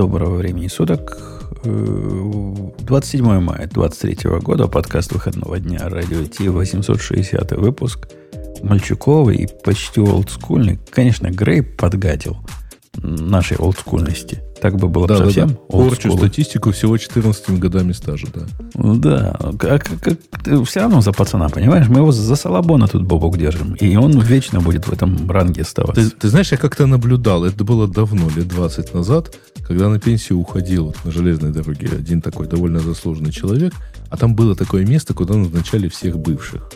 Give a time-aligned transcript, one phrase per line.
[0.00, 1.18] Доброго времени суток.
[1.62, 8.08] 27 э, мая 2023 года, подкаст выходного дня, радио Ти, 860 выпуск.
[8.62, 10.78] Мальчуковый и почти олдскульный.
[10.90, 12.38] Конечно, Грей подгадил
[13.16, 15.48] нашей олдскульности– так бы было да, совсем.
[15.48, 15.60] Да, да.
[15.68, 18.46] Порчу статистику всего 14 годами стажа, да.
[18.74, 19.38] Да.
[19.58, 21.88] Как, как, ты все равно за пацана, понимаешь?
[21.88, 23.74] Мы его за Салабона тут бобок держим.
[23.74, 26.10] И он вечно будет в этом ранге оставаться.
[26.10, 29.34] Ты, ты знаешь, я как-то наблюдал, это было давно, лет 20 назад,
[29.66, 33.72] когда на пенсию уходил на железной дороге один такой довольно заслуженный человек,
[34.10, 36.70] а там было такое место, куда назначали всех бывших.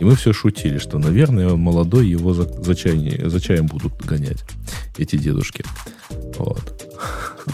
[0.00, 4.44] И мы все шутили, что, наверное, молодой его за, за, чай, за чаем будут гонять,
[4.96, 5.62] эти дедушки.
[6.38, 6.90] Вот.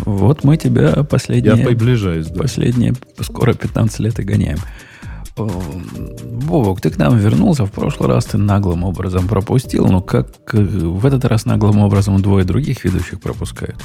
[0.05, 1.57] Вот мы тебя последние...
[1.57, 2.43] Я приближаюсь, да.
[2.43, 4.59] Последние скоро 15 лет и гоняем.
[5.37, 7.67] Бобок, ты к нам вернулся.
[7.67, 12.45] В прошлый раз ты наглым образом пропустил, но как в этот раз наглым образом двое
[12.45, 13.83] других ведущих пропускают.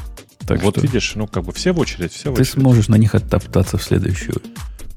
[0.47, 2.51] Так вот что видишь, ну как бы все в очередь, все в очередь.
[2.51, 4.41] Ты сможешь на них оттоптаться в следующую,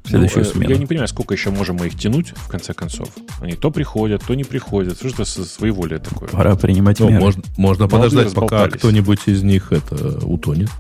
[0.07, 0.71] следующую ну, смену.
[0.71, 3.09] Я не понимаю, сколько еще можем мы их тянуть, в конце концов.
[3.41, 4.99] Они то приходят, то не приходят.
[4.99, 6.29] Что это своей воли такое?
[6.29, 7.21] Пора принимать ну, меры.
[7.21, 10.71] Можно, можно подождать, пока кто-нибудь из них это утонет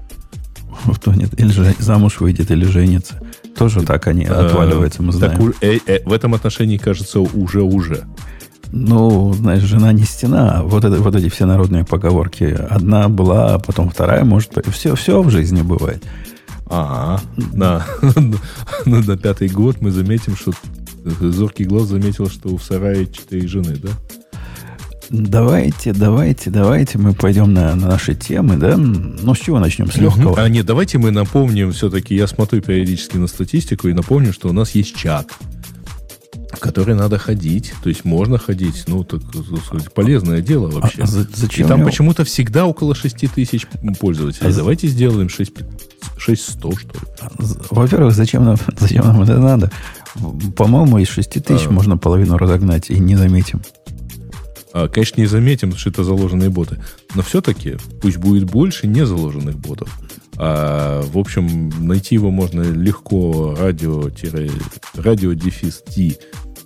[0.86, 3.20] утонет, или же замуж выйдет, или женится.
[3.56, 5.38] Тоже так они а, отваливаются, мы знаем.
[5.38, 8.04] Так, э, э, в этом отношении, кажется, уже-уже.
[8.72, 10.62] Ну, знаешь, жена не стена.
[10.64, 12.44] Вот, это, вот эти все народные поговорки.
[12.44, 14.52] Одна была, а потом вторая, может...
[14.72, 16.02] Все, все в жизни бывает.
[16.66, 17.86] Да.
[18.86, 20.52] На, на пятый год мы заметим, что
[21.04, 23.90] зоркий глаз заметил, что в сарае четыре жены, да?
[25.10, 28.76] Давайте, давайте, давайте мы пойдем на, на наши темы, да?
[28.76, 29.90] Ну, с чего начнем?
[29.90, 30.32] С легкого?
[30.32, 30.40] Угу.
[30.40, 34.52] А нет, давайте мы напомним все-таки, я смотрю периодически на статистику и напомню, что у
[34.52, 35.28] нас есть чат,
[36.54, 37.72] в который надо ходить.
[37.82, 39.20] То есть можно ходить, ну, так
[39.66, 41.02] сказать, полезное дело а вообще.
[41.02, 43.66] А, а зачем и там почему-то всегда около 6 тысяч
[44.00, 44.50] пользователей.
[44.50, 45.52] А давайте сделаем 6,
[46.18, 47.00] 6100, что ли.
[47.20, 47.30] А,
[47.70, 49.70] во-первых, зачем нам, зачем нам это надо?
[50.56, 51.70] По-моему, из 6 тысяч а.
[51.70, 53.62] можно половину разогнать и не заметим.
[54.72, 56.82] А, конечно, не заметим, что это заложенные боты.
[57.14, 59.88] Но все-таки пусть будет больше не заложенных ботов.
[60.36, 64.10] А, в общем, найти его можно легко радио
[64.94, 66.16] радио-дефис T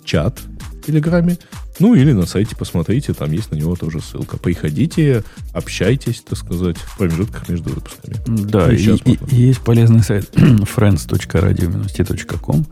[0.09, 1.37] чат в Телеграме.
[1.79, 4.37] Ну, или на сайте посмотрите, там есть на него тоже ссылка.
[4.37, 8.15] Приходите, общайтесь, так сказать, в промежутках между выпусками.
[8.25, 12.65] Да, и, и, и есть полезный сайт friends.radio-t.com,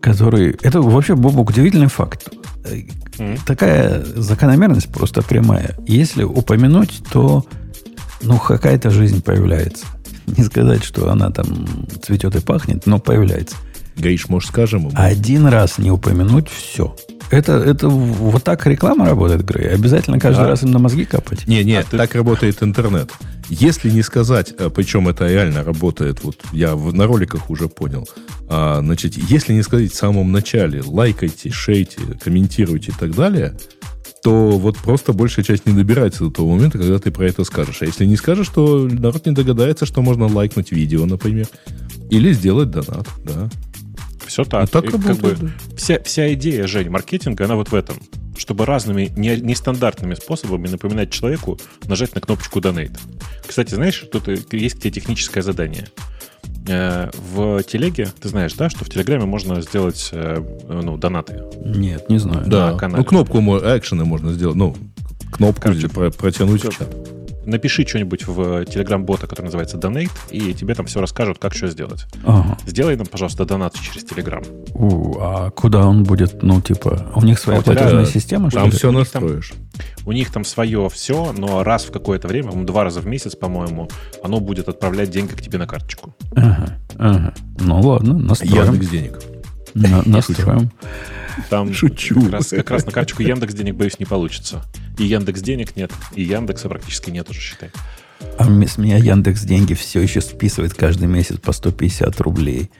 [0.00, 0.56] который...
[0.62, 2.28] Это вообще, Бобок, удивительный факт.
[3.18, 3.40] Mm.
[3.44, 5.76] Такая закономерность просто прямая.
[5.86, 7.44] Если упомянуть, то
[8.22, 9.86] ну, какая-то жизнь появляется.
[10.26, 11.66] Не сказать, что она там
[12.02, 13.56] цветет и пахнет, но появляется.
[13.96, 14.92] Гаиш, может, скажем ему?
[14.94, 16.96] Один раз не упомянуть, все.
[17.30, 19.70] Это, это вот так реклама работает, Грей.
[19.70, 20.48] Обязательно каждый да.
[20.48, 21.46] раз им на мозги капать.
[21.46, 22.18] Не, не, а так ты...
[22.18, 23.10] работает интернет.
[23.48, 28.08] Если не сказать, э, причем это реально работает, вот я на роликах уже понял,
[28.48, 33.54] а, значит, если не сказать в самом начале, лайкайте, шейте, комментируйте и так далее,
[34.22, 37.82] то вот просто большая часть не добирается до того момента, когда ты про это скажешь.
[37.82, 41.46] А если не скажешь, то народ не догадается, что можно лайкнуть видео, например,
[42.10, 43.50] или сделать донат, да.
[44.34, 44.68] Все так.
[44.68, 45.76] так работает, как бы, да.
[45.76, 47.98] вся, вся идея, Жень, маркетинга, она вот в этом.
[48.36, 52.98] Чтобы разными не, нестандартными способами напоминать человеку нажать на кнопочку Donate.
[53.46, 55.86] Кстати, знаешь, тут есть тебе техническое задание.
[56.66, 61.44] Э, в телеге, ты знаешь, да, что в Телеграме можно сделать э, ну, донаты?
[61.64, 62.44] Нет, не знаю.
[62.44, 64.76] Да, ну кнопку экшены можно сделать, ну,
[65.30, 66.88] кнопку Короче, протянуть в чат
[67.46, 72.06] напиши что-нибудь в телеграм-бота, который называется Donate, и тебе там все расскажут, как что сделать.
[72.24, 72.58] Ага.
[72.66, 74.42] Сделай нам, пожалуйста, донат через Телеграм.
[74.74, 76.42] А куда он будет?
[76.42, 78.76] Ну, типа, у них своя а платежная система, что Там ли?
[78.76, 79.52] все настроишь.
[80.06, 83.88] у них там свое все, но раз в какое-то время, два раза в месяц, по-моему,
[84.22, 86.14] оно будет отправлять деньги к тебе на карточку.
[86.36, 87.34] Ага, ага.
[87.60, 88.72] Ну ладно, настроим.
[88.72, 89.18] Яндекс денег.
[89.74, 90.70] На, настроим.
[91.50, 92.20] Там Шучу.
[92.22, 94.62] Как раз, как раз на карточку Яндекс денег, боюсь, не получится.
[94.98, 97.70] И Яндекс денег нет, и Яндекса практически нет уже, считай.
[98.38, 102.70] А с меня Яндекс деньги все еще списывает каждый месяц по 150 рублей.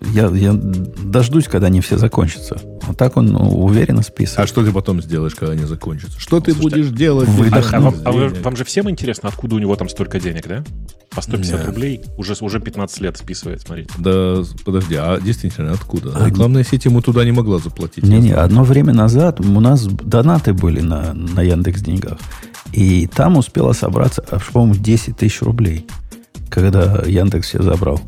[0.00, 2.60] Я, я дождусь, когда они все закончатся.
[2.82, 4.44] Вот так он ну, уверенно списывает.
[4.44, 6.20] А что ты потом сделаешь, когда они закончатся?
[6.20, 7.28] Что ты Слушайте, будешь делать?
[7.52, 10.64] А, а, вам, а вам же всем интересно, откуда у него там столько денег, да?
[11.10, 11.66] По 150 Нет.
[11.66, 13.90] рублей уже, уже 15 лет списывает, смотрите.
[13.98, 16.12] Да, подожди, а действительно, откуда?
[16.14, 18.04] А, Рекламная сеть ему туда не могла заплатить.
[18.04, 22.18] Не-не, одно время назад у нас донаты были на, на Яндекс деньгах.
[22.72, 24.22] И там успело собраться,
[24.52, 25.86] по-моему, 10 тысяч рублей,
[26.48, 28.00] когда Яндекс все забрал.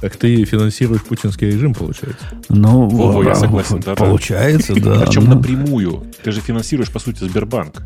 [0.00, 2.24] Так ты финансируешь путинский режим, получается?
[2.48, 3.80] Ну, О, я согласен.
[3.80, 5.00] Да, получается, да.
[5.00, 6.04] Причем напрямую.
[6.22, 7.82] Ты же финансируешь, по сути, Сбербанк.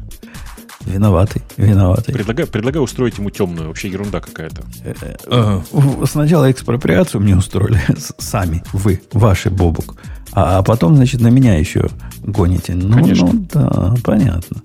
[0.81, 2.15] Виноватый, виноватый.
[2.15, 4.63] Предлагаю, предлагаю устроить ему темную, вообще ерунда какая-то.
[4.85, 4.95] Э,
[5.27, 5.61] э.
[6.07, 7.81] Сначала экспроприацию мне устроили
[8.19, 9.97] сами, вы, ваши бобук.
[10.33, 11.89] А, а потом, значит, на меня еще
[12.23, 12.75] гоните.
[12.75, 13.27] Ну, Конечно.
[13.33, 14.63] ну да, понятно.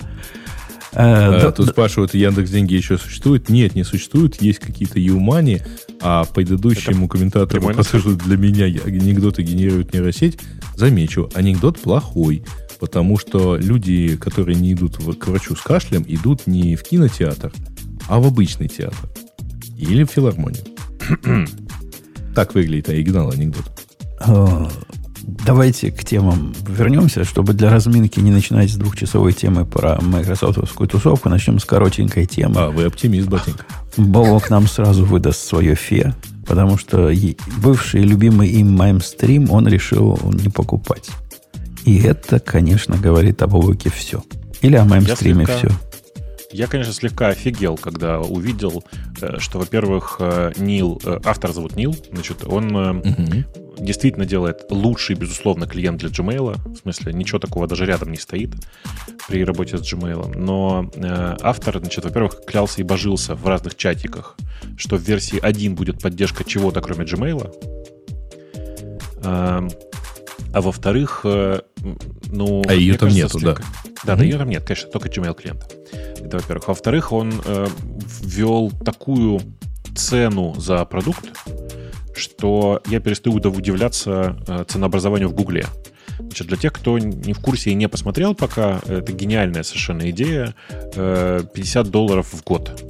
[0.95, 3.49] Э, да, тут да, спрашивают, Яндекс деньги еще существует?
[3.49, 4.41] Нет, не существует.
[4.41, 5.61] Есть какие-то юмани,
[6.01, 10.39] а предыдущему комментатору, который для меня анекдоты генерирует нейросеть,
[10.75, 12.43] замечу, анекдот плохой.
[12.79, 17.51] Потому что люди, которые не идут к врачу с кашлем, идут не в кинотеатр,
[18.07, 19.09] а в обычный театр.
[19.77, 20.63] Или в филармонию.
[22.35, 23.71] так выглядит оригинал анекдот.
[25.23, 31.29] Давайте к темам вернемся, чтобы для разминки не начинать с двухчасовой темы про майкрософтовскую тусовку.
[31.29, 32.55] Начнем с коротенькой темы.
[32.57, 33.65] А, вы оптимист, ботинка.
[33.95, 36.13] Бобок нам сразу выдаст свое фе,
[36.45, 37.09] потому что
[37.57, 41.09] бывший любимый им маймстрим он решил не покупать.
[41.85, 44.23] И это, конечно, говорит об Бобоке все.
[44.61, 45.69] Или о маймстриме все.
[46.53, 48.83] Я, конечно, слегка офигел, когда увидел,
[49.21, 53.43] э, что, во-первых, э, Нил, э, автор зовут Нил, значит, он угу.
[53.79, 56.55] действительно делает лучший, безусловно, клиент для Gmail.
[56.63, 58.51] В смысле, ничего такого даже рядом не стоит
[59.27, 60.37] при работе с Gmail.
[60.37, 60.91] Но
[61.41, 64.37] автор, значит, во-первых, клялся и божился в разных чатиках,
[64.77, 67.51] что в версии 1 будет поддержка чего-то, кроме Gmail.
[70.53, 72.61] А во-вторых, ну...
[72.67, 73.63] А ее там кажется, нету, слегка...
[73.63, 73.93] да.
[74.03, 74.17] Да, mm-hmm.
[74.17, 75.67] да, ее там нет, конечно, только Gmail клиента.
[75.93, 76.67] Это во-первых.
[76.67, 77.67] Во-вторых, он э,
[78.21, 79.41] ввел такую
[79.95, 81.25] цену за продукт,
[82.15, 85.65] что я перестаю удивляться э, ценообразованию в Гугле.
[86.19, 90.53] Значит, для тех, кто не в курсе и не посмотрел пока, это гениальная совершенно идея.
[90.93, 92.83] 50 э, долларов в год.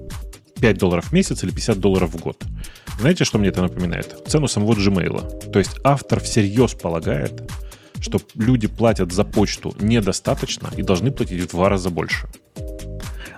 [0.59, 2.41] 5 долларов в месяц или 50 долларов в год.
[2.99, 4.15] Знаете, что мне это напоминает?
[4.27, 5.51] Цену самого Gmail.
[5.51, 7.51] То есть автор всерьез полагает,
[7.99, 12.27] что люди платят за почту недостаточно и должны платить в два раза больше.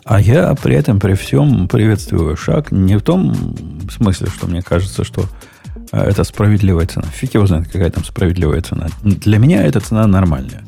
[0.04, 3.56] А я при этом, при всем приветствую шаг не в том
[3.90, 5.26] смысле, что мне кажется, что
[5.92, 7.08] э, это справедливая цена.
[7.08, 8.88] Фиг его знает, какая там справедливая цена.
[9.02, 10.64] Для меня эта цена нормальная.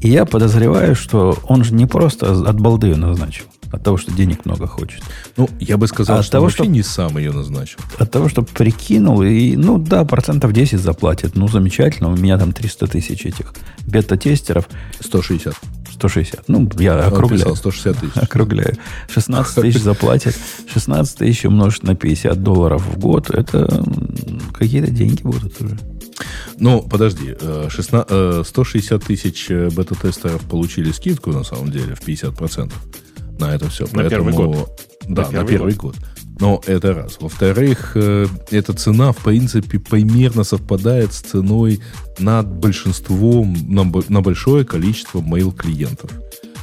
[0.00, 4.44] И я подозреваю, что он же не просто от балды назначил, от того, что денег
[4.44, 5.02] много хочет.
[5.36, 7.78] Ну, я бы сказал, а что того, вообще что, не сам ее назначил.
[7.98, 11.36] От того, что прикинул, и, ну да, процентов 10 заплатит.
[11.36, 13.54] Ну, замечательно, у меня там 300 тысяч этих
[13.86, 14.68] бета-тестеров.
[15.00, 15.54] 160.
[15.92, 16.48] 160.
[16.48, 17.50] Ну, я округляю.
[17.50, 18.16] Он 160 тысяч.
[18.16, 18.76] Округляю.
[19.08, 20.34] 16 тысяч заплатят.
[20.72, 23.84] 16 тысяч умножить на 50 долларов в год, это
[24.52, 25.78] какие-то деньги будут уже.
[26.58, 27.34] Ну, подожди,
[27.68, 32.70] 16, 160 э, тысяч э, бета-тестеров получили скидку, на самом деле, в 50%
[33.40, 33.84] на это все.
[33.84, 34.88] На Поэтому, первый год.
[35.08, 35.96] Да, на первый, на первый год.
[35.96, 36.06] год.
[36.40, 37.18] Но это раз.
[37.20, 41.80] Во-вторых, э, эта цена, в принципе, примерно совпадает с ценой
[42.18, 46.10] над большинством, на, на большое количество mail-клиентов.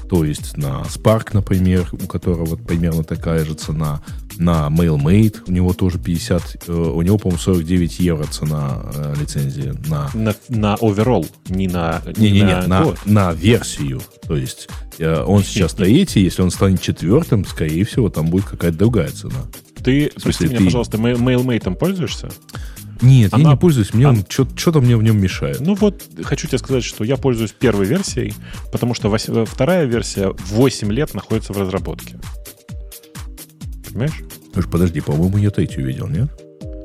[0.09, 4.01] То есть на Spark, например, у которого примерно такая же цена,
[4.39, 9.73] на MailMate, у него тоже 50, э, у него, по-моему, 49 евро цена э, лицензии
[9.89, 10.09] на...
[10.13, 12.01] На, на overall, не на...
[12.15, 14.01] Не-не-не, на, на, на версию.
[14.27, 14.69] То есть
[14.99, 19.45] э, он сейчас третий, если он станет четвертым, скорее всего, там будет какая-то другая цена.
[19.83, 20.65] Ты, прости меня, ты...
[20.65, 22.29] пожалуйста, MailMate пользуешься?
[23.01, 23.43] Нет, Она...
[23.43, 25.59] я не пользуюсь, мне он, что-то мне в нем мешает.
[25.59, 28.33] Ну вот, хочу тебе сказать, что я пользуюсь первой версией,
[28.71, 29.29] потому что вось...
[29.45, 32.19] Вторая версия 8 лет находится в разработке.
[33.87, 34.23] Понимаешь?
[34.57, 36.29] Слушай, подожди, по-моему, я третью видел, нет?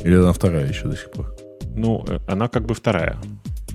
[0.05, 1.35] Или она вторая еще до сих пор?
[1.75, 3.17] Ну, э, она как бы вторая.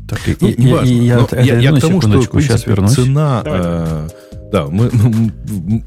[0.08, 0.92] Так, ну, не важно.
[0.92, 2.94] Я, я, я к тому, что, принципе, сейчас вернусь.
[2.94, 3.42] цена...
[3.44, 4.08] Э,
[4.52, 4.92] да, мы,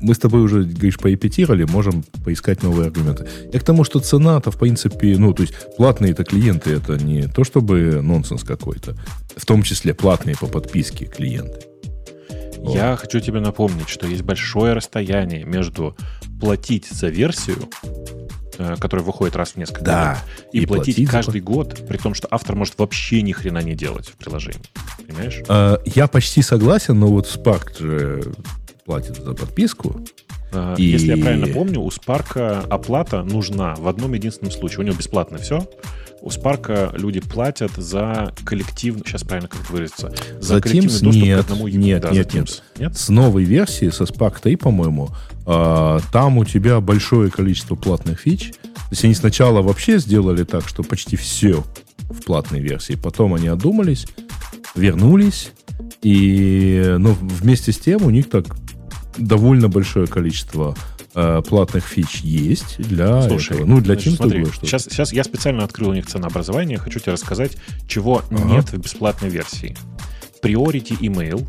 [0.01, 3.29] мы с тобой уже, говоришь, порепетировали, можем поискать новые аргументы.
[3.53, 7.29] Я к тому, что цена-то, в принципе, ну, то есть платные это клиенты, это не
[7.29, 8.97] то, чтобы нонсенс какой-то.
[9.37, 11.70] В том числе платные по подписке клиенты.
[12.65, 15.97] Я хочу тебе напомнить, что есть большое расстояние между
[16.41, 17.69] платить за версию,
[18.59, 21.47] э, которая выходит раз в несколько да, лет, и, и платить, платить каждый за...
[21.47, 24.63] год, при том, что автор может вообще ни хрена не делать в приложении.
[25.07, 25.43] Понимаешь?
[25.49, 28.33] А, я почти согласен, но вот Spark же
[28.85, 30.01] платит за подписку.
[30.77, 30.83] И...
[30.83, 34.81] Если я правильно помню, у Spark оплата нужна в одном единственном случае.
[34.81, 35.69] У него бесплатно все.
[36.23, 41.23] У Spark люди платят за коллективный, сейчас правильно как выразиться, за, за коллективный Teams доступ
[41.23, 42.63] нет, к одному нет, да, нет, нет.
[42.79, 42.97] нет.
[42.97, 45.11] С новой версии, со Spark 3, по-моему,
[45.47, 48.53] а, там у тебя большое количество платных фич.
[48.63, 51.65] То есть они сначала вообще сделали так, что почти все
[51.99, 52.95] в платной версии.
[52.95, 54.07] Потом они одумались,
[54.75, 55.53] вернулись,
[56.03, 58.45] и ну, вместе с тем у них так
[59.17, 60.77] довольно большое количество
[61.15, 63.67] э, платных фич есть для Слушай, этого.
[63.67, 67.13] Ну, для значит, смотри, что сейчас, сейчас я специально открыл у них ценообразование, хочу тебе
[67.13, 68.45] рассказать, чего ага.
[68.45, 69.77] нет в бесплатной версии.
[70.43, 71.47] Priority Email,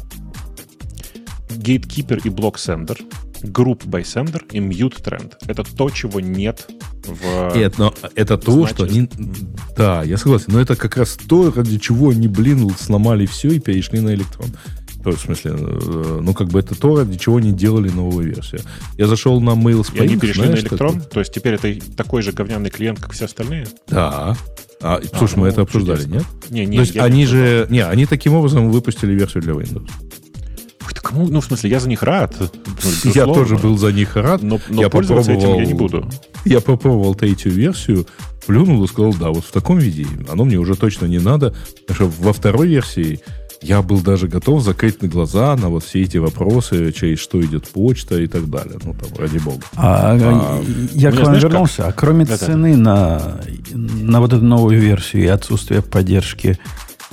[1.50, 3.00] Gatekeeper и Block Sender,
[3.44, 5.34] Group by Sender и Mute Trend.
[5.48, 6.68] Это то, чего нет
[7.06, 7.56] в...
[7.56, 9.10] Нет, но это то, Значит, что они...
[9.76, 10.48] Да, я согласен.
[10.50, 14.50] Но это как раз то, ради чего они, блин, сломали все и перешли на электрон.
[15.04, 18.28] То есть, в смысле, э, ну, как бы это то, ради чего они делали новую
[18.28, 18.62] версию.
[18.98, 20.94] Я зашел на Mailspring, И они перешли знаешь, на электрон?
[20.96, 21.10] такой?
[21.12, 23.68] То есть теперь это такой же говняный клиент, как все остальные?
[23.88, 24.38] Да.
[24.82, 26.14] А, слушай, мы ну, это обсуждали, чудесно.
[26.16, 26.26] нет?
[26.50, 27.68] Не, не, То есть они не же...
[27.70, 29.90] Не, они таким образом выпустили версию для Windows.
[31.12, 31.28] Кому?
[31.28, 32.34] Ну, в смысле, я за них рад.
[32.40, 34.42] Ну, Я тоже был за них рад.
[34.42, 36.10] Но, но я пользоваться этим я не попробовал- буду.
[36.46, 38.08] Я попробовал третью версию,
[38.46, 41.54] плюнул и сказал, да, вот в таком виде оно мне уже точно не надо.
[41.88, 43.20] Потому что во второй версии
[43.62, 47.68] я был даже готов закрыть на глаза на вот все эти вопросы, через что идет
[47.68, 48.80] почта и так далее.
[48.84, 49.62] Ну, там, ради бога.
[49.76, 50.62] А, А,
[50.94, 51.88] я у к вам знаешь вернулся.
[51.88, 52.46] А кроме Да-да.
[52.46, 53.40] цены на,
[53.74, 56.58] на вот эту новую версию и отсутствие поддержки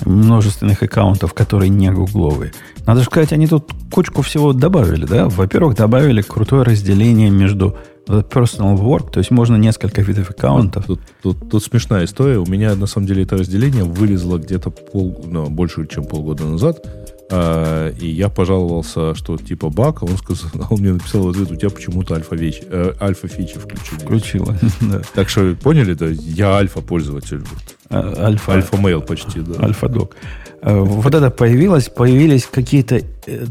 [0.05, 2.53] множественных аккаунтов, которые не гугловые,
[2.85, 5.27] надо же сказать, они тут кучку всего добавили, да?
[5.29, 7.77] Во-первых, добавили крутое разделение между
[8.09, 10.85] personal work, то есть можно несколько видов аккаунтов.
[10.85, 12.37] Тут, тут- тут смешная история.
[12.39, 16.85] У меня, на самом деле, это разделение вылезло где-то пол, ну, больше, чем полгода назад.
[17.31, 21.51] А, и я пожаловался, что типа баг, а он сказал, он мне написал в ответ,
[21.51, 23.99] у тебя почему-то альфа-фичи э, альфа-фичи включены.
[23.99, 24.55] Включила.
[24.81, 25.01] да.
[25.13, 27.43] Так что, поняли, да, я альфа-пользователь.
[27.91, 28.53] А, Альфа.
[28.53, 29.63] Альфа-мейл почти, да.
[29.63, 30.15] Альфа-док.
[30.15, 33.45] Э, Вот это появилось, появились какие-то э,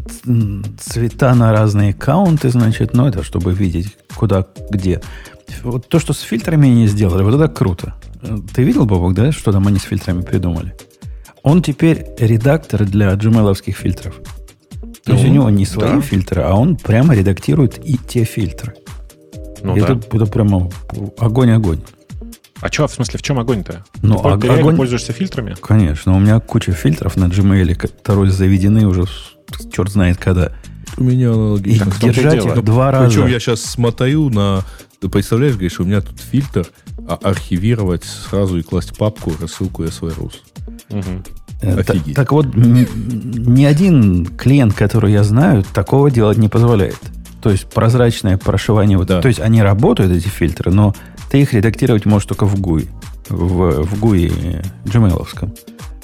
[0.78, 5.00] цвета на разные аккаунты, значит, ну это чтобы видеть, куда, где.
[5.62, 7.94] Вот то, что с фильтрами они сделали, вот это круто.
[8.22, 10.74] Э, Ты видел, Бобок, да, что там они с фильтрами придумали?
[11.42, 14.16] Он теперь редактор для gmail фильтров.
[15.04, 16.00] То есть Ну, у него не свои да.
[16.02, 18.74] фильтры, а он прямо редактирует и те фильтры.
[19.62, 19.94] Ну И да.
[19.94, 20.70] это, это прямо
[21.16, 21.80] огонь-огонь.
[22.60, 23.84] А что, в смысле, в чем огонь-то?
[24.02, 25.54] Ну, ты, ог- ты реально огонь- пользуешься фильтрами?
[25.60, 29.04] Конечно, у меня куча фильтров на Gmail, которые заведены уже
[29.72, 30.52] черт знает когда.
[30.96, 31.92] У меня И аналогично.
[32.00, 32.54] и держать дело.
[32.56, 33.06] их два раза.
[33.08, 34.62] Причем я сейчас смотрю на...
[35.00, 36.66] Ты представляешь, говоришь, у меня тут фильтр
[37.08, 40.32] а архивировать сразу и класть папку, рассылку SVRUS.
[40.90, 41.24] Мгм.
[41.62, 42.16] Э, Офигеть.
[42.16, 42.86] Так, вот, м-
[43.54, 46.98] ни один клиент, который я знаю, такого делать не позволяет.
[47.40, 48.98] То есть прозрачное прошивание.
[48.98, 49.20] Вот, Да.
[49.22, 50.94] То есть они работают, эти фильтры, но
[51.30, 52.88] ты их редактировать можешь только в GUI.
[53.28, 55.50] В, в GUI gmail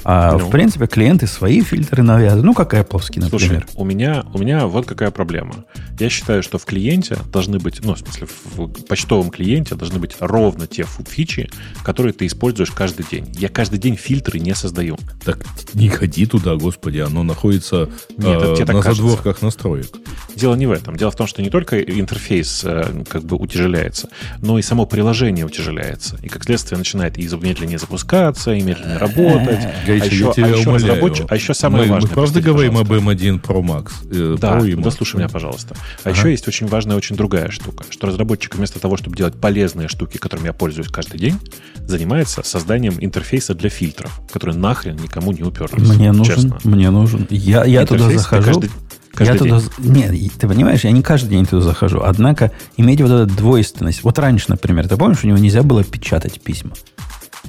[0.05, 0.39] А Ну.
[0.39, 2.45] в принципе клиенты свои фильтры навязывают.
[2.45, 3.31] Ну, как Apple, например.
[3.31, 5.65] Слушай, у меня, у меня вот какая проблема.
[5.99, 8.27] Я считаю, что в клиенте должны быть, ну, в смысле,
[8.57, 11.49] в почтовом клиенте должны быть ровно те фичи,
[11.85, 13.27] которые ты используешь каждый день.
[13.39, 14.99] Я каждый день фильтры не создаю.
[15.25, 17.89] Так не ходи туда, господи, оно находится
[18.19, 18.95] Нет, э, на кажется.
[18.95, 19.87] задворках настроек.
[20.37, 20.97] Дело не в этом.
[20.97, 24.09] Дело в том, что не только интерфейс э, как бы утяжеляется,
[24.41, 26.17] но и само приложение утяжеляется.
[26.23, 29.59] И, как следствие, начинает и медленнее запускаться, и медленнее работать.
[29.85, 30.95] А Греча, еще, я тебя а еще умоляю.
[31.03, 32.09] разработчик- а еще самое мы, важное.
[32.11, 32.95] Мы правда говорим пожалуйста.
[32.97, 33.91] об M1 Pro Max?
[34.11, 35.75] э, Да, Pro дослушай меня, пожалуйста.
[36.05, 36.19] А Ага.
[36.19, 40.17] еще есть очень важная, очень другая штука, что разработчик вместо того, чтобы делать полезные штуки,
[40.19, 41.39] которыми я пользуюсь каждый день,
[41.87, 45.89] занимается созданием интерфейса для фильтров, которые нахрен никому не уперлись.
[45.89, 46.59] Мне нужен, честно.
[46.65, 47.27] мне нужен.
[47.31, 48.45] Я, я туда Интерфейс захожу.
[48.47, 48.71] каждый-
[49.15, 50.11] каждый я туда, день.
[50.11, 52.01] з- нет, ты понимаешь, я не каждый день туда захожу.
[52.03, 54.03] Однако иметь вот эту двойственность.
[54.05, 56.73] Вот раньше, например, ты помнишь, у него нельзя было печатать письма.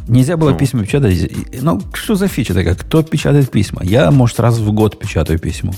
[0.08, 0.58] Нельзя было Ну.
[0.58, 1.32] письма печатать.
[1.62, 2.76] Ну, что за фича такая?
[2.76, 3.82] Кто печатает письма?
[3.84, 5.74] Я, может, раз в год печатаю письмо.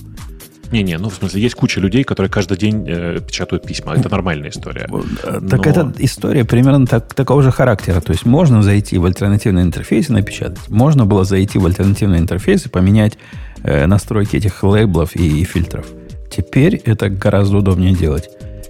[0.69, 3.93] Не-не, ну в смысле, есть куча людей, которые каждый день э, печатают письма.
[3.95, 4.89] Это нормальная история.
[5.23, 8.01] Э, Так Но- эта история примерно так, такого же характера.
[8.01, 10.59] То есть можно зайти в альтернативный интерфейс и напечатать.
[10.67, 13.17] Можно было зайти в альтернативный интерфейс и поменять
[13.63, 15.85] настройки этих лейблов и, и фильтров.
[16.29, 18.29] Теперь это гораздо удобнее делать.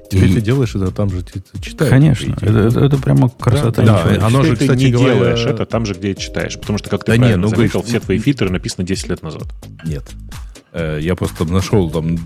[0.10, 1.89] Теперь И- ты делаешь это там же ты, ты читаешь.
[1.91, 3.82] Конечно, это, это- это прямо красота.
[3.84, 4.25] Да, нечеловеческая.
[4.27, 6.58] оно же, ты кстати не говоря- делаешь это там же, где читаешь.
[6.58, 9.10] Потому что, как ты Да не, правильно ну, заметил, говоришь, все твои фильтры написаны 10
[9.10, 9.44] лет назад.
[9.86, 10.03] Нет.
[10.72, 12.17] Э, Я просто нашел там,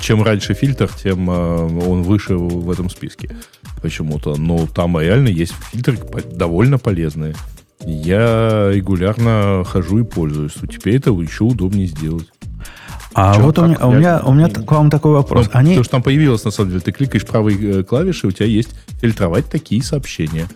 [0.00, 3.30] чем раньше фильтр, тем э, он выше в этом списке
[3.82, 4.36] почему-то.
[4.36, 5.98] Но там реально есть фильтры
[6.32, 7.34] довольно полезные.
[7.86, 10.54] Я регулярно хожу и пользуюсь.
[10.70, 12.28] Теперь это еще удобнее сделать.
[13.14, 15.46] А Чё, вот у меня, у меня, у меня к вам такой вопрос.
[15.46, 18.32] Ну, Они, Потому что там появилось, на самом деле, ты кликаешь правой э, клавишей, у
[18.32, 20.48] тебя есть фильтровать такие сообщения.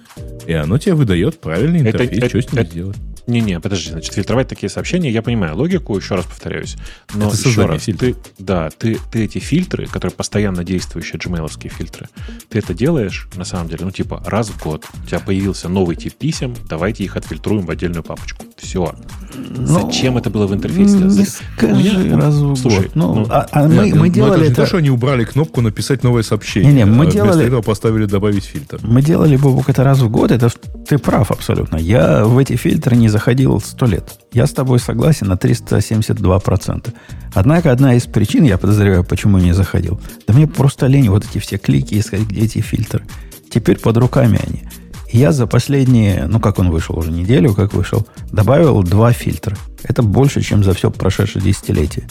[0.46, 2.96] И оно тебе выдает правильный Это- интерфейс, это- что с ним это- сделать.
[3.26, 6.76] Не-не, подожди, значит, фильтровать такие сообщения, я понимаю логику, еще раз повторяюсь.
[7.14, 8.06] Но Это еще создание раз, фильтра.
[8.06, 12.08] ты, да, ты, ты эти фильтры, которые постоянно действующие gmail фильтры,
[12.48, 14.86] ты это делаешь, на самом деле, ну, типа, раз в год.
[15.04, 18.46] У тебя появился новый тип писем, давайте их отфильтруем в отдельную папочку.
[18.56, 18.94] Все.
[19.36, 20.96] Ну, Зачем это было в интерфейсе?
[20.96, 22.16] Не скажи меня...
[22.16, 22.90] раз в Слушай, год.
[22.94, 24.50] Ну, ну, а, а нет, мы, мы делали это...
[24.50, 26.72] Не то, что они убрали кнопку «Написать новое сообщение».
[26.72, 27.30] Не, не, мы а делали...
[27.30, 28.78] Вместо этого поставили «Добавить фильтр».
[28.82, 30.30] Мы делали, Бобук, это раз в год.
[30.30, 30.50] Это
[30.88, 31.76] ты прав абсолютно.
[31.76, 34.18] Я в эти фильтры не заходил сто лет.
[34.32, 36.92] Я с тобой согласен на 372%.
[37.34, 41.38] Однако одна из причин, я подозреваю, почему не заходил, да мне просто лень вот эти
[41.38, 43.04] все клики искать, где эти фильтры.
[43.50, 44.62] Теперь под руками они.
[45.10, 49.56] Я за последние, ну как он вышел уже неделю, как вышел, добавил два фильтра.
[49.82, 52.06] Это больше, чем за все прошедшее десятилетие.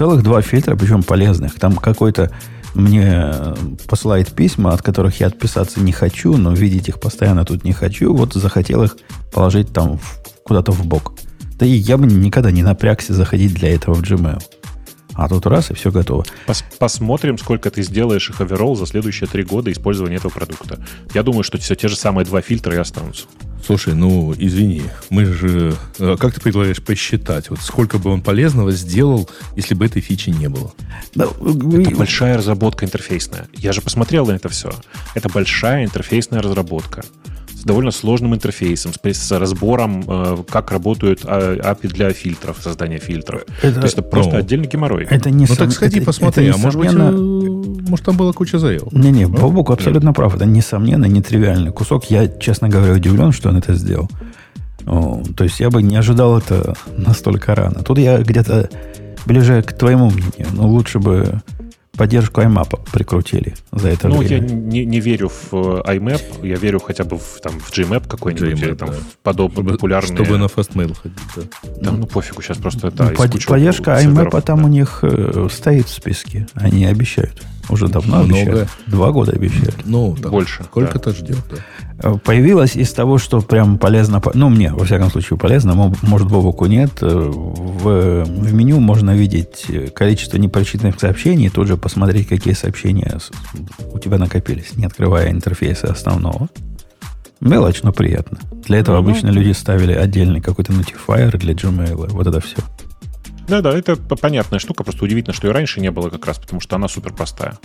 [0.00, 1.60] Целых два фильтра, причем полезных.
[1.60, 2.30] Там какой-то
[2.72, 3.34] мне
[3.86, 8.14] посылает письма, от которых я отписаться не хочу, но видеть их постоянно тут не хочу.
[8.14, 8.96] Вот захотел их
[9.30, 10.00] положить там
[10.42, 11.12] куда-то в бок.
[11.58, 14.42] Да и я бы никогда не напрягся заходить для этого в Gmail.
[15.12, 16.24] А тут раз, и все готово.
[16.46, 20.82] Пос посмотрим, сколько ты сделаешь их оверолл за следующие три года использования этого продукта.
[21.12, 23.26] Я думаю, что все те же самые два фильтра и останутся.
[23.64, 25.74] Слушай, ну, извини, мы же...
[25.98, 27.50] Э, как ты предлагаешь посчитать?
[27.50, 30.72] Вот сколько бы он полезного сделал, если бы этой фичи не было?
[31.14, 33.48] Да, это большая разработка интерфейсная.
[33.52, 34.70] Я же посмотрел на это все.
[35.14, 37.04] Это большая интерфейсная разработка
[37.60, 42.98] с довольно сложным интерфейсом, с, с разбором, э, как работают API а, для фильтров, создания
[42.98, 43.42] фильтров.
[43.62, 45.06] Это, То есть это просто ну, отдельный геморрой.
[45.10, 47.10] Это не ну так сходи, это, посмотри, это, а может быть, э,
[47.88, 48.92] может там было куча заявок.
[48.92, 50.34] Не-не, ну, Бобук абсолютно прав.
[50.34, 52.10] Это, несомненно, нетривиальный кусок.
[52.10, 54.08] Я, честно говоря, удивлен, что он это сделал.
[54.86, 57.82] О, то есть я бы не ожидал это настолько рано.
[57.82, 58.70] Тут я где-то
[59.26, 60.48] ближе к твоему мнению.
[60.54, 61.42] Но лучше бы
[62.00, 64.36] поддержку IMAP прикрутили за это ну, время.
[64.36, 68.08] я не, не верю в э, IMAP, я верю хотя бы в, там, в GMAP
[68.08, 68.96] какой-нибудь, GMAP, или там да.
[68.96, 70.16] в подобные популярные...
[70.16, 71.42] Чтобы на Fastmail ходить, да.
[71.82, 73.04] Да, ну пофигу, сейчас просто это...
[73.04, 74.64] Ну, под, поддержка IMAP там да.
[74.64, 77.42] у них э, стоит в списке, они обещают.
[77.70, 78.34] Уже давно Много.
[78.34, 78.68] обещают.
[78.86, 79.76] Два года обещают.
[79.84, 80.28] Ну, да.
[80.28, 80.64] больше.
[80.64, 81.16] Сколько-то да.
[81.16, 81.56] ждет, да.
[82.02, 86.66] Э, появилось из того, что прям полезно, ну, мне, во всяком случае, полезно, может, Бобоку
[86.66, 92.54] нет, э, в, в меню можно видеть количество непрочитанных сообщений, и тут же посмотреть, какие
[92.54, 93.18] сообщения
[93.92, 96.48] у тебя накопились, не открывая интерфейса основного.
[97.40, 98.38] Мелочь, но приятно.
[98.66, 102.56] Для этого ну, обычно люди ставили отдельный какой-то notifier для Gmail, вот это все.
[103.50, 106.76] Да-да, это понятная штука, просто удивительно, что и раньше не было как раз, потому что
[106.76, 107.58] она супер простая.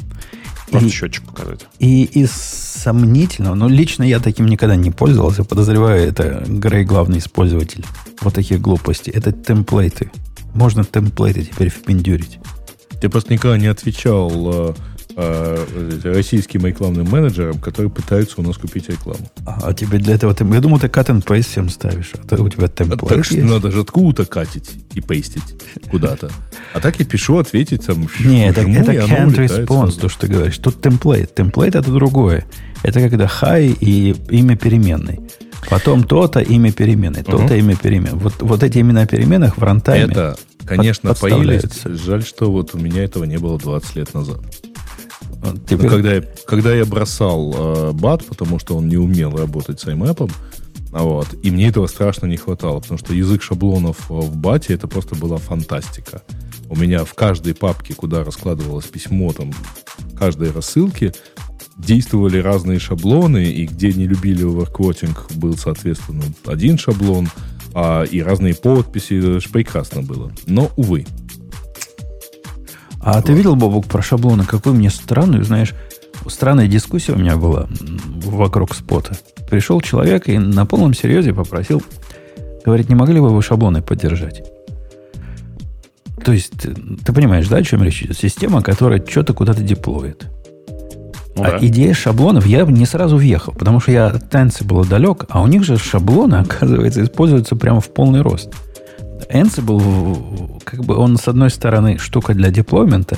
[0.70, 1.68] Просто и, счетчик показать.
[1.77, 7.86] И из сомнительного, но лично я таким никогда не пользовался, подозреваю, это Грей главный использователь
[8.22, 9.12] вот таких глупостей.
[9.12, 10.10] Это темплейты.
[10.56, 12.39] Можно темплейты теперь впендюрить.
[13.00, 14.76] Ты просто никогда не отвечал
[15.15, 19.30] э, российским рекламным менеджерам, которые пытаются у нас купить рекламу.
[19.45, 20.34] А, а тебе для этого...
[20.34, 22.12] Ты, я думал, ты cut and paste всем ставишь.
[22.13, 25.43] А то у тебя темплейт а, Так что надо же откуда-то катить и пейстить
[25.89, 26.30] куда-то.
[26.73, 28.08] А так я пишу, ответить там...
[28.19, 30.58] Нет, это, это can't response, то, что ты говоришь.
[30.58, 31.34] Тут темплейт.
[31.34, 32.45] Темплейт это другое.
[32.84, 35.19] Это когда high и имя переменной.
[35.69, 38.19] Потом то-то имя переменной, то-то имя переменной.
[38.19, 41.63] Вот, вот эти имена переменных в рантайме Это, конечно, появились.
[41.86, 44.39] Жаль, что вот у меня этого не было 20 лет назад.
[45.67, 45.86] Теперь...
[45.86, 49.86] Ну, когда, я, когда я бросал э, бат, потому что он не умел работать с
[49.86, 50.31] IMAP,
[50.91, 55.15] вот, и мне этого страшно не хватало, потому что язык шаблонов в бате это просто
[55.15, 56.21] была фантастика.
[56.69, 59.51] У меня в каждой папке, куда раскладывалось письмо, там,
[60.17, 61.13] каждой рассылки,
[61.77, 67.29] действовали разные шаблоны, и где не любили оверквотинг, был, соответственно, один шаблон,
[67.73, 70.31] а, и разные подписи, это же прекрасно было.
[70.47, 71.05] Но, увы,
[73.06, 73.26] а вот.
[73.26, 74.46] ты видел, Бобок, про шаблоны?
[74.46, 75.76] Какую мне странную, знаешь,
[76.28, 77.68] странная дискуссия у меня была
[78.26, 79.15] вокруг спота.
[79.48, 81.84] Пришел человек и на полном серьезе попросил,
[82.65, 84.44] говорит, не могли бы вы шаблоны поддержать?
[86.24, 88.18] То есть, ты понимаешь, да, о чем речь идет?
[88.18, 90.26] Система, которая что-то куда-то деплоит.
[91.36, 91.60] Ну, а да.
[91.62, 95.63] идея шаблонов, я не сразу въехал, потому что я от Ansible далек, а у них
[95.63, 98.50] же шаблоны, оказывается, используются прямо в полный рост.
[99.30, 103.17] Ansible, как бы он с одной стороны штука для деплоймента,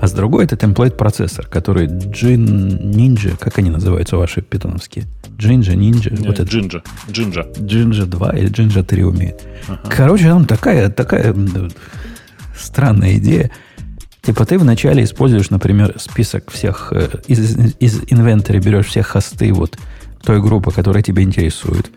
[0.00, 5.06] а с другой это темплейт-процессор, который Gin, Ninja, как они называются ваши питоновские?
[5.38, 6.10] Jinja, Ninja?
[6.10, 6.50] Не, вот это.
[6.50, 6.82] Jinja.
[7.08, 7.46] Jinja.
[7.56, 9.40] Jinja 2 или Jinja 3 умеет.
[9.68, 9.80] Ага.
[9.88, 11.34] Короче, там такая, такая
[12.56, 13.50] странная идея.
[14.22, 19.78] Типа ты вначале используешь, например, список всех, э, из, из инвентаря берешь все хосты вот
[20.22, 21.90] той группы, которая тебя интересует,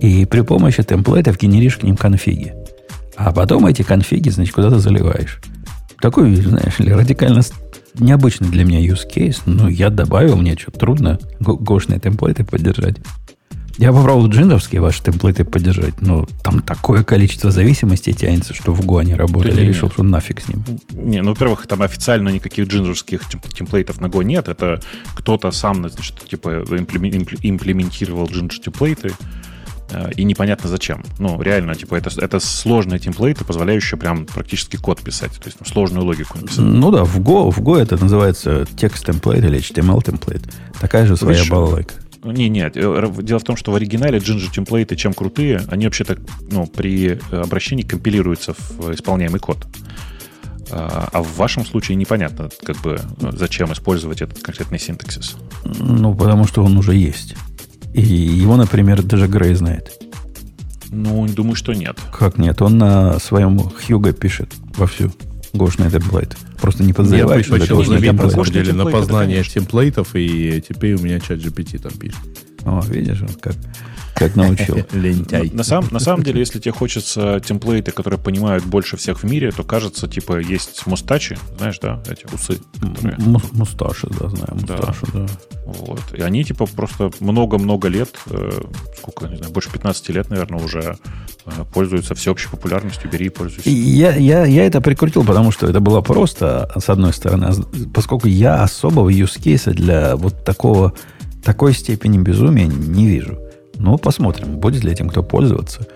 [0.00, 2.54] и при помощи темплейтов генеришь к ним конфиги.
[3.16, 5.40] А потом эти конфиги, значит, куда-то заливаешь.
[6.00, 7.42] Такой, знаешь ли, радикально
[7.94, 9.40] необычный для меня use case.
[9.46, 12.96] Но я добавил, мне что, трудно гошные темплейты поддержать.
[13.78, 19.00] Я попробовал джиндовские ваши темплейты поддержать, но там такое количество зависимостей тянется, что в Go
[19.00, 19.60] они работали.
[19.60, 20.64] Я решил, что нафиг с ним.
[20.92, 24.48] Не, ну, во-первых, там официально никаких джинджерских темплейтов на Go нет.
[24.48, 24.80] Это
[25.14, 29.12] кто-то сам, значит, типа, имплементировал джинджер темплейты.
[29.90, 31.04] Э, и непонятно зачем.
[31.18, 35.66] Ну, реально, типа, это, это сложные темплейты, позволяющие прям практически код писать, то есть ну,
[35.66, 36.64] сложную логику написать.
[36.64, 40.42] Ну да, в Go, в Go это называется текст темплейт или HTML темплейт.
[40.80, 41.94] Такая же своя балалайка.
[42.24, 42.76] Не, нет.
[42.76, 46.18] Э, дело в том, что в оригинале Ginger темплейты, чем крутые, они вообще-то
[46.50, 49.66] ну, при обращении компилируются в исполняемый код.
[50.68, 55.36] А, а в вашем случае непонятно, как бы, зачем использовать этот конкретный синтаксис.
[55.64, 57.36] Ну, потому что он уже есть.
[57.96, 59.90] И его, например, даже Грей знает.
[60.90, 61.96] Ну, думаю, что нет.
[62.12, 62.60] Как нет?
[62.60, 65.10] Он на своем Хьюго пишет вовсю
[65.54, 66.36] гошный темплейт.
[66.60, 68.22] Просто не подозреваю, что это гошный темплейт.
[68.22, 72.20] На самом деле, на познание темплейтов, и теперь у меня чат GPT там пишет.
[72.64, 73.54] О, видишь, как
[74.16, 74.76] как научил.
[74.92, 75.50] Лентяй.
[75.50, 79.50] На, самом, на самом деле, если тебе хочется темплейты, которые понимают больше всех в мире,
[79.52, 82.58] то кажется, типа, есть мустачи, знаешь, да, эти усы.
[82.80, 83.16] Которые...
[83.52, 85.20] Мусташи, да, знаю, мусташи, да.
[85.20, 85.28] да.
[85.66, 86.00] Вот.
[86.14, 88.50] И они, типа, просто много-много лет, э,
[88.96, 90.96] сколько, не знаю, больше 15 лет, наверное, уже
[91.44, 93.10] э, пользуются всеобщей популярностью.
[93.10, 93.68] Бери и пользуйся.
[93.68, 97.54] Я, я, я это прикрутил, потому что это было просто, с одной стороны, а
[97.92, 100.94] поскольку я особого use case для вот такого
[101.44, 103.38] такой степени безумия не вижу.
[103.78, 105.86] Ну, посмотрим, будет ли этим кто пользоваться.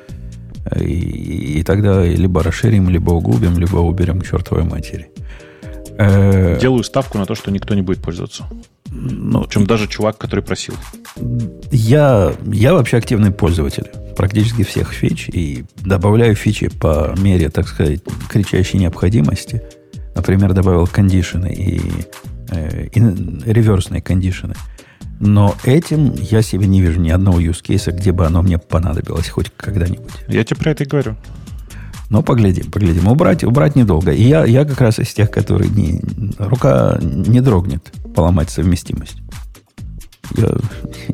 [0.78, 5.10] И, и тогда либо расширим, либо углубим, либо уберем к чертовой матери.
[5.98, 8.44] Э, Делаю ставку на то, что никто не будет пользоваться.
[8.90, 10.74] Ну, Чем даже чувак, который просил.
[11.70, 18.00] Я, я вообще активный пользователь практически всех фич и добавляю фичи по мере, так сказать,
[18.28, 19.62] кричащей необходимости.
[20.14, 21.80] Например, добавил кондишены и,
[22.50, 23.00] э, и
[23.50, 24.54] реверсные кондишены.
[25.20, 29.28] Но этим я себе не вижу ни одного use case, где бы оно мне понадобилось
[29.28, 30.10] хоть когда-нибудь.
[30.28, 31.14] Я тебе про это и говорю.
[32.08, 33.06] Но поглядим, поглядим.
[33.06, 34.12] Убрать, убрать недолго.
[34.12, 36.00] И я, я как раз из тех, которые не,
[36.38, 39.18] рука не дрогнет поломать совместимость.
[40.36, 40.48] Я,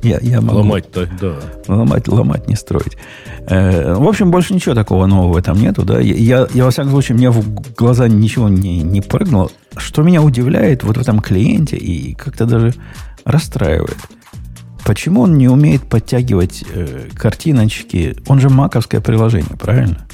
[0.03, 0.59] я, я могу...
[0.59, 1.37] Ломать-то, да.
[1.67, 2.97] Ломать, ломать, не строить.
[3.49, 5.83] Э, в общем, больше ничего такого нового этом нету.
[5.83, 5.99] Да?
[5.99, 9.51] Я, я, во всяком случае, мне в глаза ничего не, не прыгнуло.
[9.77, 12.73] Что меня удивляет вот в этом клиенте, и как-то даже
[13.27, 13.99] расстраивает.
[14.85, 18.17] Почему он не умеет подтягивать э, картиночки?
[18.29, 20.07] Он же маковское приложение, правильно?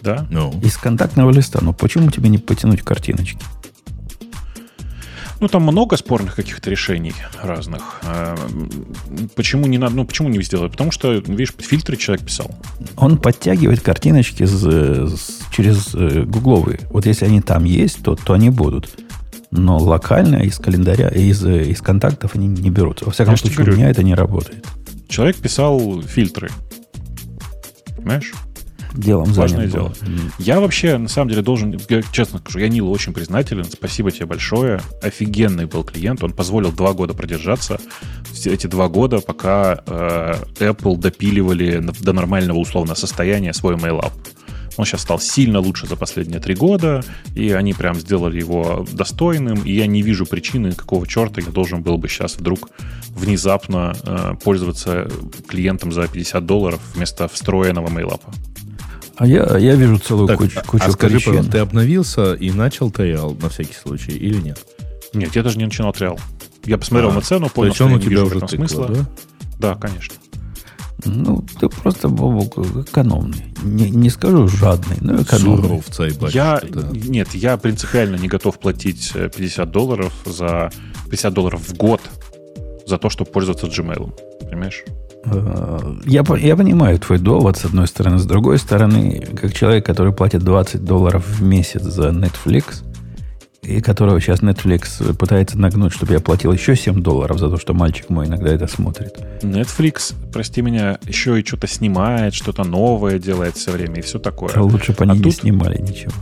[0.00, 0.26] Да.
[0.30, 0.50] No.
[0.52, 0.60] Ну.
[0.62, 1.60] Из контактного листа.
[1.62, 3.38] Но почему тебе не потянуть картиночки?
[5.40, 8.00] Ну, там много спорных каких-то решений разных.
[8.02, 8.34] А,
[9.34, 10.72] почему не надо, ну, почему не сделать?
[10.72, 12.50] Потому что, видишь, фильтры человек писал.
[12.96, 16.80] Он подтягивает картиночки с, с, через э, гугловые.
[16.90, 18.88] Вот если они там есть, то, то они будут
[19.56, 23.04] но локально из календаря, из, из контактов они не берутся.
[23.04, 24.66] Во всяком Я случае, говорю, у меня это не работает.
[25.08, 26.50] Человек писал фильтры.
[27.96, 28.32] Понимаешь?
[28.94, 29.88] Делом Важное дело.
[29.88, 29.94] Было.
[30.38, 33.64] Я вообще, на самом деле, должен, я честно скажу, я Нилу очень признателен.
[33.64, 34.80] Спасибо тебе большое.
[35.02, 36.22] Офигенный был клиент.
[36.22, 37.80] Он позволил два года продержаться.
[38.32, 44.12] Все эти два года, пока э, Apple допиливали до нормального условно состояния свой MailUp.
[44.76, 49.62] Он сейчас стал сильно лучше за последние три года, и они прям сделали его достойным,
[49.62, 52.70] и я не вижу причины, какого черта я должен был бы сейчас вдруг
[53.08, 55.08] внезапно э, пользоваться
[55.46, 58.32] клиентом за 50 долларов вместо встроенного мейлапа.
[59.16, 61.30] А я, я вижу целую так, кучу, кучу а скажи, причин.
[61.30, 64.58] пожалуйста, ты обновился и начал триал на всякий случай или нет?
[65.12, 66.18] Нет, я даже не начинал триал.
[66.64, 68.88] Я посмотрел а, на цену, понял, что я не вижу в этом смысла.
[68.88, 69.04] Да?
[69.60, 70.16] да, конечно.
[71.04, 73.44] Ну, ты просто, Бобок, экономный.
[73.62, 75.62] Не, не скажу жадный, но экономный.
[75.62, 76.88] Суровца я, да.
[76.92, 80.70] Нет, я принципиально не готов платить 50 э, долларов за
[81.10, 82.00] 50 долларов в год
[82.86, 84.12] за то, чтобы пользоваться Gmail.
[84.48, 84.84] Понимаешь?
[85.26, 88.18] Э, я, я понимаю твой довод, с одной стороны.
[88.18, 92.82] С другой стороны, как человек, который платит 20 долларов в месяц за Netflix–
[93.64, 97.74] и которого сейчас Netflix пытается нагнуть, чтобы я платил еще 7 долларов за то, что
[97.74, 99.16] мальчик мой иногда это смотрит.
[99.42, 104.50] Netflix, прости меня, еще и что-то снимает, что-то новое делает все время и все такое.
[104.54, 105.34] А лучше бы они а не тут...
[105.34, 106.12] снимали ничего.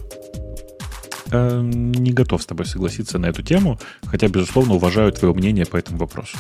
[1.30, 5.76] Э, не готов с тобой согласиться на эту тему, хотя, безусловно, уважаю твое мнение по
[5.76, 6.36] этому вопросу.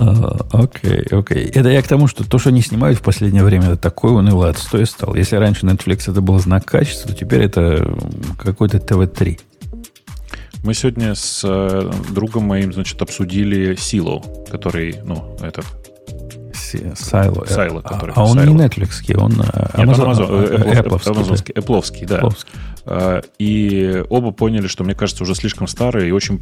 [0.00, 1.46] А, окей, окей.
[1.46, 4.50] Это я к тому, что то, что они снимают в последнее время, это такой унылый
[4.50, 5.14] отстой стал.
[5.16, 7.98] Если раньше Netflix это был знак качества, то теперь это
[8.38, 9.40] какой-то ТВ-3.
[10.64, 15.64] Мы сегодня с э, другом моим, значит, обсудили Силу, который, ну, этот...
[16.96, 17.46] Сайло.
[17.46, 18.12] Сайло, который...
[18.14, 18.46] А, а он Silo.
[18.46, 19.40] не Netflix, он Нет,
[19.74, 20.74] Amazon, Amazon,
[21.54, 22.20] Apple, да.
[22.20, 22.36] Apple.
[22.84, 26.38] А, и оба поняли, что, мне кажется, уже слишком старые и очень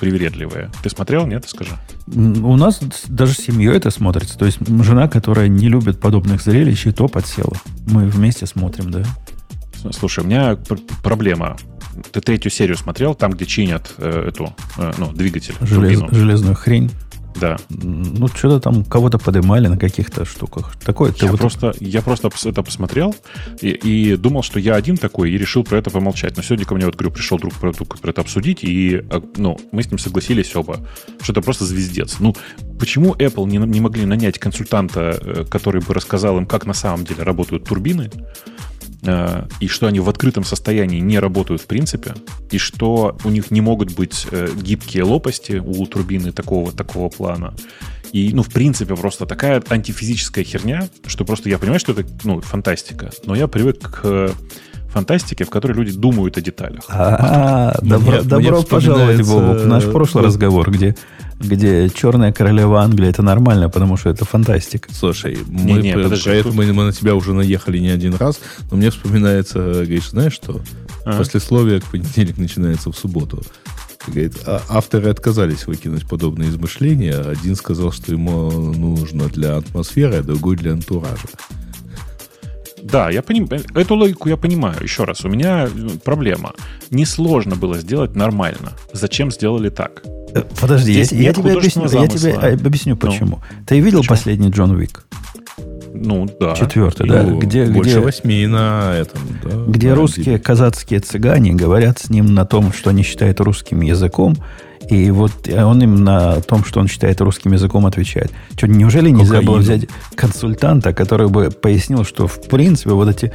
[0.00, 0.70] привередливые.
[0.82, 1.48] Ты смотрел, нет?
[1.48, 1.72] Скажи.
[2.06, 4.38] У нас даже семьей это смотрится.
[4.38, 7.56] То есть жена, которая не любит подобных зрелищ, и то подсела.
[7.86, 9.02] Мы вместе смотрим, да.
[9.92, 10.58] Слушай, у меня
[11.02, 11.56] проблема
[12.12, 15.54] ты третью серию смотрел, там, где чинят э, эту, э, ну, двигатель.
[15.60, 16.90] Желез, железную хрень.
[17.40, 17.58] Да.
[17.68, 20.76] Ну, что-то там кого-то поднимали на каких-то штуках.
[20.84, 21.14] Такое.
[21.20, 21.40] Я, вот...
[21.40, 23.14] просто, я просто это посмотрел
[23.60, 26.36] и, и думал, что я один такой, и решил про это помолчать.
[26.36, 29.58] Но сегодня ко мне, вот говорю, пришел друг про, про это обсудить, и а, ну,
[29.72, 30.86] мы с ним согласились оба,
[31.22, 32.16] что это просто звездец.
[32.18, 32.34] Ну,
[32.78, 37.04] почему Apple не, не могли нанять консультанта, э, который бы рассказал им, как на самом
[37.04, 38.10] деле работают турбины,
[39.02, 42.14] и что они в открытом состоянии не работают в принципе,
[42.50, 47.54] и что у них не могут быть э, гибкие лопасти у турбины такого, такого плана.
[48.12, 52.40] И, ну, в принципе, просто такая антифизическая херня, что просто я понимаю, что это, ну,
[52.40, 54.34] фантастика, но я привык к
[54.90, 56.84] фантастике, в которой люди думают о деталях.
[56.88, 60.96] А, добро, добро пожаловать, Бобук, наш прошлый разговор, где
[61.40, 64.92] где черная королева Англии это нормально, потому что это фантастика.
[64.94, 68.14] Слушай, мы, не, не, про, подожди, это, мы, мы на тебя уже наехали не один
[68.14, 70.60] раз, но мне вспоминается, говоришь, знаешь что?
[71.04, 71.16] А?
[71.16, 73.42] Послесловие к понедельник начинается в субботу.
[74.06, 77.18] Говорит, а авторы отказались выкинуть подобные измышления.
[77.18, 81.28] Один сказал, что ему нужно для атмосферы, а другой для антуража.
[82.82, 83.62] Да, я понимаю.
[83.74, 84.76] Эту логику я понимаю.
[84.82, 86.54] Еще раз, у меня э, проблема.
[86.90, 88.72] Несложно было сделать нормально.
[88.92, 90.02] Зачем сделали так?
[90.34, 93.40] Э, подожди, я, я, тебе объясню, я тебе объясню, почему.
[93.40, 94.16] Ну, Ты видел почему?
[94.16, 95.04] последний Джон Уик?
[95.92, 96.54] Ну, да.
[96.54, 97.24] Четвертый, да.
[97.24, 99.50] Где, больше где, восьми на этом, да.
[99.66, 104.36] Где русские казацкие цыгане говорят с ним на том, что они считают русским языком,
[104.88, 108.30] и вот он им на том, что он считает русским языком, отвечает.
[108.56, 109.52] Что, неужели нельзя Кокаину.
[109.52, 113.32] было взять консультанта, который бы пояснил, что в принципе вот эти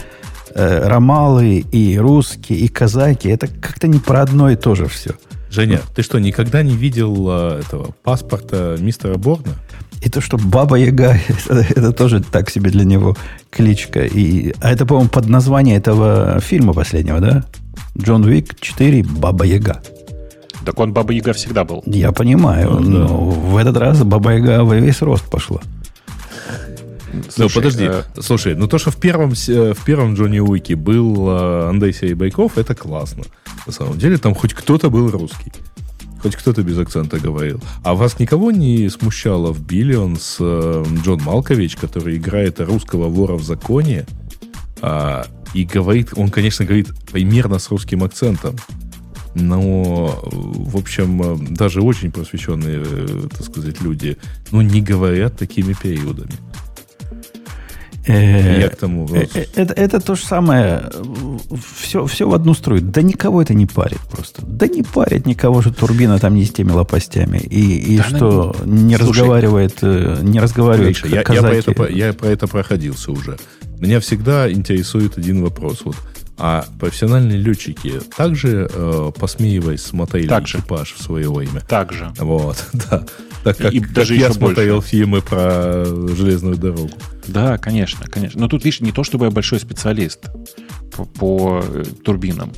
[0.54, 5.12] э, ромалы и русские, и казаки, это как-то не про одно и то же все.
[5.56, 9.54] Женя, ты что, никогда не видел э, этого паспорта мистера Борна?
[10.02, 13.16] И то, что Баба Яга, это, это тоже так себе для него
[13.50, 14.04] кличка.
[14.04, 17.46] И, а это, по-моему, под название этого фильма последнего, да?
[17.98, 19.82] Джон Уик 4 Баба Яга.
[20.66, 21.82] Так он Баба Яга всегда был.
[21.86, 23.14] Я понимаю, ну, но да.
[23.14, 25.62] в этот раз Баба Яга во весь рост пошла.
[27.24, 27.86] Слушай, ну, подожди.
[27.86, 28.04] Э...
[28.22, 32.58] Слушай, ну то, что в первом, э, в первом Джонни Уике был э, Андрей Серебряков,
[32.58, 33.24] это классно.
[33.66, 35.52] На самом деле, там хоть кто-то был русский.
[36.22, 37.62] Хоть кто-то без акцента говорил.
[37.84, 43.36] А вас никого не смущало в Биллион с э, Джон Малкович, который играет русского вора
[43.36, 44.06] в законе,
[44.82, 48.56] а, и говорит, он, конечно, говорит примерно с русским акцентом
[49.36, 54.18] но, в общем, даже очень просвещенные, так сказать, люди,
[54.52, 56.32] ну, не говорят такими периодами.
[58.08, 60.90] Э, Я к тому э, э, это, это то же самое.
[61.78, 62.82] Все, все в одну струю.
[62.82, 64.44] Да никого это не парит просто.
[64.46, 67.40] Да не парит никого, что турбина там не с теми лопастями.
[67.40, 68.72] И, и да что она...
[68.72, 73.38] не Слушай, разговаривает, не разговаривает Гриша, я, я, про это, я про это проходился уже.
[73.80, 75.82] Меня всегда интересует один вопрос.
[75.84, 75.96] Вот
[76.38, 81.62] а профессиональные летчики также, э, посмеиваясь, смотрели так экипаж в свое время.
[81.62, 82.12] Также.
[82.18, 83.06] Вот, да.
[83.44, 84.90] Так как, и как даже я смотрел больше.
[84.90, 86.92] фильмы про железную дорогу.
[87.28, 88.42] Да, конечно, конечно.
[88.42, 90.20] Но тут, видишь, не то, чтобы я большой специалист
[90.96, 92.52] по, по э, турбинам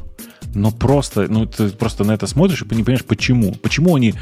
[0.53, 3.53] но просто, ну, ты просто на это смотришь и не понимаешь, почему.
[3.53, 4.15] Почему они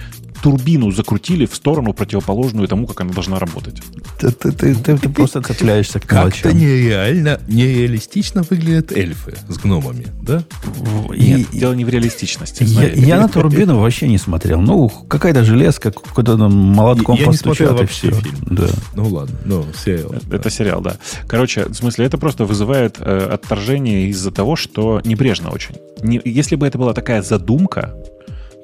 [0.45, 3.81] турбину закрутили в сторону противоположную тому, как она должна работать.
[4.19, 10.05] Ты, ты, ты, ты, ты просто цепляешься к Как-то нереально, нереалистично выглядят эльфы с гномами,
[10.21, 10.43] да?
[11.10, 12.62] Нет, и, дело не в реалистичности.
[12.62, 14.62] Я, я на турбину вообще не смотрел.
[14.62, 17.60] Ну, какая-то железка, куда-то молотком я постучат.
[17.60, 18.47] Я не смотрел вообще фильм.
[18.51, 18.67] Да.
[18.93, 19.36] Ну, ладно.
[19.45, 20.12] Ну, сериал.
[20.12, 20.36] Это, да.
[20.36, 20.97] это сериал, да.
[21.27, 25.73] Короче, в смысле, это просто вызывает э, отторжение из-за того, что небрежно очень.
[26.03, 27.95] Не, если бы это была такая задумка,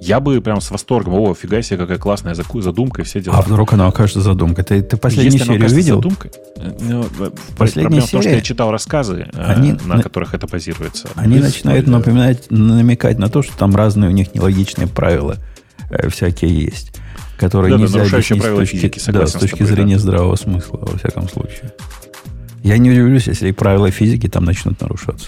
[0.01, 3.37] я бы прям с восторгом, о, фига себе, какая классная задумка и все дела.
[3.37, 4.63] А вдруг она окажется задумкой?
[4.63, 5.95] Ты, ты последнюю Если серию видел?
[5.97, 8.07] Задумкой, э, ну, э, Последняя серия...
[8.07, 11.07] в том, что я читал рассказы, э, они, на, на которых это базируется.
[11.13, 11.99] Они Без начинают спойлера.
[11.99, 15.37] напоминать, намекать на то, что там разные у них нелогичные правила
[16.09, 16.93] всякие есть,
[17.37, 20.01] которые да, нельзя да, объяснить с точки, физики, да, с точки тобой, зрения да.
[20.01, 21.73] здравого смысла, во всяком случае.
[22.63, 25.27] Я не удивлюсь, если и правила физики там начнут нарушаться.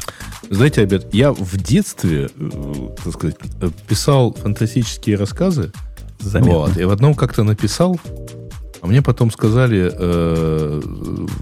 [0.50, 3.38] Знаете, ребят, я в детстве, э, так сказать,
[3.88, 5.72] писал фантастические рассказы.
[6.19, 6.60] Заметно.
[6.60, 8.00] Вот, и в одном как-то написал,
[8.82, 10.82] а мне потом сказали, э,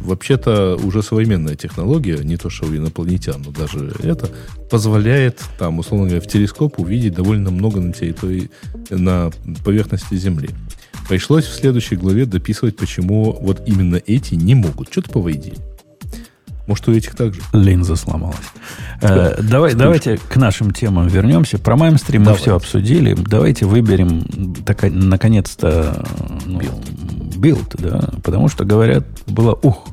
[0.05, 4.29] вообще-то уже современная технология, не то что у инопланетян, но даже это,
[4.69, 8.49] позволяет, там, условно говоря, в телескоп увидеть довольно много на территории,
[8.89, 9.31] на
[9.65, 10.51] поверхности Земли.
[11.09, 14.91] Пришлось в следующей главе дописывать, почему вот именно эти не могут.
[14.91, 15.57] Что-то повредили.
[16.67, 17.41] Может, у этих также?
[17.53, 18.37] Линза сломалась.
[19.01, 21.57] Э, давай, давайте к нашим темам вернемся.
[21.57, 23.13] Про мейнстрим мы все обсудили.
[23.13, 24.23] Давайте выберем,
[24.65, 26.05] так, наконец-то,
[26.45, 26.61] ну,
[27.37, 29.87] Build, да, потому что, говорят, было ух.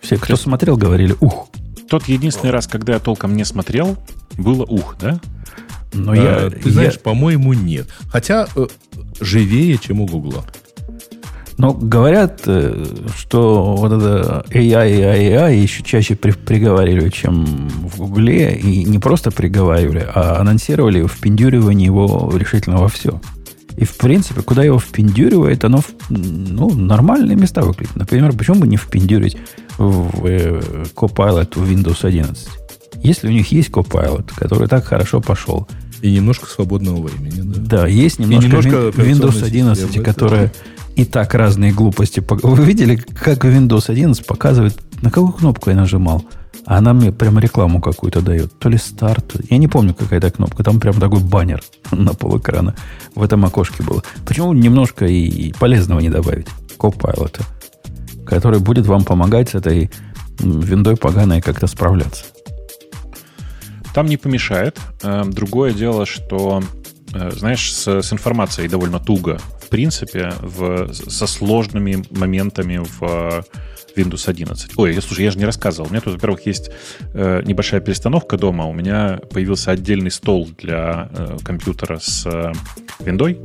[0.00, 0.40] Все, кто Сейчас.
[0.40, 1.48] смотрел, говорили ух.
[1.88, 3.98] Тот единственный раз, когда я толком не смотрел,
[4.36, 5.20] было ух, да?
[5.92, 7.00] Но а, я, ты знаешь, я...
[7.00, 7.88] по-моему, нет.
[8.10, 8.66] Хотя э,
[9.20, 10.44] живее, чем у Гугла.
[11.58, 12.84] Но говорят, э,
[13.16, 18.54] что вот это AI, AI, AI еще чаще при, приговаривали, чем в Гугле.
[18.54, 23.20] И не просто приговаривали, а анонсировали впендюривание его решительно во все.
[23.76, 27.96] И, в принципе, куда его впендюривает, оно ну, нормальные места выглядит.
[27.96, 29.36] Например, почему бы не впендюрить
[29.78, 30.60] в э,
[30.94, 32.48] Copilot в Windows 11?
[33.02, 35.66] Если у них есть Copilot, который так хорошо пошел.
[36.02, 37.40] И немножко свободного времени.
[37.40, 40.52] Да, да есть немножко, немножко Windows 11, системы, которая
[40.96, 42.22] и так разные глупости.
[42.28, 46.24] Вы видели, как Windows 11 показывает, на какую кнопку я нажимал?
[46.66, 48.56] А она мне прямо рекламу какую-то дает.
[48.58, 49.36] То ли старт.
[49.48, 50.62] Я не помню, какая это кнопка.
[50.62, 52.74] Там прям такой баннер на пол экрана
[53.14, 54.02] в этом окошке было.
[54.26, 56.46] Почему немножко и полезного не добавить?
[56.78, 57.40] Copilot,
[58.26, 59.90] который будет вам помогать с этой
[60.40, 62.24] виндой поганой как-то справляться.
[63.94, 64.78] Там не помешает.
[65.02, 66.62] Эм, другое дело, что,
[67.14, 69.38] э, знаешь, с, с информацией довольно туго.
[69.60, 73.44] В принципе, в, со сложными моментами в
[73.96, 74.72] Windows 11.
[74.76, 75.88] Ой, слушай, я же не рассказывал.
[75.88, 76.70] У меня тут, во-первых, есть
[77.14, 78.66] э, небольшая перестановка дома.
[78.66, 82.52] У меня появился отдельный стол для э, компьютера с э,
[83.00, 83.38] виндой.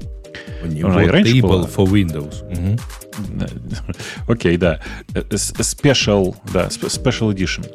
[0.63, 1.65] У него и раньше было.
[1.65, 2.43] for Windows.
[4.27, 4.79] Окей, okay, да.
[5.13, 7.65] Э, special, да, Special Edition.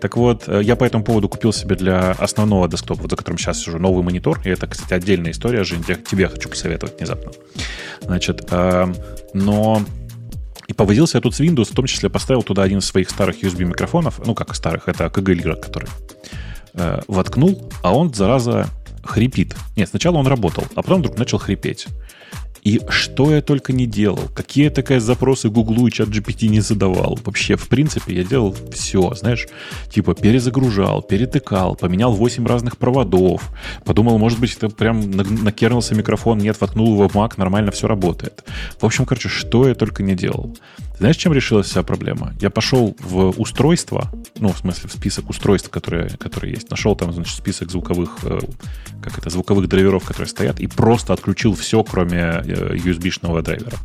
[0.00, 3.60] Так вот, э, я по этому поводу купил себе для основного десктопа, за которым сейчас
[3.60, 4.40] сижу, новый монитор.
[4.44, 7.32] И это, кстати, отдельная история, Жень, я тебе хочу посоветовать внезапно.
[8.00, 8.92] Значит, э,
[9.34, 9.82] но
[10.68, 13.42] и повозился я тут с Windows, в том числе поставил туда один из своих старых
[13.42, 15.88] USB-микрофонов, ну как старых, это KG который,
[16.74, 18.68] э, воткнул, а он, зараза,
[19.02, 19.56] хрипит.
[19.76, 21.86] Нет, сначала он работал, а потом вдруг начал хрипеть.
[22.62, 26.60] И что я только не делал, какие я такая запросы Гуглу и чат GPT не
[26.60, 27.18] задавал.
[27.24, 29.48] Вообще, в принципе, я делал все, знаешь,
[29.90, 33.50] типа перезагружал, перетыкал, поменял 8 разных проводов.
[33.84, 38.44] Подумал, может быть, это прям накернился микрофон, нет, воткнул его в Mac, нормально все работает.
[38.80, 40.56] В общем, короче, что я только не делал.
[41.02, 42.32] Знаешь, чем решилась вся проблема?
[42.40, 46.70] Я пошел в устройство, ну, в смысле, в список устройств, которые, которые есть.
[46.70, 48.38] Нашел там, значит, список звуковых, э,
[49.02, 53.78] как это, звуковых драйверов, которые стоят, и просто отключил все, кроме э, USB-шного драйвера.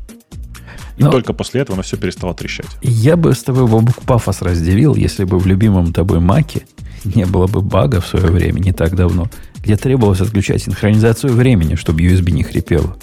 [0.98, 2.70] И Но только после этого оно все перестало трещать.
[2.84, 6.68] Я бы с тобой бабук пафос разделил, если бы в любимом тобой маке
[7.04, 9.28] не было бы бага в свое время, не так давно,
[9.64, 12.96] где требовалось отключать синхронизацию времени, чтобы USB не хрипело.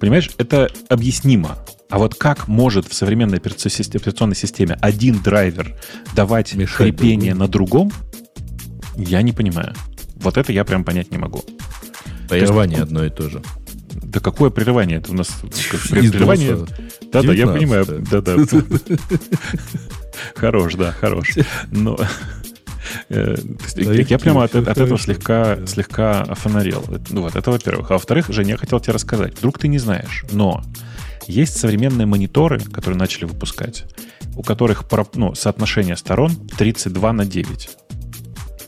[0.00, 1.56] Понимаешь, это объяснимо.
[1.88, 5.76] А вот как может в современной операционной системе один драйвер
[6.14, 7.40] давать Мешать хрипение другому.
[7.40, 7.92] на другом,
[8.96, 9.74] я не понимаю.
[10.16, 11.44] Вот это я прям понять не могу.
[12.28, 13.42] Прерывание одно и то же.
[13.90, 14.98] Да какое прерывание?
[14.98, 15.28] Это у нас
[15.90, 16.66] прерывание.
[17.12, 17.86] Да-да, я понимаю.
[18.10, 18.36] Да-да.
[20.34, 21.34] Хорош, да, хорош.
[21.70, 21.98] Но
[23.10, 23.36] э,
[23.76, 26.84] я прямо от, от этого слегка, слегка офонарел.
[27.10, 27.90] Ну, вот, это во-первых.
[27.90, 29.36] А во-вторых, Женя, я хотел тебе рассказать.
[29.38, 30.62] Вдруг ты не знаешь, но
[31.26, 33.84] есть современные мониторы, которые начали выпускать,
[34.36, 34.84] у которых
[35.14, 37.70] ну, соотношение сторон 32 на 9.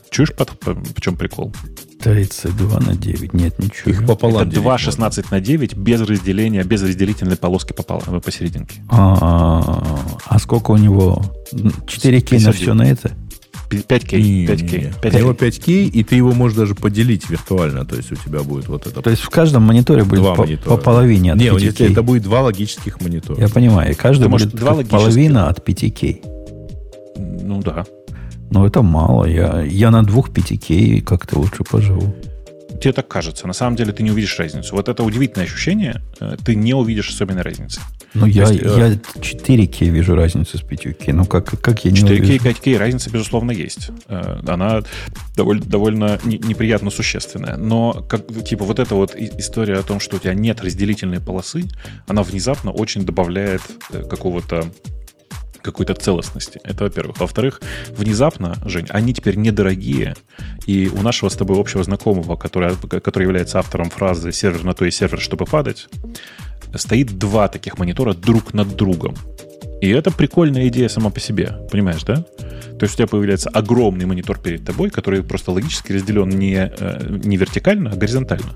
[0.09, 1.53] Чуешь, под, по, в чем прикол?
[2.01, 3.33] 32 на 9.
[3.33, 3.91] Нет, ничего.
[3.91, 8.81] Их пополам Это 2 16 на 9 без разделения, без разделительной полоски пополам, посерединке.
[8.89, 11.21] А, а сколько у него?
[11.53, 13.11] 4К на все на это?
[13.69, 14.47] 5К.
[14.47, 14.93] 5К.
[15.01, 15.15] 5К.
[15.15, 17.85] У него 5К, и ты его можешь даже поделить виртуально.
[17.85, 19.01] То есть у тебя будет вот это.
[19.01, 20.75] То есть в каждом мониторе будет два по, монитора.
[20.75, 21.91] по половине от Не, 5К.
[21.91, 23.39] это будет два логических монитора.
[23.39, 23.95] Я понимаю.
[23.97, 26.19] Каждый ты будет два половина от 5К.
[27.43, 27.85] Ну да.
[28.51, 29.25] Но это мало.
[29.25, 32.15] Я, я на двух 5К как-то лучше поживу
[32.79, 33.47] тебе так кажется.
[33.47, 34.75] На самом деле ты не увидишь разницу.
[34.75, 37.81] Вот это удивительное ощущение, э, ты не увидишь особенной разницы.
[38.13, 41.13] Ну, я, есть, я 4К вижу разницу с 5К.
[41.13, 42.33] Ну, как, как я не 4К увижу?
[42.33, 43.91] и 5К разница, безусловно, есть.
[44.07, 44.81] Э, она
[45.35, 47.57] довольно, довольно неприятно существенная.
[47.57, 51.65] Но, как, типа, вот эта вот история о том, что у тебя нет разделительной полосы,
[52.07, 53.61] она внезапно очень добавляет
[53.91, 54.71] э, какого-то
[55.61, 56.59] какой-то целостности.
[56.63, 57.19] Это во-первых.
[57.19, 60.15] Во-вторых, внезапно, Жень, они теперь недорогие.
[60.65, 64.85] И у нашего с тобой общего знакомого, который, который является автором фразы «сервер на то
[64.85, 65.87] и сервер, чтобы падать»,
[66.75, 69.15] стоит два таких монитора друг над другом.
[69.81, 72.15] И это прикольная идея сама по себе, понимаешь, да?
[72.15, 77.17] То есть у тебя появляется огромный монитор перед тобой, который просто логически разделен не, э,
[77.23, 78.51] не вертикально, а горизонтально.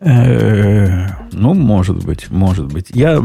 [0.00, 2.86] Э, ну, может быть, может быть.
[2.90, 3.22] Я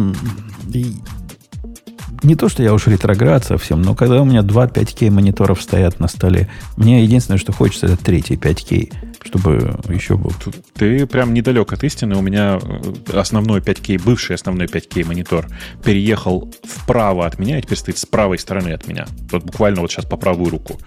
[2.24, 6.00] не то, что я уж ретроград совсем, но когда у меня два 5К мониторов стоят
[6.00, 10.32] на столе, мне единственное, что хочется, это третий 5К, чтобы еще был.
[10.74, 12.16] Ты прям недалек от истины.
[12.16, 15.48] У меня э, основной 5К, бывший основной 5К монитор
[15.84, 19.06] переехал вправо от меня и теперь стоит с правой стороны от меня.
[19.32, 20.80] Вот буквально вот сейчас по правую руку.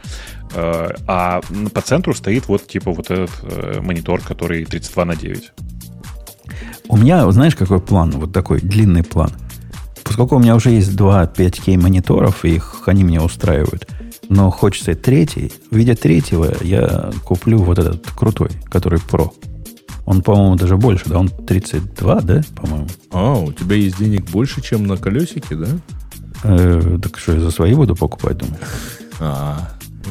[0.55, 1.41] Э, а
[1.73, 5.53] по центру стоит вот типа вот этот э, монитор, который 32 на 9.
[6.89, 8.13] У меня, знаешь, какой план?
[8.13, 9.33] Вот такой длинный план–
[10.07, 13.89] поскольку у меня уже есть два 5К мониторов, и их они меня устраивают,
[14.29, 19.33] но хочется третий, в виде третьего я куплю вот этот крутой, который Pro.
[20.05, 21.19] Он, по-моему, даже больше, да?
[21.19, 22.87] Он 32, да, по-моему?
[23.11, 25.69] А, у тебя есть денег больше, чем на колесике, да?
[26.45, 28.59] Э, так что, я за свои буду покупать, думаю?
[29.19, 29.59] А,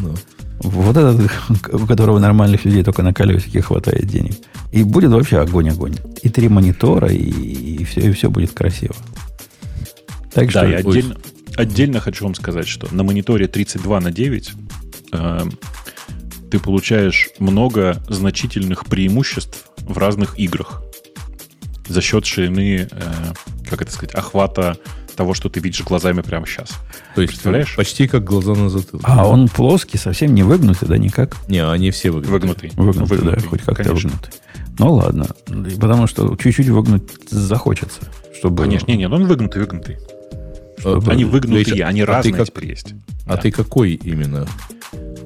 [0.01, 0.13] ну.
[0.59, 1.31] Вот этот,
[1.73, 4.35] у которого нормальных людей только на колесике хватает денег.
[4.73, 5.95] И будет вообще огонь-огонь.
[6.23, 8.95] И три монитора, и, и, все, и все будет красиво.
[10.35, 10.65] Так да, что...
[10.65, 11.17] я отдельно,
[11.55, 14.51] отдельно хочу вам сказать, что на мониторе 32 на 9
[15.13, 15.39] э,
[16.51, 20.83] ты получаешь много значительных преимуществ в разных играх
[21.87, 23.13] за счет ширины, э,
[23.69, 24.77] как это сказать, охвата
[25.15, 26.71] того, что ты видишь глазами прямо сейчас.
[27.15, 27.73] То есть, представляешь?
[27.77, 29.05] Почти как глаза на затылке.
[29.07, 31.37] А он плоский, совсем не выгнутый, да, никак?
[31.47, 32.31] Не, они все выгнуты.
[32.33, 32.71] Выгнутый.
[32.75, 34.09] Выгнутый, выгнутый да, хоть как-то конечно.
[34.09, 34.33] выгнутый.
[34.77, 35.27] Ну ладно,
[35.79, 38.01] потому что чуть-чуть выгнуть захочется.
[38.37, 38.63] Чтобы...
[38.63, 39.97] Конечно, не, не, он выгнутый, выгнутый.
[40.77, 41.11] Чтобы...
[41.11, 42.47] Они выгнутые, Речь, они а разные как...
[42.47, 42.93] теперь есть.
[43.25, 43.41] А да.
[43.41, 44.47] ты какой именно?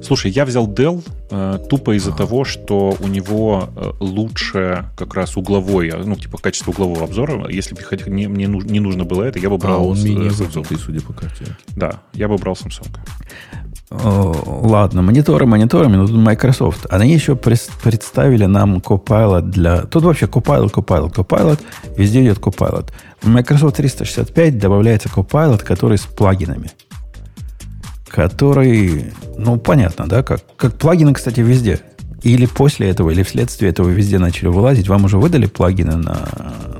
[0.02, 2.18] Слушай, я взял Dell э, тупо из-за ага.
[2.18, 7.48] того, что у него э, лучше как раз угловой, ну, типа качество углового обзора.
[7.50, 9.80] Если бы не, мне не нужно было это, я бы брал...
[9.80, 11.56] А, он менее Samsung, судя по карте.
[11.76, 12.88] Да, я бы брал Samsung.
[13.90, 16.86] О, ладно, мониторы мониторами, но тут Microsoft.
[16.90, 19.82] Они еще представили нам Copilot для...
[19.82, 21.60] Тут вообще Copilot, Copilot, Copilot.
[21.96, 22.90] Везде идет Copilot.
[23.20, 26.70] В Microsoft 365 добавляется Copilot, который с плагинами
[28.10, 31.80] который, ну, понятно, да, как, как плагины, кстати, везде.
[32.22, 34.88] Или после этого, или вследствие этого везде начали вылазить.
[34.88, 36.28] Вам уже выдали плагины на,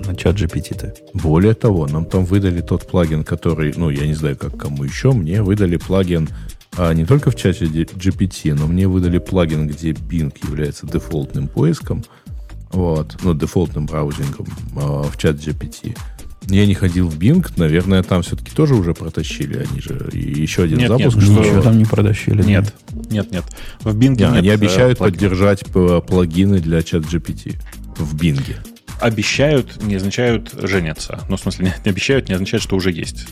[0.05, 0.93] на чат GPT-то?
[1.15, 5.13] Более того, нам там выдали тот плагин, который, ну, я не знаю, как кому еще,
[5.13, 6.29] мне выдали плагин
[6.77, 12.05] а, не только в чате GPT, но мне выдали плагин, где Bing является дефолтным поиском,
[12.71, 14.47] вот, ну, дефолтным браузингом
[14.77, 15.97] а, в чат GPT.
[16.49, 19.67] Я не ходил в Bing, наверное, там все-таки тоже уже протащили.
[19.71, 21.17] Они же и еще один нет, запуск.
[21.17, 21.41] Нет, что...
[21.41, 22.43] Ничего там не протащили.
[22.43, 22.75] Нет,
[23.11, 23.45] нет, нет.
[23.81, 25.15] В Bing нет, Они обещают плагин.
[25.15, 27.57] поддержать плагины для чат GPT
[27.97, 28.57] в Bing.
[29.01, 31.21] Обещают, не означают женятся.
[31.29, 33.27] Ну, в смысле, не, не обещают, не означает, что уже есть.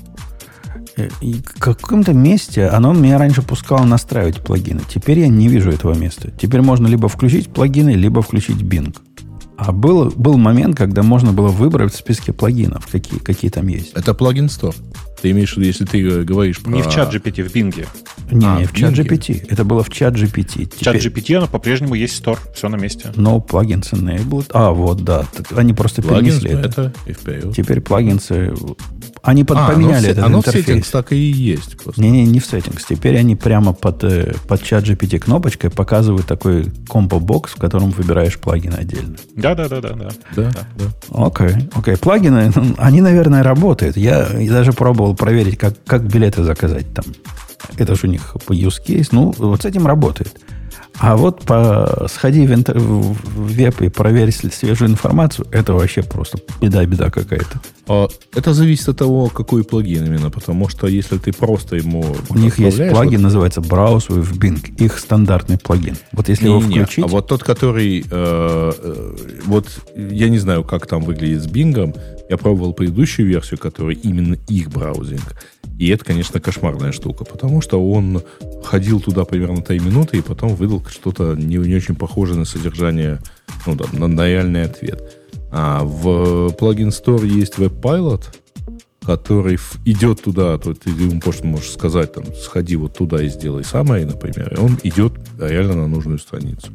[0.99, 4.81] Э, и в каком-то месте оно меня раньше пускало настраивать плагины.
[4.93, 6.31] Теперь я не вижу этого места.
[6.31, 8.95] Теперь можно либо включить плагины, либо включить Bing.
[9.57, 13.93] А был, был момент, когда можно было выбрать в списке плагинов, какие, какие там есть.
[13.95, 14.75] Это плагин Store.
[15.21, 16.71] Ты имеешь в виду, если ты говоришь про...
[16.71, 17.87] Не в чат GPT, в Bing.
[18.31, 19.47] Не, а, не в, в чат GPT.
[19.49, 20.77] Это было в чат GPT.
[20.77, 22.39] В чат GPT оно по-прежнему есть Store.
[22.55, 23.11] Все на месте.
[23.17, 24.47] No plugins enabled.
[24.51, 25.27] А, вот, да.
[25.57, 26.93] Они просто plugins перенесли это.
[27.05, 27.53] это.
[27.53, 28.55] Теперь плагинсы...
[29.29, 30.65] Они под, а, поменяли оно, этот оно интерфейс.
[30.65, 31.77] в settings так и есть.
[31.99, 32.81] Не-не, не в settings.
[32.89, 38.39] Теперь они прямо под, э, под чат GPT кнопочкой показывают такой комбо-бокс, в котором выбираешь
[38.39, 39.17] плагины отдельно.
[39.37, 39.81] Да-да-да.
[39.81, 40.09] да.
[40.35, 41.27] Да, да.
[41.27, 41.99] Окей, окей.
[41.99, 43.99] Плагины, они, наверное, работают.
[43.99, 47.05] Я даже пробовал проверить, как, как билеты заказать там.
[47.77, 49.09] Это же у них по use case.
[49.13, 50.35] Ну, вот с этим работает.
[51.01, 56.39] А вот по, сходи в, интер, в веб и проверь свежую информацию, это вообще просто
[56.61, 57.61] беда-беда какая-то.
[57.87, 62.05] А это зависит от того, какой плагин именно, потому что если ты просто ему...
[62.29, 63.23] У них есть плагин, вот...
[63.23, 65.97] называется Browse with Bing, их стандартный плагин.
[66.13, 66.99] Вот если не, его включить...
[66.99, 68.05] Не, а вот тот, который...
[68.11, 71.97] Э, э, вот я не знаю, как там выглядит с Bing,
[72.29, 75.35] я пробовал предыдущую версию, которая именно их браузинг.
[75.79, 78.23] И это, конечно, кошмарная штука, потому что он
[78.65, 83.21] ходил туда примерно 3 минуты и потом выдал что-то не, не очень похожее на содержание,
[83.65, 85.01] ну да, на, реальный ответ.
[85.51, 88.25] А в плагин Store есть WebPilot,
[89.03, 93.65] который идет туда, то ты ему просто можешь сказать, там, сходи вот туда и сделай
[93.65, 96.69] самое, например, и он идет реально на нужную страницу.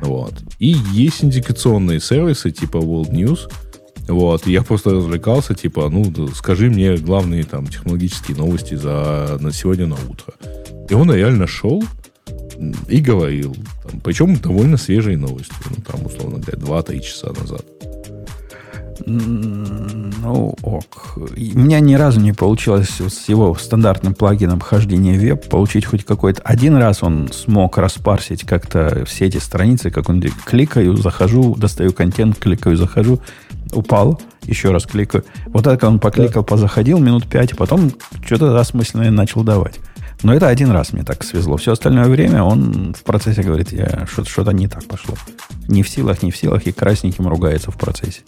[0.00, 0.34] Вот.
[0.58, 3.50] И есть индикационные сервисы типа World News,
[4.08, 9.86] вот, я просто развлекался, типа, ну, скажи мне главные там технологические новости за на сегодня
[9.86, 10.34] на утро.
[10.88, 11.82] И он реально шел
[12.88, 13.56] и говорил.
[13.82, 15.54] Там, причем довольно свежие новости.
[15.70, 17.64] Ну, там, условно говоря, 2-3 часа назад.
[19.04, 21.14] Ну, ок.
[21.16, 26.42] У меня ни разу не получилось с его стандартным плагином хождения веб получить хоть какой-то...
[26.42, 32.38] Один раз он смог распарсить как-то все эти страницы, как он кликаю, захожу, достаю контент,
[32.38, 33.20] кликаю, захожу,
[33.72, 35.24] упал, еще раз кликаю.
[35.46, 36.46] Вот так он покликал, да.
[36.46, 37.92] позаходил минут пять, а потом
[38.24, 39.80] что-то осмысленное начал давать.
[40.22, 41.56] Но это один раз мне так свезло.
[41.58, 45.14] Все остальное время он в процессе говорит, я что-то не так пошло.
[45.68, 48.22] Не в силах, не в силах, и красненьким ругается в процессе.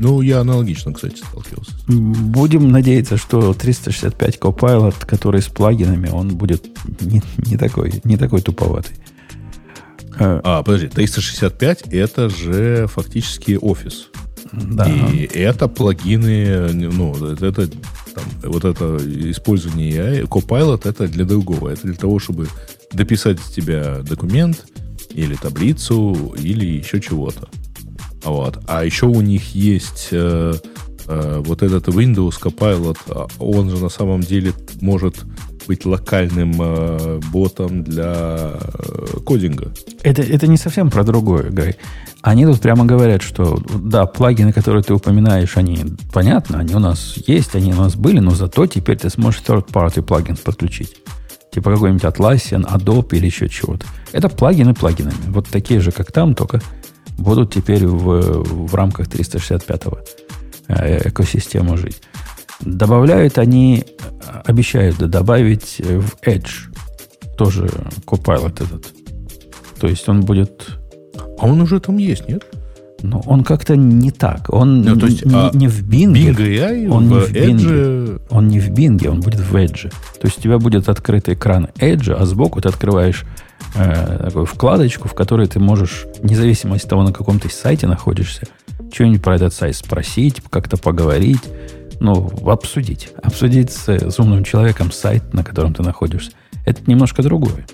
[0.00, 1.72] Ну, я аналогично, кстати, сталкивался.
[1.86, 6.70] Будем надеяться, что 365 Copilot, который с плагинами, он будет
[7.02, 8.96] не, не, такой, не такой туповатый.
[10.18, 14.08] А, подожди, 365 это же фактически офис.
[14.52, 14.88] Да.
[14.88, 18.96] И это плагины, ну, это там, вот это
[19.30, 21.68] использование AI, Copilot это для другого.
[21.68, 22.48] Это для того, чтобы
[22.90, 24.64] дописать из тебя документ
[25.10, 27.50] или таблицу, или еще чего-то.
[28.24, 28.58] Вот.
[28.66, 30.54] А еще у них есть э,
[31.06, 35.24] э, вот этот Windows Copilot, он же на самом деле может
[35.66, 39.72] быть локальным э, ботом для э, кодинга.
[40.02, 41.76] Это, это не совсем про другое, Гай.
[42.22, 47.14] Они тут прямо говорят, что да, плагины, которые ты упоминаешь, они понятно, они у нас
[47.26, 50.96] есть, они у нас были, но зато теперь ты сможешь third-party плагин подключить.
[51.52, 53.86] Типа какой-нибудь Atlassian, Adobe или еще чего-то.
[54.12, 55.16] Это плагины плагинами.
[55.28, 56.60] Вот такие же, как там, только
[57.20, 59.98] будут теперь в, в рамках 365-го
[60.68, 62.02] э, экосистемы жить.
[62.60, 63.84] Добавляют они,
[64.44, 66.70] обещают добавить в Edge
[67.36, 67.70] тоже
[68.06, 68.92] Copilot этот.
[69.80, 70.66] То есть он будет...
[71.38, 72.44] А он уже там есть, нет?
[73.02, 74.52] Ну, он как-то не так.
[74.52, 76.12] Он ну, то есть, не, а не в Bing.
[76.12, 78.20] Bing AI он в не в Edge...
[78.28, 79.90] Он не в Bing, он будет в Edge.
[80.20, 83.24] То есть у тебя будет открытый экран Edge, а сбоку ты открываешь
[83.74, 88.46] э, такую вкладочку, в которой ты можешь, независимо от того, на каком ты сайте находишься,
[88.92, 91.42] что-нибудь про этот сайт спросить, как-то поговорить,
[92.00, 93.10] ну, обсудить.
[93.22, 96.32] Обсудить с, с умным человеком сайт, на котором ты находишься.
[96.64, 97.66] Это немножко другое.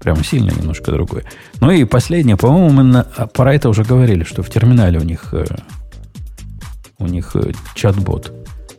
[0.00, 1.24] Прямо сильно немножко другое.
[1.60, 5.02] Ну и последнее, по-моему, мы на, а, про это уже говорили, что в терминале у
[5.02, 5.44] них, э,
[6.98, 8.32] у них э, чат-бот,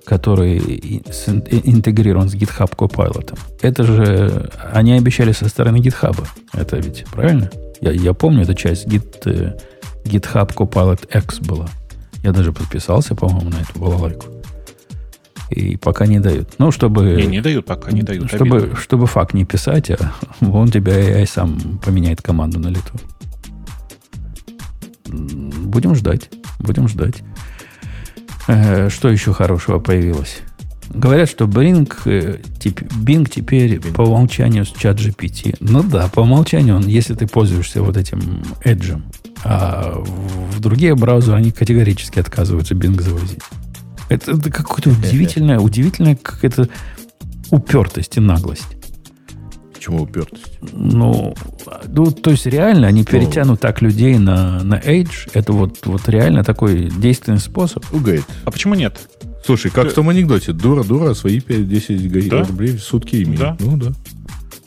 [0.09, 3.37] который интегрирован с GitHub Copilot.
[3.61, 6.17] Это же они обещали со стороны GitHub.
[6.53, 7.51] Это ведь правильно?
[7.79, 9.55] Я, я помню, эта часть Git, э,
[10.05, 11.67] GitHub Copilot X была.
[12.23, 14.25] Я даже подписался, по-моему, на эту балалайку.
[15.51, 16.55] И пока не дают.
[16.57, 17.13] Ну, чтобы...
[17.13, 18.29] Не, не дают, пока не дают.
[18.29, 22.93] Чтобы, чтобы факт не писать, а он тебя AI сам поменяет команду на лету.
[25.07, 26.31] Будем ждать.
[26.59, 27.23] Будем ждать.
[28.49, 30.39] Э, что еще хорошего появилось?
[30.89, 33.93] Говорят, что Bing, э, Bing теперь Bing.
[33.93, 35.55] по умолчанию с чат GPT.
[35.59, 38.99] Ну да, по умолчанию он, если ты пользуешься вот этим Edge,
[39.43, 43.39] а в другие браузеры они категорически отказываются Bing завозить.
[44.09, 46.69] Это, это какое-то удивительное, удивительное какая-то
[47.51, 48.78] упертость и наглость.
[49.79, 50.59] Почему упертость?
[50.73, 51.33] Ну,
[51.87, 53.13] ну, то есть реально они Что?
[53.13, 55.29] перетянут так людей на, на Edge.
[55.33, 57.85] Это вот, вот реально такой действенный способ.
[57.93, 58.25] Угает.
[58.43, 58.99] А почему нет?
[59.45, 59.91] Слушай, как Ты...
[59.91, 60.51] в том анекдоте.
[60.51, 62.43] Дура-дура, свои 5-10 да?
[62.43, 63.39] рублей в сутки имеет.
[63.39, 63.57] Да.
[63.61, 63.93] Ну да.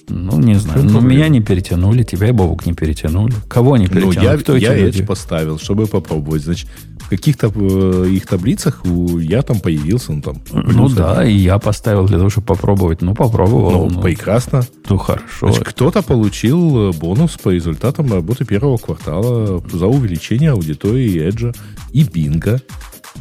[0.09, 0.83] Ну, не знаю.
[0.83, 3.35] Ну, меня не перетянули, тебя и Бобук не перетянули.
[3.49, 4.17] Кого не перетянули?
[4.17, 6.43] Ну, я, Кто я Edge поставил, чтобы попробовать.
[6.43, 6.71] Значит,
[7.17, 10.13] каких-то э, их таблицах у, я там появился.
[10.13, 13.03] Ну, там, ну да, и я поставил для того, чтобы попробовать.
[13.03, 13.89] Ну, попробовал.
[13.89, 14.63] Ну, ну прекрасно.
[14.89, 15.49] Ну, хорошо.
[15.49, 21.55] Значит, кто-то получил э, бонус по результатам работы первого квартала за увеличение аудитории Edge
[21.93, 22.03] и.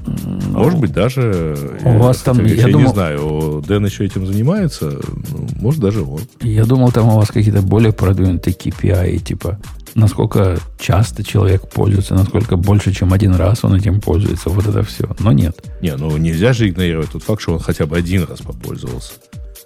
[0.06, 1.58] Ну, может быть, даже...
[1.84, 2.46] У вас там...
[2.46, 5.02] Я, я думал, не знаю, Дэн еще этим занимается.
[5.32, 6.22] Ну, может, даже он.
[6.40, 9.60] Я думал, там у вас какие-то более продвинутые KPI, типа
[9.96, 14.50] насколько часто человек пользуется, насколько больше, чем один раз он этим пользуется.
[14.50, 15.10] Вот это все.
[15.20, 15.64] Но нет.
[15.82, 19.14] Не, ну нельзя же игнорировать тот факт, что он хотя бы один раз попользовался.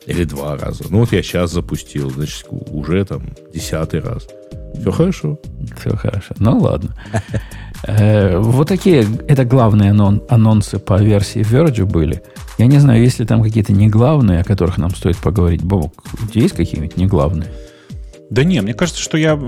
[0.06, 0.84] Или два раза.
[0.90, 3.24] Ну вот я сейчас запустил, значит, уже там
[3.54, 4.28] десятый раз.
[4.80, 5.40] Все хорошо.
[5.80, 6.34] Все хорошо.
[6.38, 6.96] Ну ладно.
[7.88, 12.24] Э, вот такие, это главные анонсы по версии Verge были.
[12.58, 15.62] Я не знаю, есть ли там какие-то не главные, о которых нам стоит поговорить.
[15.62, 15.94] Бобук,
[16.34, 17.52] есть какие-нибудь не главные?
[18.36, 19.40] Да не, мне кажется, что я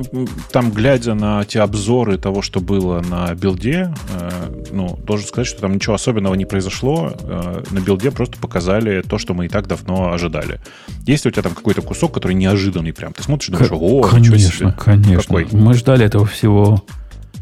[0.53, 5.45] там, глядя на те обзоры того, что было на Build е, э, ну, должен сказать,
[5.45, 7.11] что там ничего особенного не произошло.
[7.19, 10.61] Э, на Build е просто показали то, что мы и так давно ожидали.
[11.05, 13.11] Есть у тебя там какой-то кусок, который неожиданный прям?
[13.11, 14.75] Ты смотришь и думаешь, о, ничего себе.
[14.77, 15.21] конечно.
[15.21, 15.47] Какой?
[15.51, 16.81] Мы ждали этого всего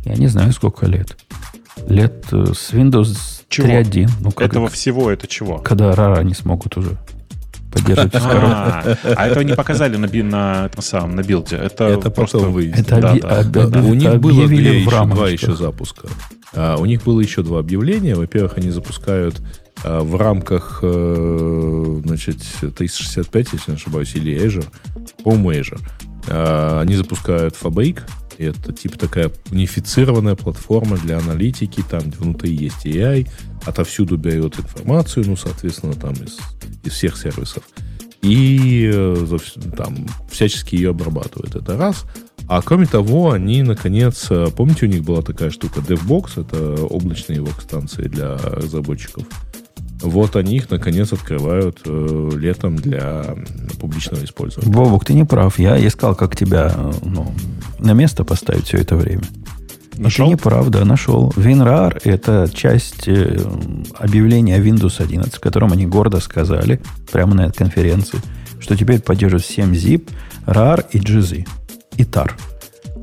[0.05, 1.17] я не знаю, сколько лет.
[1.87, 3.67] Лет э, с Windows чего?
[3.67, 4.09] 3.1.
[4.21, 5.57] Ну, как, Этого всего это чего?
[5.57, 6.97] Когда рара не смогут уже
[7.75, 11.57] поддерживать а, а этого не показали на, на, самом, на билде.
[11.57, 12.37] Это, это просто.
[12.37, 13.79] Это да, да.
[13.81, 16.07] у них было две, еще, два еще запуска.
[16.53, 18.15] А, у них было еще два объявления.
[18.15, 19.41] Во-первых, они запускают
[19.83, 24.65] а, в рамках э, значит, 365, если не ошибаюсь, или Azure,
[25.23, 25.81] по-моему, Azure.
[26.27, 28.01] А, они запускают Fabric,
[28.37, 33.27] это типа такая унифицированная платформа для аналитики, там внутри есть AI,
[33.65, 36.37] отовсюду берет информацию, ну, соответственно, там из,
[36.83, 37.63] из всех сервисов.
[38.21, 39.37] И э,
[39.77, 41.55] там всячески ее обрабатывают.
[41.55, 42.05] Это раз.
[42.47, 47.41] А кроме того, они, наконец, э, помните, у них была такая штука DevBox, это облачные
[47.41, 49.23] вок-станции для разработчиков.
[50.05, 53.35] Вот они их, наконец, открывают э, летом для
[53.79, 54.71] публичного использования.
[54.71, 55.57] Бобок, ты не прав.
[55.57, 57.33] Я искал, как тебя э, ну,
[57.79, 59.23] на место поставить все это время.
[59.97, 60.27] Нашел?
[60.27, 61.31] Это неправда, нашел.
[61.35, 63.39] WinRAR– это часть э,
[63.95, 66.81] объявления Windows 11, в котором они гордо сказали,
[67.11, 68.19] прямо на этой конференции,
[68.59, 70.09] что теперь поддерживают 7 zip,
[70.45, 71.47] RAR и GZ.
[71.97, 72.31] И TAR.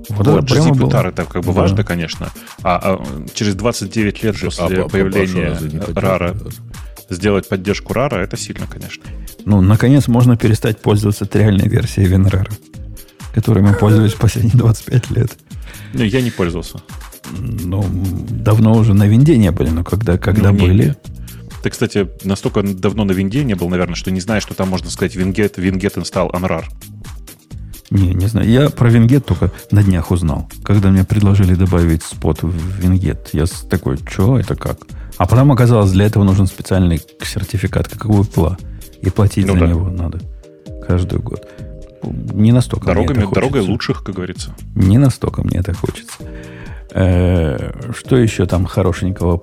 [0.08, 0.90] Вот, вот это прямо было...
[0.90, 1.60] TAR это как бы да.
[1.60, 2.28] важно, конечно.
[2.62, 5.56] А, а через 29 лет после а, появления
[5.94, 6.36] RAR
[7.14, 9.04] сделать поддержку RAR, это сильно, конечно.
[9.44, 12.50] Ну, наконец можно перестать пользоваться реальной версией WinRAR,
[13.34, 15.32] которой мы пользовались последние 25 лет.
[15.94, 16.82] Не, я не пользовался.
[17.38, 17.84] Ну,
[18.30, 20.84] давно уже на винде не были, но когда, когда ну, были...
[20.84, 20.96] Не.
[21.62, 24.90] Ты, кстати, настолько давно на винде не был, наверное, что не знаешь, что там можно
[24.90, 26.64] сказать Winget, Winget install Anrar.
[27.92, 28.48] Не, не знаю.
[28.48, 30.48] Я про Вингет только на днях узнал.
[30.64, 34.78] Когда мне предложили добавить спот в Вингет, я такой, что это как?
[35.18, 38.56] А потом оказалось, для этого нужен специальный сертификат, как у Apple.
[39.02, 39.66] И платить ну, за да.
[39.66, 40.20] него надо
[40.86, 41.46] каждый год
[42.02, 44.54] не настолько Дорогами, мне это Дорогой лучших, как говорится.
[44.74, 46.14] Не настолько мне это хочется.
[46.90, 49.36] Э, что еще там хорошенького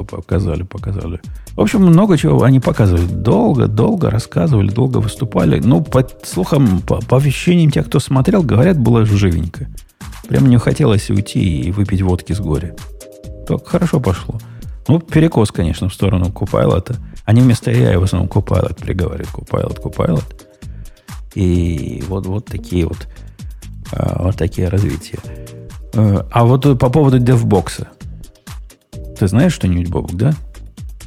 [0.00, 1.20] показали, показали.
[1.54, 3.06] В общем, много чего они показывали.
[3.06, 5.60] Долго, долго рассказывали, долго выступали.
[5.60, 9.68] Ну, по слухам, по, по ощущениям тех, кто смотрел, говорят, было живенько.
[10.28, 12.74] Прям не хотелось уйти и выпить водки с горя.
[13.46, 14.38] Так хорошо пошло.
[14.88, 16.96] Ну, перекос, конечно, в сторону Copilot.
[17.24, 19.30] Они вместо AI в основном Copilot приговаривают.
[19.30, 20.24] Copilot, Copilot.
[21.34, 23.06] И вот, вот такие вот,
[23.92, 25.18] а, вот такие развития.
[25.94, 27.86] Э, а вот по поводу DevBox.
[29.18, 30.34] Ты знаешь что-нибудь, Бобок, да?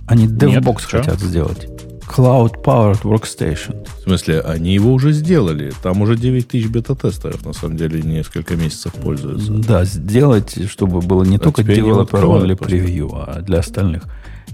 [0.08, 1.28] Они DevBox Нет, хотят что?
[1.28, 1.68] сделать.
[2.08, 3.86] Cloud Powered Workstation.
[3.99, 5.74] В смысле, они его уже сделали.
[5.82, 9.51] Там уже 9 тысяч бета-тестеров, на самом деле, несколько месяцев пользуются.
[9.51, 14.03] Да, сделать, чтобы было не а только developer или превью, а для остальных.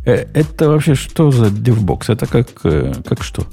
[0.05, 2.05] Э, это вообще что за DevBox?
[2.07, 3.45] Это как, э, как что?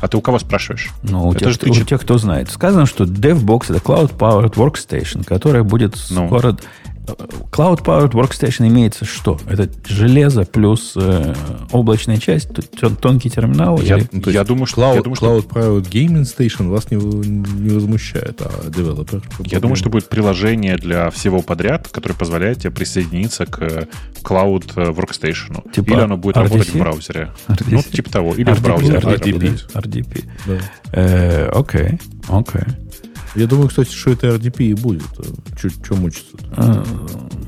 [0.00, 0.90] А ты у кого спрашиваешь?
[1.04, 2.50] Ну, у, тех, кто, у тех, кто знает.
[2.50, 6.26] Сказано, что DevBox это Cloud Powered Workstation, которая будет ну.
[6.26, 6.58] скоро
[7.06, 9.38] Cloud Powered Workstation имеется что?
[9.48, 11.34] Это железо плюс э,
[11.72, 12.48] облачная часть,
[12.78, 13.80] тон, тонкий терминал?
[13.80, 14.08] Я, или...
[14.12, 14.82] ну, я думаю, что...
[14.82, 15.48] Cloud, я думаю, Cloud.
[15.48, 19.22] Powered Gaming Station вас не, не возмущает, а девелопер...
[19.40, 23.88] Я думаю, что будет приложение для всего подряд, которое позволяет тебе присоединиться к
[24.22, 25.72] Cloud э, Workstation.
[25.72, 26.42] Типа или оно будет RDC?
[26.42, 27.30] работать в браузере.
[27.48, 27.66] RDC?
[27.68, 28.34] Ну, типа того.
[28.34, 28.54] Или RDP?
[28.54, 28.98] в браузере.
[28.98, 29.60] RDP.
[29.74, 29.74] RDP.
[29.74, 30.24] RDP.
[30.46, 30.58] Да.
[30.92, 31.98] Э, окей,
[32.28, 32.62] окей.
[33.34, 35.04] Я думаю, кстати, что это RDP и будет.
[35.56, 36.36] Что мучиться?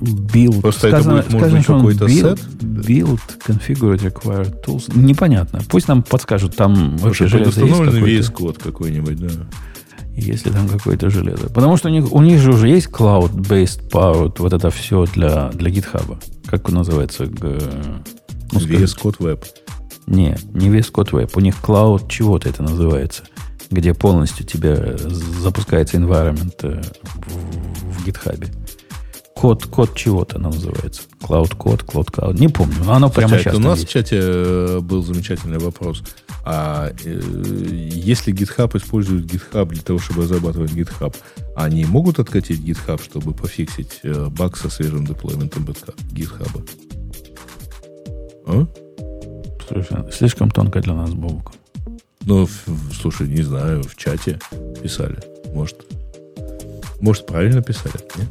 [0.00, 0.62] Билд.
[0.62, 2.40] Просто сказано, это будет, может быть, какой-то сет?
[2.60, 4.90] Build, configure, require tools.
[4.94, 5.60] Непонятно.
[5.68, 9.46] Пусть нам подскажут, там вообще железо есть VS код какой-нибудь, да.
[10.16, 11.48] Если там какое-то железо.
[11.48, 15.50] Потому что у них, у них же уже есть cloud-based powered, вот это все для,
[15.50, 16.16] для GitHub.
[16.46, 17.24] Как называется?
[17.24, 19.44] Ну, VS Code Web.
[20.06, 21.30] Не, не VS Code Web.
[21.34, 23.24] У них cloud чего-то это называется
[23.74, 26.82] где полностью тебе запускается environment э,
[27.26, 28.48] в, в GitHub.
[29.34, 31.02] Код, код чего-то она называется.
[31.20, 32.38] Cloud код, Cloud Cloud.
[32.38, 32.76] Не помню.
[32.84, 33.54] Но оно прямо сейчас.
[33.54, 33.90] У нас есть.
[33.90, 36.02] в чате э, был замечательный вопрос.
[36.44, 37.20] А э,
[37.92, 41.14] если GitHub использует GitHub для того, чтобы разрабатывать GitHub,
[41.56, 46.70] они могут откатить GitHub, чтобы пофиксить э, баг со свежим деплойментом GitHub?
[48.46, 48.66] А?
[49.68, 51.52] Слушай, слишком тонко для нас, Бобук.
[52.26, 52.48] Ну,
[53.00, 54.38] слушай, не знаю, в чате
[54.82, 55.18] писали.
[55.54, 55.76] Может,
[57.00, 58.28] может правильно писали, нет?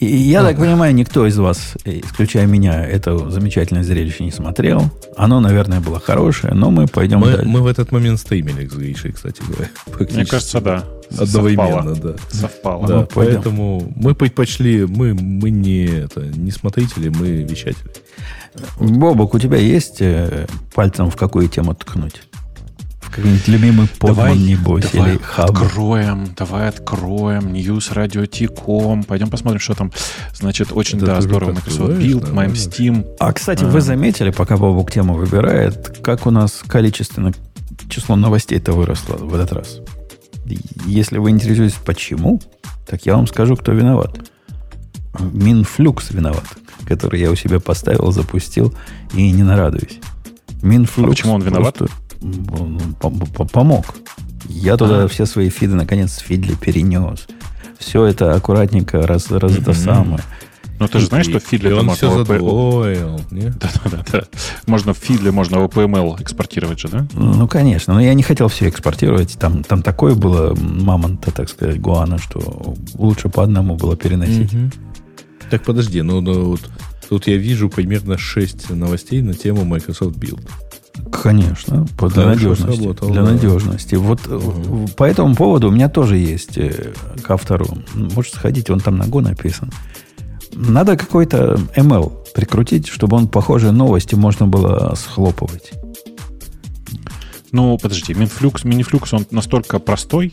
[0.00, 4.90] И я а, так понимаю, никто из вас, исключая меня, это замечательное зрелище не смотрел.
[5.16, 7.46] Оно, наверное, было хорошее, но мы пойдем мы, дальше.
[7.46, 9.70] Мы в этот момент стримили с Гришей, кстати говоря.
[10.12, 10.84] Мне кажется, да.
[11.16, 11.96] Одновременно, Совпало.
[11.96, 12.36] да.
[12.36, 12.88] Совпало.
[12.88, 17.92] Да, ну, поэтому мы предпочли, мы, мы не, это, не смотрители, мы вещатели.
[18.80, 22.22] Бобок, у тебя есть э, пальцем в какую тему ткнуть?
[23.12, 25.50] Какой-нибудь любимый подман, небось, давай или хаб.
[25.50, 29.02] откроем, давай откроем News Radio T.com.
[29.02, 29.92] Пойдем посмотрим, что там.
[30.32, 31.52] Значит, очень, Это да, здорово.
[31.52, 33.06] Microsoft Build, Mime Steam.
[33.20, 33.66] А, кстати, а.
[33.66, 37.34] вы заметили, пока Бобук тему выбирает, как у нас количественно
[37.90, 39.80] число новостей-то выросло в этот раз?
[40.86, 42.40] Если вы интересуетесь, почему,
[42.86, 44.18] так я вам скажу, кто виноват.
[45.20, 46.44] Минфлюкс виноват,
[46.86, 48.74] который я у себя поставил, запустил
[49.12, 50.00] и не нарадуюсь.
[50.62, 51.08] Минфлюкс.
[51.08, 51.74] А почему он виноват?
[51.74, 51.94] Просто
[53.52, 53.86] помог.
[54.48, 55.08] Я туда а.
[55.08, 57.26] все свои фиды, наконец, Фидли перенес.
[57.78, 60.20] Все это аккуратненько раз, раз это самое.
[60.78, 64.24] Ну, ты же знаешь, что в Фидле он все задвоил, Да-да-да.
[64.66, 67.06] Можно в Фидле, можно в OPML экспортировать же, да?
[67.12, 67.94] Ну, конечно.
[67.94, 69.38] Но я не хотел все экспортировать.
[69.38, 74.52] Там, там такое было мамонта, так сказать, гуана, что лучше по одному было переносить.
[74.52, 74.70] Угу.
[75.50, 76.02] Так, подожди.
[76.02, 76.62] Ну, ну вот
[77.08, 80.48] тут я вижу примерно 6 новостей на тему Microsoft Build.
[81.10, 82.76] Конечно, для Хорошо надежности.
[82.76, 83.30] сработал, для да.
[83.32, 83.94] надежности.
[83.94, 84.88] Вот угу.
[84.96, 87.66] по этому поводу у меня тоже есть э, к автору.
[87.94, 89.70] Можете сходить, он там на Go написан.
[90.54, 95.72] Надо какой-то ML прикрутить, чтобы он похожие новости можно было схлопывать.
[97.52, 100.32] Ну, подожди, Минфлюкс, Минифлюкс, он настолько простой,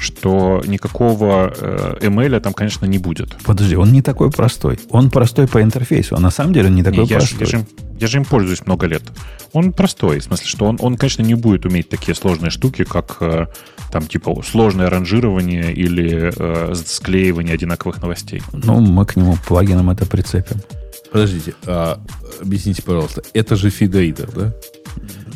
[0.00, 3.36] что никакого э, ML там, конечно, не будет.
[3.44, 4.80] Подожди, он не такой простой.
[4.90, 7.46] Он простой по интерфейсу, а на самом деле он не такой не, я простой.
[7.46, 7.66] Же, я, же,
[8.00, 9.02] я же им пользуюсь много лет.
[9.52, 13.18] Он простой, в смысле, что он, он конечно, не будет уметь такие сложные штуки, как
[13.20, 13.46] э,
[13.92, 18.42] там типа сложное ранжирование или э, склеивание одинаковых новостей.
[18.52, 20.60] Ну, мы к нему плагином это прицепим.
[21.12, 22.00] Подождите, а,
[22.42, 24.52] объясните, пожалуйста, это же фидридер, да?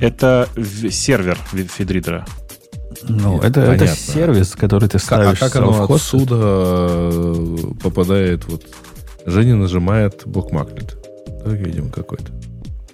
[0.00, 2.26] Это сервер фидридера.
[3.08, 5.40] Ну, Нет, это, это сервис, который ты ставишь.
[5.40, 8.46] А как оно отсюда э, попадает?
[8.46, 8.64] Вот
[9.26, 10.98] Женя нажимает букмаклет.
[11.44, 12.32] Так, видимо, какой-то.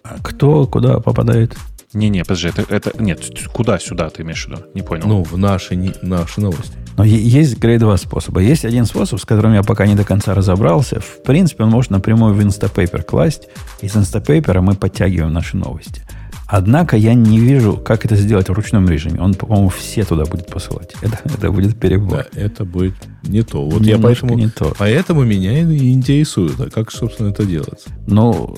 [0.02, 1.56] А кто куда попадает?
[1.92, 2.92] Не-не, подожди, это, это...
[3.02, 4.62] Нет, куда сюда ты имеешь в виду?
[4.74, 5.06] Не понял.
[5.06, 6.76] Ну, в наши, не, наши новости.
[6.96, 8.40] Но есть, говорит, два способа.
[8.40, 11.00] Есть один способ, с которым я пока не до конца разобрался.
[11.00, 13.48] В принципе, он может напрямую в Instapaper класть.
[13.82, 16.02] Из Instapaper мы подтягиваем наши новости.
[16.48, 19.20] Однако я не вижу, как это сделать в ручном режиме.
[19.20, 20.94] Он, по-моему, все туда будет посылать.
[21.02, 22.18] Это, это будет перебор.
[22.18, 23.64] Да, это будет не то.
[23.64, 24.74] Вот Немножко я поэтому, не то.
[24.78, 27.90] поэтому меня и интересует, а как, собственно, это делается.
[28.06, 28.56] Ну,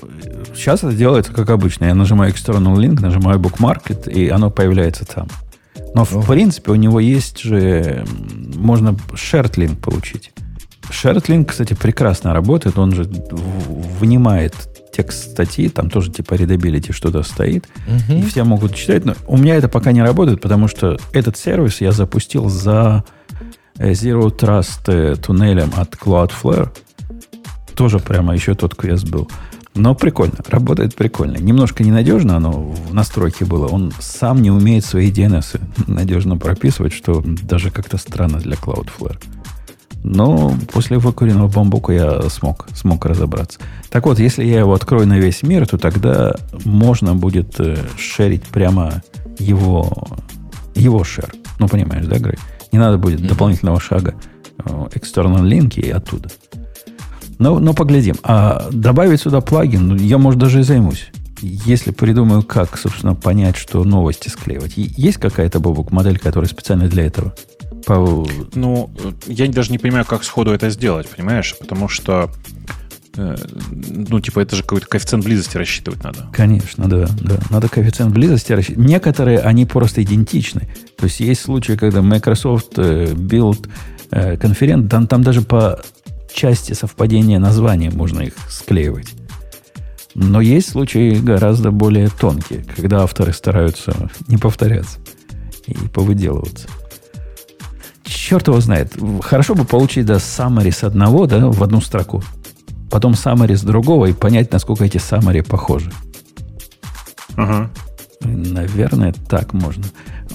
[0.55, 1.85] сейчас это делается как обычно.
[1.85, 5.27] Я нажимаю external link, нажимаю bookmarket, и оно появляется там.
[5.95, 6.33] Но, в Ого.
[6.33, 8.05] принципе, у него есть же...
[8.55, 8.95] Можно
[9.57, 10.31] link получить.
[10.91, 12.77] Link, кстати, прекрасно работает.
[12.77, 13.03] Он же
[13.99, 14.55] вынимает
[14.99, 18.19] текст статьи, там тоже типа readability что-то стоит, угу.
[18.19, 19.05] и все могут читать.
[19.05, 23.05] Но у меня это пока не работает, потому что этот сервис я запустил за
[23.77, 26.69] Zero Trust туннелем от Cloudflare.
[27.75, 29.29] Тоже прямо еще тот квест был.
[29.73, 31.37] Но прикольно, работает прикольно.
[31.37, 33.67] Немножко ненадежно оно в настройке было.
[33.67, 39.17] Он сам не умеет свои DNS надежно прописывать, что даже как-то странно для Cloudflare.
[40.03, 43.59] Но после выкуренного бамбука я смог, смог разобраться.
[43.89, 48.43] Так вот, если я его открою на весь мир, то тогда можно будет э, шерить
[48.43, 49.03] прямо
[49.37, 49.91] его,
[50.75, 51.33] его шер.
[51.59, 52.37] Ну, понимаешь, да, Грей?
[52.71, 53.27] Не надо будет mm-hmm.
[53.27, 54.15] дополнительного шага
[54.93, 56.29] external линки и оттуда.
[57.37, 58.15] Но, но поглядим.
[58.23, 61.07] А добавить сюда плагин, ну, я, может, даже и займусь.
[61.41, 64.73] Если придумаю, как, собственно, понять, что новости склеивать.
[64.75, 67.33] Есть какая-то, Бобук, модель, которая специально для этого?
[67.89, 68.23] По...
[68.53, 68.91] Ну,
[69.25, 71.55] я даже не понимаю, как сходу это сделать, понимаешь?
[71.59, 72.29] Потому что
[73.17, 73.35] э,
[73.71, 76.29] ну, типа, это же какой-то коэффициент близости рассчитывать надо.
[76.31, 77.39] Конечно, да, да.
[77.49, 78.87] Надо коэффициент близости рассчитывать.
[78.87, 80.69] Некоторые, они просто идентичны.
[80.97, 83.67] То есть есть случаи, когда Microsoft э, Build
[84.11, 85.81] э, конферент, там, там даже по
[86.31, 89.15] части совпадения названия можно их склеивать.
[90.13, 94.99] Но есть случаи гораздо более тонкие, когда авторы стараются не повторяться
[95.65, 96.67] и повыделываться.
[98.09, 98.91] Черт его знает.
[99.21, 102.23] Хорошо бы получить да, summary с одного да, в одну строку.
[102.89, 105.91] Потом summary с другого и понять, насколько эти summary похожи.
[107.35, 107.69] Ага.
[108.21, 109.85] Наверное, так можно.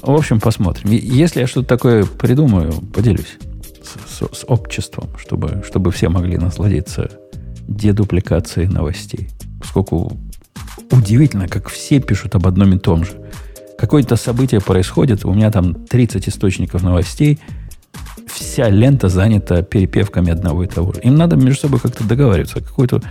[0.00, 0.90] В общем, посмотрим.
[0.90, 3.38] Если я что-то такое придумаю, поделюсь
[3.82, 7.10] с, с, с обществом, чтобы, чтобы все могли насладиться
[7.66, 9.30] дедупликацией новостей.
[9.60, 10.16] Поскольку
[10.92, 13.12] удивительно, как все пишут об одном и том же.
[13.76, 17.40] Какое-то событие происходит, у меня там 30 источников новостей,
[18.26, 21.00] вся лента занята перепевками одного и того же.
[21.00, 23.02] Им надо между собой как-то договариваться, какой-то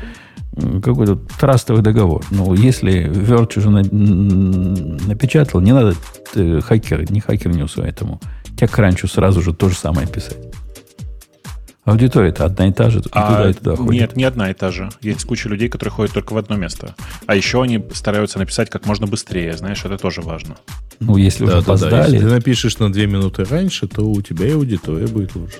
[0.55, 2.23] какой-то трастовый договор.
[2.29, 5.95] Ну, если Verge уже на, напечатал, не надо
[6.35, 8.21] э, хакер, не хакер ньюсу этому
[8.55, 10.37] TechCrunch сразу же то же самое писать.
[11.85, 13.91] Аудитория-то одна и та же, и а, туда, и туда ходит.
[13.91, 14.89] Нет, не одна и та же.
[15.01, 16.95] Есть куча людей, которые ходят только в одно место.
[17.25, 19.57] А еще они стараются написать как можно быстрее.
[19.57, 20.55] Знаешь, это тоже важно.
[21.01, 21.91] Ну, если да, уже да, опоздали...
[21.91, 22.05] Да.
[22.05, 25.57] Если ты напишешь на две минуты раньше, то у тебя и аудитория будет лучше.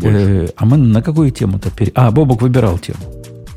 [0.00, 1.90] Э, а мы на какую тему-то пере...
[1.96, 3.11] А, Бобок выбирал тему.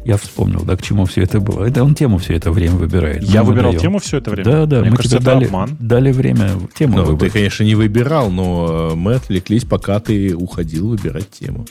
[0.05, 1.63] Я вспомнил, да, к чему все это было.
[1.65, 3.23] Это он тему все это время выбирает.
[3.23, 4.51] Я Мы выбирал тему все это время?
[4.51, 4.81] Да, да.
[4.81, 5.77] Мне мы кажется, тебе дали, обман.
[5.79, 7.33] дали время тему ну, выбрать.
[7.33, 11.65] Ты, конечно, не выбирал, но э, мы отвлеклись, пока ты уходил выбирать тему.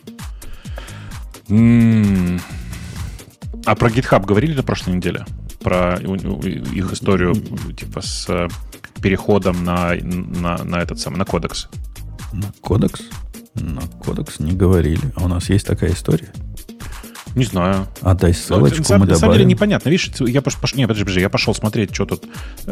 [3.66, 5.24] А про GitHub говорили на прошлой неделе?
[5.60, 7.36] Про их историю
[7.76, 8.48] типа с э,
[9.00, 11.68] переходом на, на, на этот самый, на кодекс.
[12.32, 13.00] На кодекс?
[13.54, 15.12] На кодекс не говорили.
[15.14, 16.32] А у нас есть такая история?
[17.34, 17.86] Не знаю.
[18.00, 19.16] Отдай ссылочку, на, мы на добавим.
[19.16, 19.88] самом деле непонятно.
[19.88, 22.24] Видишь, я, пош, пош, не, подожди, подожди, я пошел смотреть, что тут,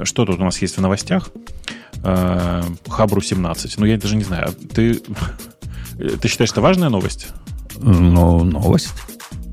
[0.04, 1.30] что тут у нас есть в новостях.
[2.04, 3.78] Э, Хабру 17.
[3.78, 4.54] Ну, я даже не знаю.
[4.74, 5.00] Ты,
[6.20, 7.28] ты считаешь, это важная новость?
[7.78, 8.92] Ну, новость.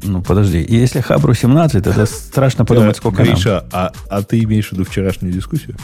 [0.03, 0.66] Ну, подожди.
[0.68, 5.34] Если Хабру 17, это страшно подумать, сколько Гриша, а, а ты имеешь в виду вчерашнюю
[5.34, 5.76] дискуссию?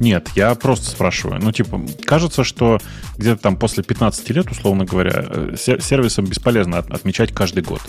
[0.00, 1.40] Нет, я просто спрашиваю.
[1.42, 2.80] Ну, типа, кажется, что
[3.16, 7.80] где-то там после 15 лет, условно говоря, э, сервисом бесполезно отмечать каждый год.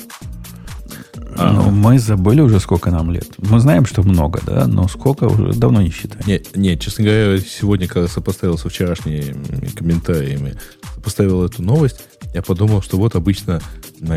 [1.38, 3.28] А, ну, мы забыли уже, сколько нам лет.
[3.38, 6.24] Мы знаем, что много, да, но сколько уже давно не считаем.
[6.26, 9.36] Нет, нет, честно говоря, сегодня, когда сопоставил со вчерашними
[9.76, 10.56] комментариями,
[10.96, 11.98] сопоставил эту новость,
[12.34, 13.62] я подумал, что вот обычно,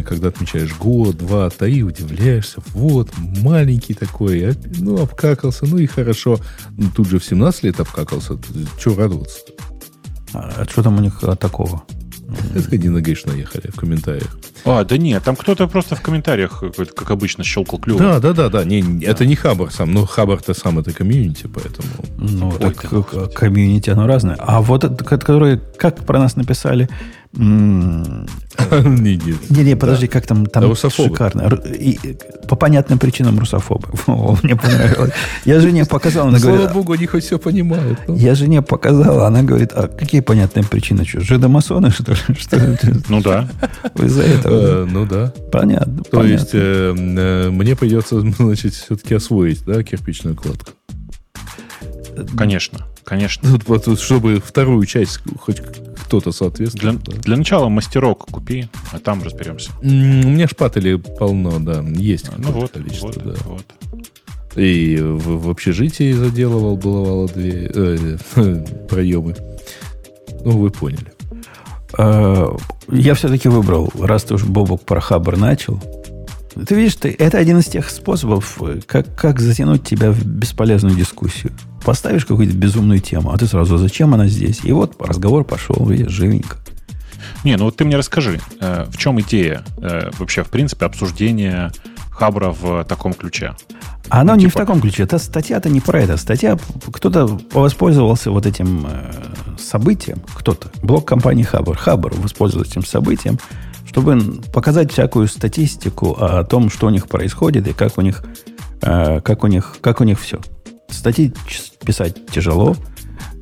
[0.04, 6.38] когда отмечаешь год, два, три, удивляешься, вот, маленький такой, а, ну, обкакался, ну и хорошо.
[6.76, 8.38] Ну, тут же в 17 лет обкакался,
[8.78, 9.62] чего радоваться -то?
[10.34, 11.82] А, а что там у них а, такого?
[12.54, 14.38] Это один на Гейш наехали в комментариях.
[14.64, 16.62] А, да нет, там кто-то просто в комментариях,
[16.94, 18.02] как обычно, щелкал клювом.
[18.02, 18.64] Да, да, да, да.
[18.64, 19.02] Не.
[19.04, 21.88] Это не Хабар сам, но Хабар-то сам это комьюнити, поэтому...
[22.18, 24.36] Ну, так, комьюнити, оно разное.
[24.38, 26.88] А вот, которые, как про нас написали,
[28.70, 31.50] не-не, подожди, как там, там шикарно.
[32.48, 33.88] по понятным причинам русофобы.
[34.42, 35.12] Мне понравилось.
[35.44, 36.60] Я жене показал, она говорит...
[36.62, 38.00] Слава богу, они хоть все понимают.
[38.08, 38.16] Ну.
[38.16, 41.04] Я жене показала, она говорит, а какие понятные причины?
[41.04, 42.18] Что, жидомасоны, что ли?
[43.08, 43.48] Ну да.
[43.94, 44.54] Вы из-за этого?
[44.54, 45.32] Э, ну да.
[45.52, 46.02] Понятно.
[46.04, 50.72] То есть э, э, мне придется, значит, все-таки освоить, да, кирпичную кладку.
[52.36, 53.58] Конечно, конечно.
[53.96, 57.02] Чтобы вторую часть хоть кто-то соответствует.
[57.02, 57.20] Для, да.
[57.20, 59.70] для начала мастерок купи, а там разберемся.
[59.80, 61.82] У меня шпателей полно, да.
[61.82, 63.34] Есть ну вот, количество, вот, да.
[63.44, 63.64] Вот.
[64.56, 68.18] И в, в общежитии заделывал, баловало две э,
[68.88, 69.36] проемы.
[70.44, 71.12] Ну, вы поняли.
[71.96, 72.54] А,
[72.90, 75.80] я все-таки выбрал, раз ты уж Бобок про Хабр начал.
[76.66, 81.52] Ты видишь, ты, это один из тех способов, как, как затянуть тебя в бесполезную дискуссию
[81.84, 84.60] поставишь какую-то безумную тему, а ты сразу, «А зачем она здесь?
[84.62, 86.56] И вот разговор пошел, видишь, живенько.
[87.44, 91.72] Не, ну вот ты мне расскажи, э, в чем идея э, вообще, в принципе, обсуждения
[92.10, 93.54] Хабра в таком ключе?
[94.08, 94.52] Оно ну, не типа...
[94.52, 95.04] в таком ключе.
[95.04, 96.16] Это статья-то не про это.
[96.16, 96.58] Статья,
[96.92, 99.12] кто-то воспользовался вот этим э,
[99.58, 101.76] событием, кто-то, блок компании Хабр.
[101.76, 103.38] Хабр воспользовался этим событием,
[103.88, 108.22] чтобы показать всякую статистику о том, что у них происходит и как у них,
[108.80, 110.38] как у них, как у них все.
[110.90, 111.32] Статьи
[111.84, 112.76] писать тяжело.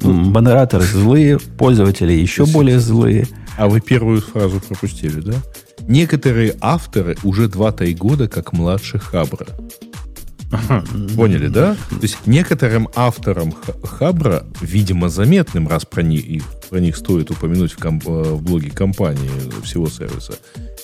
[0.02, 2.58] Модераторы злые, пользователи еще Спасибо.
[2.58, 3.28] более злые.
[3.58, 5.34] А вы первую фразу пропустили, да?
[5.88, 9.46] Некоторые авторы уже 2-3 года как младше Хабра.
[11.16, 11.76] Поняли, да?
[11.90, 17.78] То есть некоторым авторам Хабра, видимо, заметным, раз про них, про них стоит упомянуть в,
[17.78, 19.30] комп, э, в блоге компании
[19.62, 20.34] всего сервиса,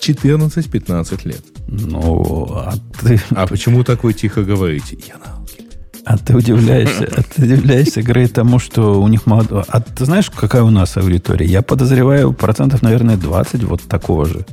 [0.02, 1.44] 14-15 лет.
[1.68, 3.20] Ну, а ты...
[3.30, 4.98] А почему так вы тихо говорите?
[5.08, 5.42] Я на
[6.04, 9.64] а ты удивляешься, а ты удивляешься, Грей, тому, что у них молодого.
[9.68, 11.46] А ты знаешь, какая у нас аудитория?
[11.46, 14.44] Я подозреваю процентов, наверное, 20 вот такого же.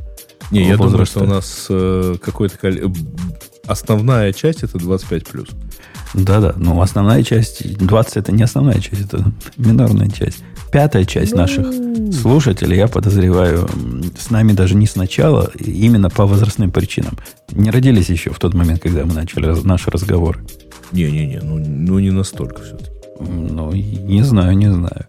[0.51, 2.57] Не, я думаю, что у нас э, какой-то
[3.69, 5.47] основная часть это 25 плюс.
[6.13, 10.43] Да-да, ну основная часть, 20 это не основная часть, это минорная часть.
[10.71, 11.67] Пятая часть наших
[12.13, 13.67] слушателей, я подозреваю,
[14.19, 17.17] с нами даже не сначала, именно по возрастным причинам.
[17.51, 20.39] Не родились еще в тот момент, когда мы начали наши разговоры.
[20.91, 22.89] Не-не-не, ну, ну не настолько все-таки.
[23.19, 25.05] Ну, не знаю, не знаю.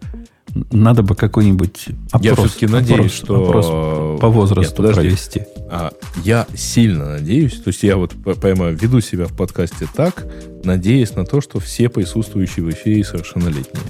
[0.71, 2.25] Надо бы какой-нибудь опрос.
[2.25, 3.45] Я все-таки надеюсь, опрос, что...
[3.45, 5.43] Опрос по возрасту Нет, провести.
[5.69, 5.91] А,
[6.23, 10.27] я сильно надеюсь, то есть я вот прямо веду себя в подкасте так,
[10.63, 13.83] надеясь на то, что все присутствующие в эфире совершеннолетние.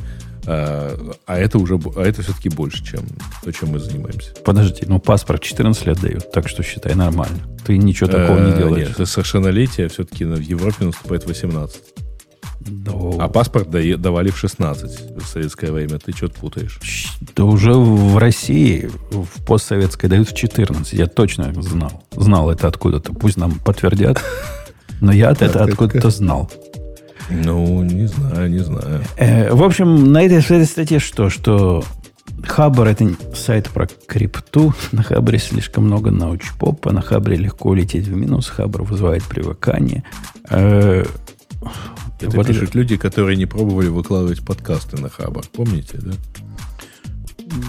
[0.45, 3.01] А, а это уже, а это все-таки больше, чем
[3.43, 4.31] то, чем мы занимаемся.
[4.43, 7.39] Подожди, ну паспорт 14 лет дают, так что считай нормально.
[7.65, 8.87] Ты ничего такого не э, делаешь.
[8.87, 11.81] Нет, это совершеннолетие все-таки в Европе наступает 18.
[12.67, 13.17] Но...
[13.19, 15.99] А паспорт давали в 16 в советское время.
[15.99, 16.79] Ты что-то путаешь.
[17.35, 20.93] Да уже в России, в постсоветской дают в 14.
[20.93, 22.03] Я точно знал.
[22.11, 23.13] Знал это откуда-то.
[23.13, 24.21] Пусть нам подтвердят.
[24.99, 26.51] Но я это откуда-то знал.
[27.29, 29.03] Ну, не знаю, не знаю.
[29.17, 31.29] Э, в общем, на этой, этой статье что?
[31.29, 31.83] Что
[32.43, 34.73] Хабр это сайт про крипту.
[34.91, 36.91] На Хабре слишком много научпопа.
[36.91, 38.49] На Хабре легко улететь в минус.
[38.49, 40.03] Хабр вызывает привыкание.
[42.27, 42.77] Это вот пишут это...
[42.77, 45.43] люди, которые не пробовали выкладывать подкасты на Хабр.
[45.53, 46.11] Помните, да?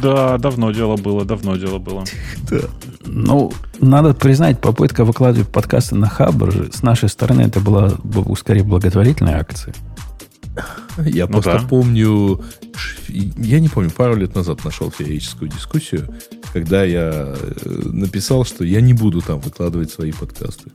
[0.03, 2.05] Да, давно дело было, давно дело было.
[2.51, 2.61] Да.
[3.05, 7.93] Ну, надо признать, попытка выкладывать подкасты на Хабр с нашей стороны это была
[8.37, 9.75] скорее благотворительная акция.
[10.99, 11.67] Я ну просто да.
[11.67, 12.43] помню,
[13.09, 16.09] я не помню, пару лет назад нашел феерическую дискуссию,
[16.53, 17.35] когда я э,
[17.65, 20.71] написал, что я не буду там выкладывать свои подкасты.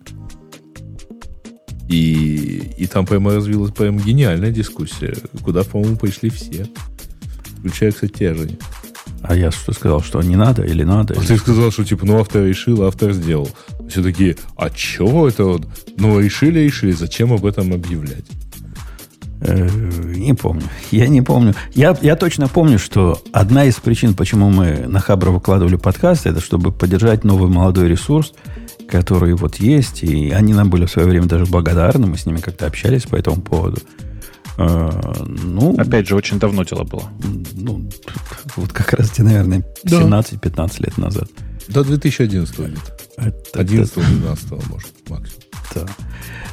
[1.88, 6.68] И, и там прямо развилась прям гениальная дискуссия, куда, по-моему, пришли все.
[7.60, 8.58] Включая, кстати, тебя, Женя.
[9.22, 11.14] А я что сказал, что не надо или надо?
[11.16, 11.28] А или...
[11.28, 13.50] ты сказал, что типа, ну автор решил, автор сделал.
[13.90, 15.68] Все такие, а чего это вот?
[15.98, 18.26] Ну решили, решили, зачем об этом объявлять?
[19.42, 19.68] Э,
[20.16, 20.64] не помню.
[20.92, 21.56] Я не помню.
[21.74, 26.42] Я, я точно помню, что одна из причин, почему мы на Хабра выкладывали подкаст, это
[26.42, 28.34] чтобы поддержать новый молодой ресурс,
[28.88, 32.40] который вот есть, и они нам были в свое время даже благодарны, мы с ними
[32.40, 33.82] как-то общались по этому поводу.
[34.58, 34.90] Э,
[35.26, 37.04] ну, Опять же, очень давно дело было.
[37.54, 37.90] Ну,
[38.56, 41.30] вот как раз, наверное, 17-15 лет назад.
[41.68, 42.98] До 2011 где-то.
[43.54, 45.42] 11-12, может, максимум.
[45.76, 45.86] Да.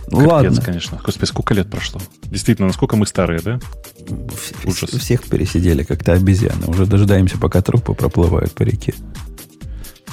[0.09, 0.63] Ну, Капец, ладно.
[0.63, 1.01] конечно.
[1.05, 2.01] Господи, сколько лет прошло?
[2.25, 3.59] Действительно, насколько мы старые, да?
[4.65, 4.91] Ужас.
[4.91, 6.67] Всех пересидели, как-то обезьяны.
[6.67, 8.95] Уже дожидаемся, пока трупы проплывают по реке.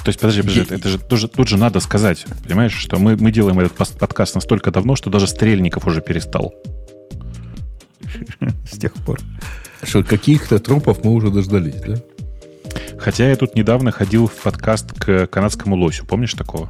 [0.04, 3.30] То есть, подожди, подожди, это же тоже, тут же надо сказать, понимаешь, что мы, мы
[3.30, 6.54] делаем этот подкаст настолько давно, что даже Стрельников уже перестал.
[8.70, 9.20] С тех пор.
[9.82, 11.96] Что каких-то трупов мы уже дождались, да?
[12.98, 16.04] Хотя я тут недавно ходил в подкаст к канадскому лосю.
[16.04, 16.68] Помнишь такого?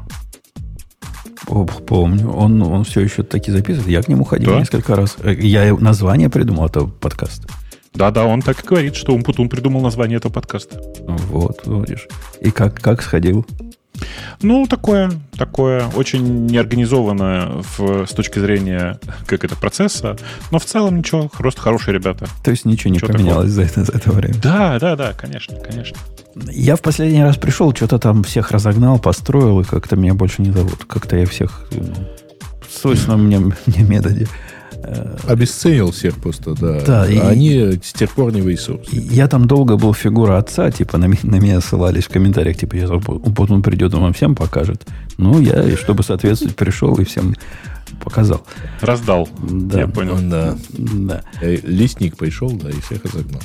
[1.87, 2.31] Помню.
[2.31, 3.89] Он, он все еще таки записывает.
[3.91, 4.61] Я к нему ходил да?
[4.61, 5.17] несколько раз.
[5.23, 7.49] Э, я название придумал этого подкаста.
[7.95, 10.81] Да-да, он так и говорит, что Умпутун придумал название этого подкаста.
[11.07, 12.09] Вот, видишь.
[12.41, 13.47] И как, как сходил?
[14.41, 20.17] Ну, такое, такое, очень неорганизованное в, с точки зрения, как это, процесса,
[20.51, 22.27] но в целом ничего, просто хорошие ребята.
[22.43, 24.35] То есть ничего не Что поменялось за это, за это время?
[24.43, 25.97] Да, да, да, конечно, конечно.
[26.51, 30.51] Я в последний раз пришел, что-то там всех разогнал, построил, и как-то меня больше не
[30.51, 30.85] зовут.
[30.87, 31.93] Как-то я всех ну,
[32.69, 34.27] свойственном мне, мне методе
[35.27, 36.81] Обесценил всех просто, да.
[36.85, 37.07] Да.
[37.07, 38.89] И, Они с тех пор не ресурс.
[38.91, 42.89] Я там долго был фигура отца, типа на, на меня ссылались в комментариях, типа, я
[42.89, 44.87] вот он придет, он вам всем покажет.
[45.19, 47.35] Ну, я, чтобы соответствовать, пришел и всем
[48.03, 48.45] показал.
[48.81, 49.29] Раздал.
[49.43, 49.81] Да.
[49.81, 50.19] Я понял.
[50.23, 50.57] Да.
[50.73, 51.23] да.
[51.41, 53.43] Э, листник пришел, да, и всех разогнал.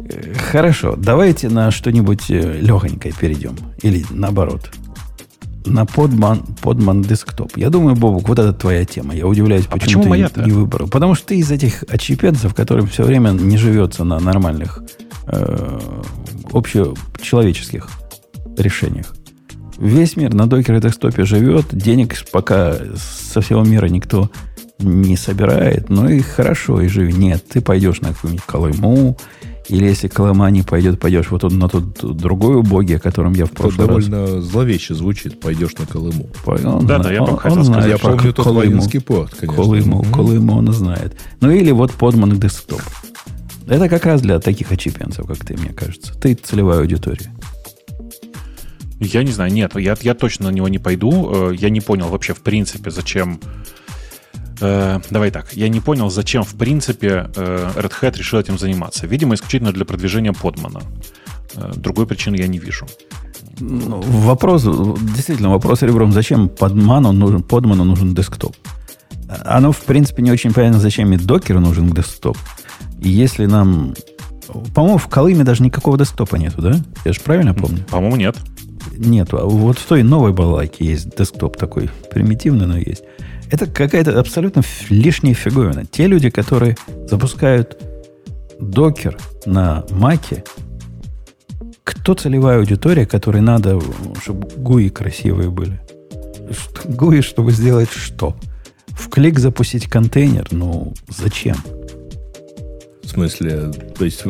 [0.00, 3.56] Э, хорошо, давайте на что-нибудь э, легонькое перейдем.
[3.82, 4.70] Или наоборот
[5.66, 7.56] на подман, подман десктоп.
[7.56, 9.14] Я думаю, Бобук, вот это твоя тема.
[9.14, 10.88] Я удивляюсь, а почему, почему ты не, не выбрал.
[10.88, 14.82] Потому что ты из этих отщепенцев, которым все время не живется на нормальных
[15.26, 15.80] э,
[16.52, 17.88] общечеловеческих
[18.56, 19.14] решениях.
[19.78, 24.30] Весь мир на докере десктопе живет, денег пока со всего мира никто
[24.78, 27.12] не собирает, ну и хорошо, и живи.
[27.12, 29.16] Нет, ты пойдешь на какую-нибудь Колыму,
[29.68, 33.52] или если Колыма не пойдет, пойдешь вот на тот другой убогий, о котором я в
[33.52, 34.06] прошлый раз...
[34.06, 36.28] довольно зловеще звучит, пойдешь на Колыму.
[36.46, 37.86] Он, да, да, я он, он знает.
[37.86, 39.56] Я помню тот воинский порт, конечно.
[39.56, 40.12] Колыму, mm-hmm.
[40.12, 41.16] Колыму он знает.
[41.40, 42.82] Ну или вот подман десктоп.
[43.68, 46.14] Это как раз для таких очепенцев, как ты, мне кажется.
[46.14, 47.32] Ты целевая аудитория.
[48.98, 51.50] Я не знаю, нет, я, я точно на него не пойду.
[51.50, 53.40] Э, я не понял вообще, в принципе, зачем
[54.60, 59.06] Э, давай так, я не понял, зачем в принципе э, Red Hat решил этим заниматься.
[59.06, 60.80] Видимо, исключительно для продвижения подмана.
[61.54, 62.86] Э, другой причины я не вижу.
[63.60, 68.56] Ну, вопрос, действительно, вопрос ребром, зачем подману нужен, подману нужен десктоп?
[69.44, 72.36] Оно, в принципе, не очень понятно, зачем и докеру нужен десктоп.
[73.00, 73.94] И если нам...
[74.74, 76.80] По-моему, в Колыме даже никакого десктопа нету, да?
[77.04, 77.84] Я же правильно помню?
[77.90, 78.36] По-моему, нет.
[78.96, 79.38] Нету.
[79.38, 83.04] А вот в той новой балалайке есть десктоп такой примитивный, но есть.
[83.50, 85.84] Это какая-то абсолютно лишняя фиговина.
[85.84, 86.76] Те люди, которые
[87.06, 87.82] запускают
[88.60, 90.44] докер на маке,
[91.82, 93.80] кто целевая аудитория, которой надо,
[94.22, 95.80] чтобы гуи красивые были?
[96.84, 98.36] Гуи, чтобы сделать что?
[98.88, 100.46] В клик запустить контейнер?
[100.50, 101.56] Ну, зачем?
[101.56, 101.79] В
[103.20, 104.24] смысле, то есть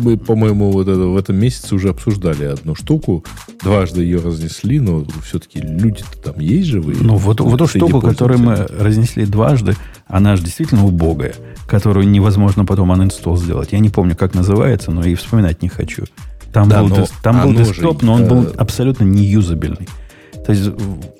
[0.00, 3.24] мы, по-моему, вот это, в этом месяце уже обсуждали одну штуку,
[3.62, 6.98] дважды ее разнесли, но все-таки люди-то там есть живые.
[7.00, 9.74] Ну, вот, вот эту штуку, которую мы разнесли дважды,
[10.06, 11.34] она же действительно убогая,
[11.66, 13.72] которую невозможно потом uninstall сделать.
[13.72, 16.04] Я не помню, как называется, но и вспоминать не хочу.
[16.52, 19.88] Там да, был, там был десктоп, но он был абсолютно неюзабельный.
[20.48, 20.70] То есть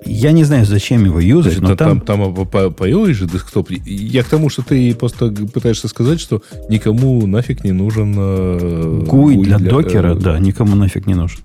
[0.06, 2.00] я не знаю, зачем его юзать, но там...
[2.00, 3.70] Там, там появилась же десктоп.
[3.84, 8.14] Я к тому, что ты просто пытаешься сказать, что никому нафиг не нужен...
[8.16, 11.40] Э, гуй, гуй для, для докера, э, да, никому нафиг не нужен.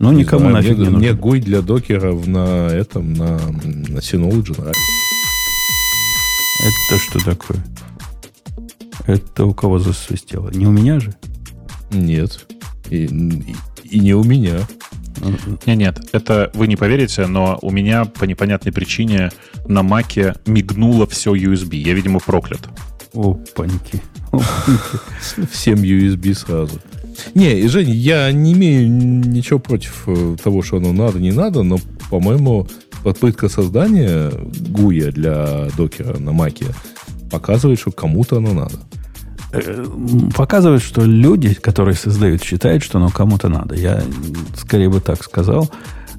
[0.00, 0.98] Ну, не никому знаю, нафиг мне, не нужен.
[0.98, 4.82] Мне гуй для докера на этом, на, на Synology нравится.
[6.90, 7.64] Это что такое?
[9.06, 10.50] Это у кого засвистело?
[10.50, 11.14] Не у меня же?
[11.92, 12.48] Нет.
[12.90, 14.58] И, и, и не у меня.
[15.66, 19.30] Нет, нет, это вы не поверите, но у меня по непонятной причине
[19.66, 21.76] на маке мигнуло все USB.
[21.76, 22.68] Я, видимо, проклят.
[23.12, 24.02] Опаньки.
[25.50, 26.80] Всем USB сразу.
[27.34, 31.78] Не, Жень, я не имею ничего против э, того, что оно надо, не надо, но,
[32.10, 32.68] по-моему,
[33.02, 34.30] попытка создания
[34.68, 36.66] гуя для докера на маке
[37.30, 38.78] показывает, что кому-то оно надо.
[39.52, 39.86] Э,
[40.34, 43.74] показывает, что люди, которые создают, считают, что оно кому-то надо.
[43.74, 44.02] Я
[44.56, 45.70] скорее бы так сказал.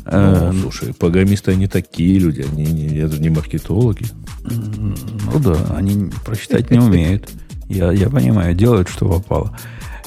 [0.05, 4.05] Э, ну, слушай, программисты они такие люди, они не, это не маркетологи.
[4.43, 7.29] Ну да, они прочитать не умеют.
[7.67, 9.55] Я, я понимаю, делают, что попало.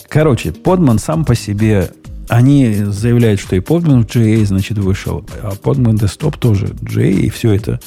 [0.08, 1.90] Короче, Podman сам по себе...
[2.28, 7.28] Они заявляют, что и Podman в GA, значит, вышел, а Podman Desktop тоже GA, и
[7.28, 7.78] все это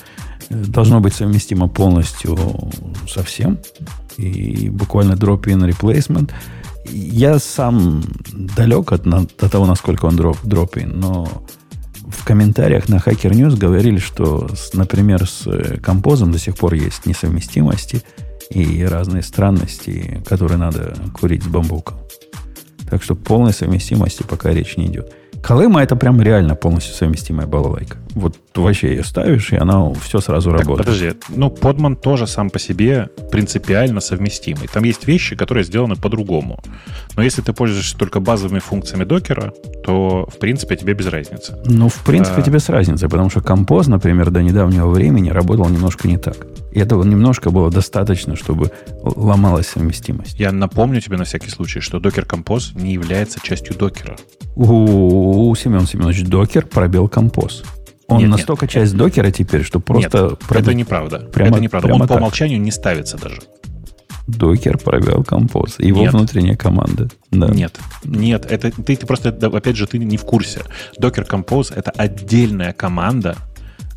[0.49, 2.37] должно быть совместимо полностью
[3.07, 3.57] со всем.
[4.17, 6.31] И буквально drop-in replacement.
[6.91, 8.03] Я сам
[8.55, 11.43] далек от, от того, насколько он дроп, drop-in, но
[12.07, 17.05] в комментариях на Hacker News говорили, что, например, с э, композом до сих пор есть
[17.05, 18.03] несовместимости
[18.49, 21.97] и разные странности, которые надо курить с бамбуком.
[22.89, 25.11] Так что полной совместимости пока речь не идет.
[25.45, 27.97] Колыма это прям реально полностью совместимая балалайка.
[28.15, 30.87] Вот вообще ее ставишь, и она все сразу так, работает.
[30.87, 34.67] Подожди, ну Подман тоже сам по себе принципиально совместимый.
[34.67, 36.59] Там есть вещи, которые сделаны по-другому.
[37.15, 41.55] Но если ты пользуешься только базовыми функциями докера, то в принципе тебе без разницы.
[41.65, 42.43] Ну, в принципе, а...
[42.43, 46.37] тебе с разницей, потому что композ, например, до недавнего времени работал немножко не так.
[46.75, 48.69] И этого немножко было достаточно, чтобы
[49.01, 50.37] ломалась совместимость.
[50.37, 54.17] Я напомню тебе на всякий случай, что Docker Compose не является частью докера.
[54.57, 57.63] У, Семен Семенович докер пробел композ.
[58.07, 60.31] Он нет, настолько нет, часть докера теперь, что просто...
[60.31, 60.63] Нет, пробел...
[60.63, 61.19] это неправда.
[61.19, 61.87] Прямо, это неправда.
[61.87, 62.17] Прямо Он так.
[62.17, 63.39] по умолчанию не ставится даже.
[64.27, 65.79] Докер пробел композ.
[65.79, 66.11] Его нет.
[66.11, 67.07] внутренняя команда.
[67.31, 67.47] Да.
[67.47, 70.59] Нет, нет, это ты, ты просто, опять же, ты не в курсе.
[70.99, 73.37] Docker Compose это отдельная команда,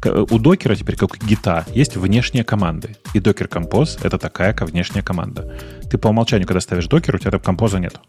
[0.07, 2.97] у докера теперь, как у гита, есть внешние команды.
[3.15, 5.59] И Docker Compose— это такая как внешняя команда.
[5.91, 8.01] Ты по умолчанию, когда ставишь докер, у тебя там композа нет.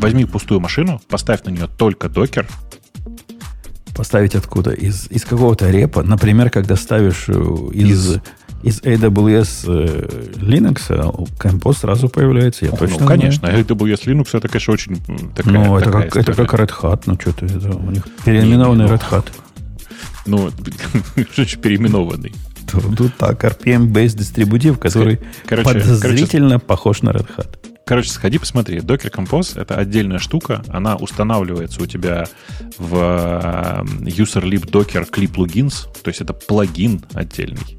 [0.00, 2.46] Возьми пустую машину, поставь на нее только докер.
[3.96, 4.72] Поставить откуда?
[4.72, 6.02] Из, из какого-то репа.
[6.02, 7.32] Например, когда ставишь э,
[7.72, 8.20] из, из
[8.66, 13.64] из AWS э, Linux а компост сразу появляется, я ну, точно Ну, конечно, знаю.
[13.64, 14.96] AWS Linux это, конечно, очень
[15.36, 18.86] такая Ну, это, такая как, это как Red Hat, ну, что-то это у них переименованный
[18.86, 19.26] Red Hat.
[20.26, 20.50] Ну,
[21.32, 22.32] что переименованный?
[22.96, 27.56] Тут так, RPM-based дистрибутив, который короче, подозрительно короче, похож на Red Hat.
[27.86, 28.78] Короче, сходи, посмотри.
[28.78, 30.64] Docker Compose— это отдельная штука.
[30.66, 32.26] Она устанавливается у тебя
[32.78, 32.96] в
[34.00, 35.86] user-lib docker clip plugins.
[36.02, 37.78] То есть это плагин отдельный.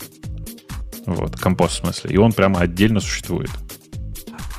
[1.07, 2.11] Вот, компост в смысле.
[2.11, 3.49] И он прямо отдельно существует.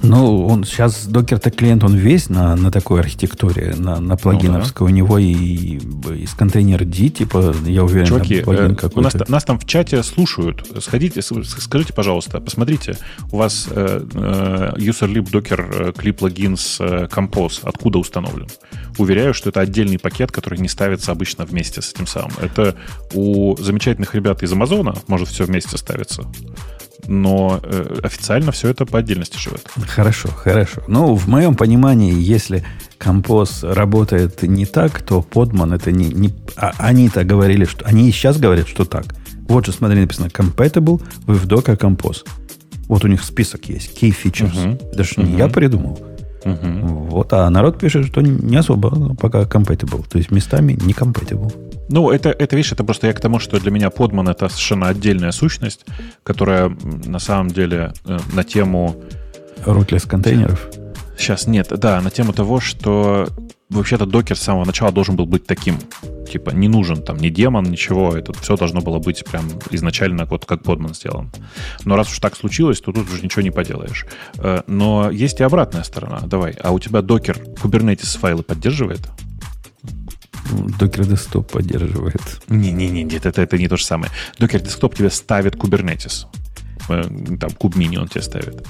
[0.00, 4.86] Ну, он сейчас докер-то клиент, он весь на, на такой архитектуре, на, на плагиновской.
[4.86, 4.92] Ну, да.
[4.92, 5.80] У него и,
[6.14, 9.66] и с контейнер D, типа, я уверен, Чуваки, плагин э, у нас, нас там в
[9.66, 10.64] чате слушают.
[10.80, 12.96] Сходите, скажите, пожалуйста, посмотрите,
[13.32, 18.48] у вас э, э, userlib docker clip plugins э, compose откуда установлен?
[18.98, 22.32] Уверяю, что это отдельный пакет, который не ставится обычно вместе с этим самым.
[22.40, 22.76] Это
[23.14, 26.24] у замечательных ребят из Амазона может все вместе ставиться
[27.06, 29.66] но э, официально все это по отдельности живет.
[29.86, 30.82] Хорошо, хорошо.
[30.88, 32.64] Ну, в моем понимании, если
[32.98, 36.08] композ работает не так, то подман это не...
[36.08, 37.84] не а, они-то говорили, что...
[37.84, 39.04] Они и сейчас говорят, что так.
[39.48, 42.26] Вот же, смотри, написано compatible with Docker Compose.
[42.88, 44.02] Вот у них список есть.
[44.02, 44.54] Key features.
[44.54, 44.92] Uh-huh.
[44.92, 45.26] Это же uh-huh.
[45.26, 45.98] не я придумал.
[46.48, 47.08] Uh-huh.
[47.10, 50.04] Вот, а народ пишет, что не особо пока compatible.
[50.08, 51.52] То есть местами не compatible.
[51.90, 54.88] Ну, это, это, видишь, это просто я к тому, что для меня подман это совершенно
[54.88, 55.86] отдельная сущность,
[56.22, 56.76] которая
[57.06, 58.94] на самом деле э, на тему...
[59.64, 60.68] Рутлес контейнеров?
[61.18, 63.28] Сейчас нет, да, на тему того, что
[63.70, 65.78] вообще-то докер с самого начала должен был быть таким.
[66.30, 68.16] Типа, не нужен там ни демон, ничего.
[68.16, 71.30] Это все должно было быть прям изначально вот как подман сделан.
[71.84, 74.06] Но раз уж так случилось, то тут уже ничего не поделаешь.
[74.36, 76.20] Э, но есть и обратная сторона.
[76.20, 76.52] Давай.
[76.62, 79.00] А у тебя докер Kubernetes файлы поддерживает?
[80.50, 82.22] Docker Desktop поддерживает.
[82.48, 84.10] Не-не-не, нет, это, это не то же самое.
[84.38, 86.26] Docker Desktop тебе ставит Kubernetes.
[86.88, 87.02] Э,
[87.38, 88.66] там кубмини он тебе ставит.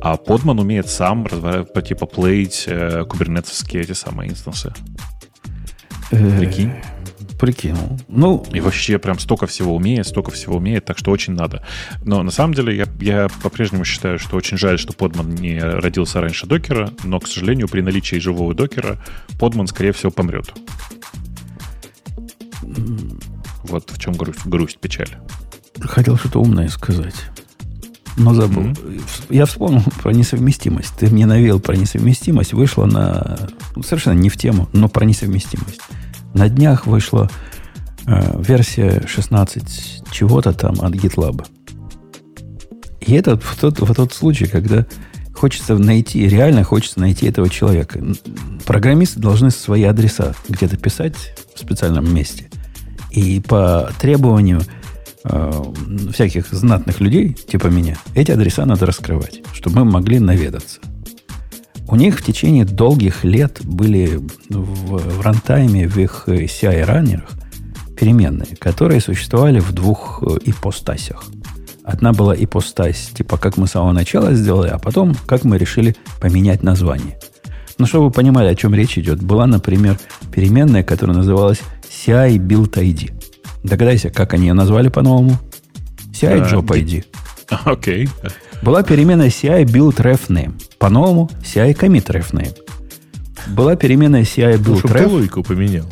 [0.00, 4.72] А Podman умеет сам типа плеить э, кубернетовские эти самые инстансы.
[6.10, 6.72] Э, Прикинь.
[7.38, 8.00] Прикинул.
[8.08, 11.64] Ну, и вообще прям столько всего умеет, столько всего умеет, так что очень надо.
[12.04, 16.20] Но на самом деле я, я по-прежнему считаю, что очень жаль, что Подман не родился
[16.20, 18.98] раньше докера, но, к сожалению, при наличии живого докера
[19.38, 20.52] Подман, скорее всего, помрет.
[23.64, 25.16] Вот в чем грусть, грусть печаль.
[25.80, 27.14] Хотел что-то умное сказать.
[28.18, 28.62] Но забыл.
[28.62, 29.26] Mm-hmm.
[29.30, 30.92] Я вспомнил про несовместимость.
[30.98, 32.52] Ты мне навел про несовместимость.
[32.52, 33.38] Вышла на...
[33.76, 35.80] Ну, совершенно не в тему, но про несовместимость.
[36.34, 37.30] На днях вышла
[38.06, 41.46] э, версия 16 чего-то там от GitLab.
[43.00, 44.84] И это в тот, в тот случай, когда
[45.32, 48.04] хочется найти, реально хочется найти этого человека.
[48.66, 51.14] Программисты должны свои адреса где-то писать
[51.54, 52.50] в специальном месте.
[53.12, 54.62] И по требованию
[55.28, 55.62] э,
[56.12, 60.80] всяких знатных людей, типа меня, эти адреса надо раскрывать, чтобы мы могли наведаться.
[61.86, 67.30] У них в течение долгих лет были в, в рантайме, в их CI-раннерах
[67.98, 71.24] переменные, которые существовали в двух э, ипостасях.
[71.82, 75.96] Одна была ипостась, типа как мы с самого начала сделали, а потом как мы решили
[76.20, 77.18] поменять название.
[77.78, 79.98] Ну, чтобы вы понимали, о чем речь идет, была, например,
[80.32, 81.60] переменная, которая называлась
[81.90, 83.27] CI Build ID.
[83.68, 85.38] Догадайся, как они ее назвали по-новому?
[86.12, 87.04] CI Job ID.
[87.64, 88.04] Окей.
[88.04, 88.32] Okay.
[88.62, 90.60] Была переменная CI Build Ref Name.
[90.78, 92.56] По-новому CI Commit Ref Name.
[93.48, 95.06] Была переменная CI Build ну, Ref.
[95.08, 95.84] логику поменял.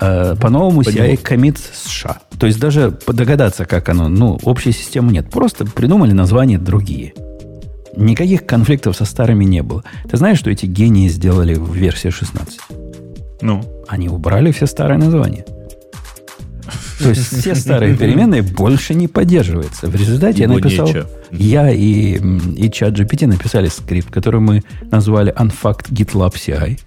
[0.00, 2.18] Э, по-новому CI Commit США.
[2.38, 5.30] То есть даже догадаться, как оно, ну, общей системы нет.
[5.30, 7.14] Просто придумали названия другие.
[7.96, 9.84] Никаких конфликтов со старыми не было.
[10.10, 12.60] Ты знаешь, что эти гении сделали в версии 16?
[13.42, 13.62] Ну?
[13.88, 15.44] Они убрали все старые названия.
[16.98, 19.88] То есть все старые переменные больше не поддерживаются.
[19.88, 20.88] В результате я написал...
[21.30, 22.20] Я и,
[22.56, 26.78] и чат GPT написали скрипт, который мы назвали unfucked GitLab CI.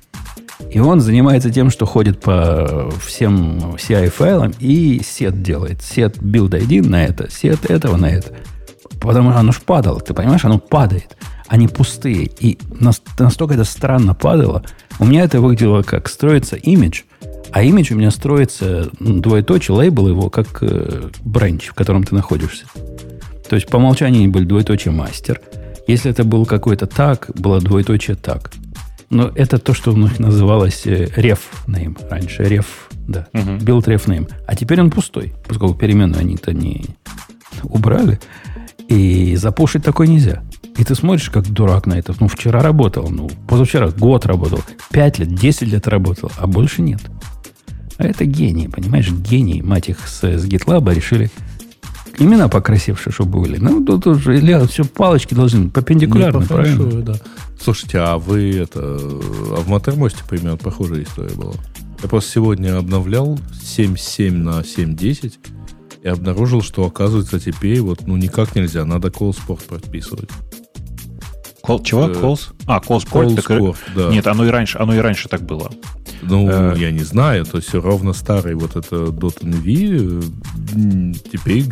[0.72, 5.82] И он занимается тем, что ходит по всем CI-файлам и сет делает.
[5.82, 8.34] Сет build ID на это, сет этого на это.
[9.02, 11.18] Потому что оно ж падало, ты понимаешь, оно падает.
[11.48, 12.30] Они пустые.
[12.40, 12.58] И
[13.20, 14.64] настолько это странно падало.
[15.00, 17.02] У меня это выглядело как строится имидж–
[17.52, 22.16] а имидж у меня строится ну, двоеточие, лейбл его как э, бренч, в котором ты
[22.16, 22.66] находишься.
[23.50, 25.42] То есть по умолчанию они были двоеточие мастер.
[25.88, 28.52] Если это был какой-то так, было двоеточие так.
[29.10, 32.44] Но это то, что у них называлось э, ref name раньше.
[32.44, 32.66] Ref,
[33.08, 33.28] да.
[33.34, 33.60] Uh-huh.
[33.60, 34.32] Build ref name.
[34.48, 36.86] А теперь он пустой, поскольку переменную они-то не
[37.64, 38.20] убрали.
[38.88, 40.44] И запушить такой нельзя.
[40.78, 42.14] И ты смотришь, как дурак на это.
[42.20, 44.60] Ну, вчера работал, ну, позавчера год работал,
[44.92, 47.00] пять лет, десять лет работал, а больше нет.
[47.98, 49.10] А это гений, понимаешь?
[49.10, 51.30] Гений, мать их, с, с GitLab решили
[52.18, 53.58] имена покрасившие, чтобы были.
[53.58, 57.02] Ну, тут уже Илья, все палочки должны перпендикулярно, правильно?
[57.02, 57.16] да.
[57.60, 58.80] Слушайте, а вы это...
[58.80, 61.54] А в Матермосте примерно похожая история была.
[62.02, 65.34] Я просто сегодня обновлял 7.7 на 7.10
[66.04, 70.30] и обнаружил, что, оказывается, теперь вот ну никак нельзя, надо sport подписывать.
[71.66, 72.08] Call, чего?
[72.08, 72.54] Calls?
[72.68, 73.36] А, calls port?
[73.36, 74.10] Call так, да.
[74.10, 75.70] Нет, оно и раньше, оно и раньше так было.
[76.22, 80.24] Ну, э, я не знаю, то все ровно старый вот это .nv
[80.76, 81.66] э, теперь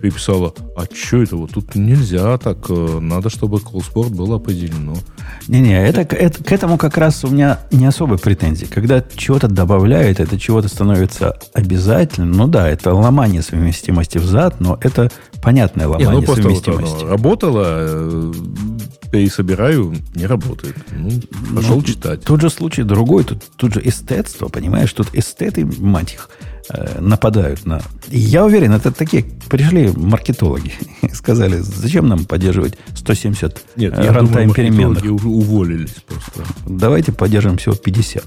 [0.00, 4.94] приписала, а что это вот тут нельзя так, э, надо, чтобы колспорт было определено.
[5.48, 8.66] Не-не, это, это, к этому как раз у меня не особой претензии.
[8.66, 15.10] Когда чего-то добавляют, это чего-то становится обязательным, ну да, это ломание совместимости взад, но это
[15.42, 17.02] понятное ломание не, ну, совместимости.
[17.02, 18.32] Вот работало, э,
[19.10, 20.76] пересобираю, не работает.
[20.92, 21.10] Ну,
[21.54, 22.22] пошел ну, читать.
[22.22, 26.30] Тут же случай другой, тут, тут же эстетство, понимаешь, тут эстеты, мать их,
[26.70, 27.80] э, нападают на...
[28.08, 30.72] Я уверен, это такие пришли маркетологи
[31.02, 35.04] и сказали, зачем нам поддерживать 170 Нет, э, рантайм переменных.
[35.04, 36.44] уволились просто.
[36.66, 38.24] Давайте поддержим всего 50.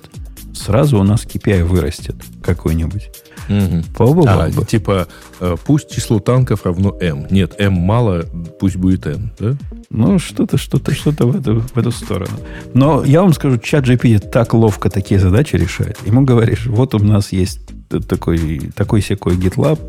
[0.60, 3.10] Сразу у нас KPI вырастет какой-нибудь.
[3.48, 4.26] Угу.
[4.28, 5.08] А, типа,
[5.40, 7.28] э, пусть число танков равно m.
[7.32, 8.26] Нет, m мало,
[8.60, 9.56] пусть будет n, да?
[9.90, 12.38] Ну, что-то, что-то, что-то в эту, в эту сторону.
[12.74, 15.98] Но я вам скажу, чат GPT так ловко такие задачи решает.
[16.06, 17.62] Ему говоришь, вот у нас есть
[18.08, 19.80] такой, такой секой GitLab.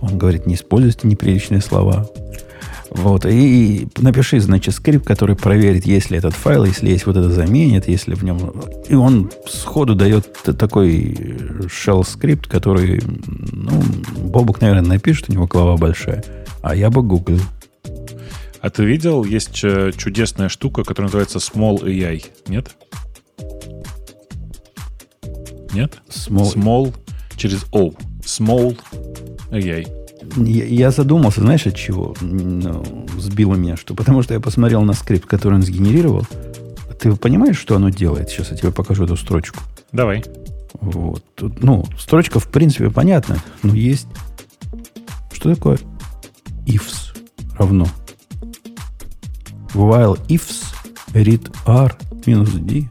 [0.00, 2.08] Он говорит, не используйте неприличные слова.
[2.94, 7.30] Вот, и напиши, значит, скрипт, который проверит, есть ли этот файл, если есть вот это
[7.30, 8.52] заменит, если в нем...
[8.86, 11.12] И он сходу дает такой
[11.68, 13.82] shell скрипт, который, ну,
[14.18, 16.22] Бобук, наверное, напишет, у него голова большая,
[16.60, 17.40] а я бы гуглил.
[18.60, 22.76] А ты видел, есть э, чудесная штука, которая называется Small AI, нет?
[25.72, 25.94] Нет?
[26.10, 26.94] Small, Small
[27.36, 27.94] через O.
[28.20, 28.78] Small
[29.50, 30.01] AI.
[30.36, 34.94] Я, я задумался, знаешь, от чего ну, сбило меня, что потому что я посмотрел на
[34.94, 36.26] скрипт, который он сгенерировал.
[36.98, 38.30] Ты понимаешь, что оно делает?
[38.30, 39.62] Сейчас я тебе покажу эту строчку.
[39.92, 40.24] Давай.
[40.80, 41.24] Вот.
[41.34, 44.06] Тут, ну, строчка, в принципе, понятна, но есть...
[45.32, 45.78] Что такое
[46.66, 47.14] ifs
[47.58, 47.88] равно?
[49.74, 50.62] While ifs
[51.12, 51.96] read r
[52.26, 52.88] минус d.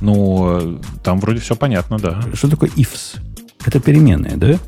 [0.00, 2.22] Ну, там вроде все понятно, да.
[2.34, 3.18] Что такое ifs?
[3.64, 4.58] Это переменная, да?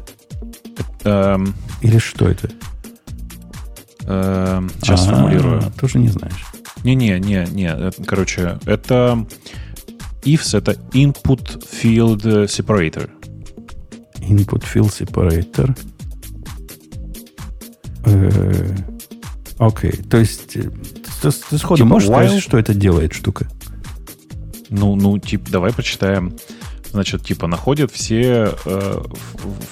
[1.04, 2.50] Эм, Или что это?
[4.06, 5.62] Эм, сейчас А-а-а, сформулирую.
[5.78, 6.46] Тоже не знаешь.
[6.82, 7.90] Не-не, не, не.
[8.04, 9.26] Короче, это
[10.22, 13.10] ifs это input field separator.
[14.20, 15.76] Input field separator.
[18.06, 18.76] Э,
[19.58, 20.70] окей, то есть э,
[21.22, 22.26] ты, ты сходу типа можешь while...
[22.26, 23.48] сказать, что это делает штука?
[24.68, 26.36] Ну, ну, типа, давай почитаем
[26.94, 29.02] значит, типа находит все э,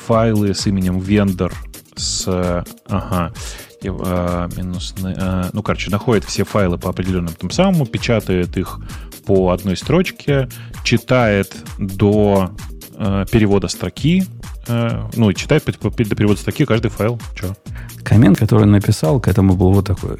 [0.07, 1.53] файлы с именем vendor
[1.94, 2.65] с...
[2.89, 3.32] Ага.
[3.81, 4.94] И, а, минус...
[5.03, 8.81] А, ну, короче, находит все файлы по определенным там самому, печатает их
[9.24, 10.49] по одной строчке,
[10.82, 12.51] читает до
[12.97, 14.24] э, перевода строки,
[14.66, 17.20] э, ну, читает до перевода строки каждый файл.
[17.39, 17.55] Че?
[18.03, 20.19] Коммент, который написал, к этому был вот такой.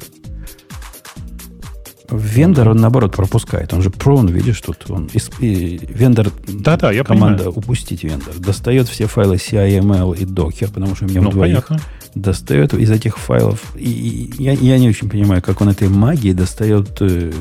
[2.17, 3.73] Вендор, он наоборот пропускает.
[3.73, 7.57] Он же прон, видишь, тут он из, и вендор, да, да, я команда понимаю.
[7.57, 11.87] упустить вендор, достает все файлы CIML и Docker, потому что у меня ну, двоих понятно.
[12.15, 13.75] достает из этих файлов.
[13.75, 13.89] И,
[14.37, 17.31] и я, я не очень понимаю, как он этой магии достает э,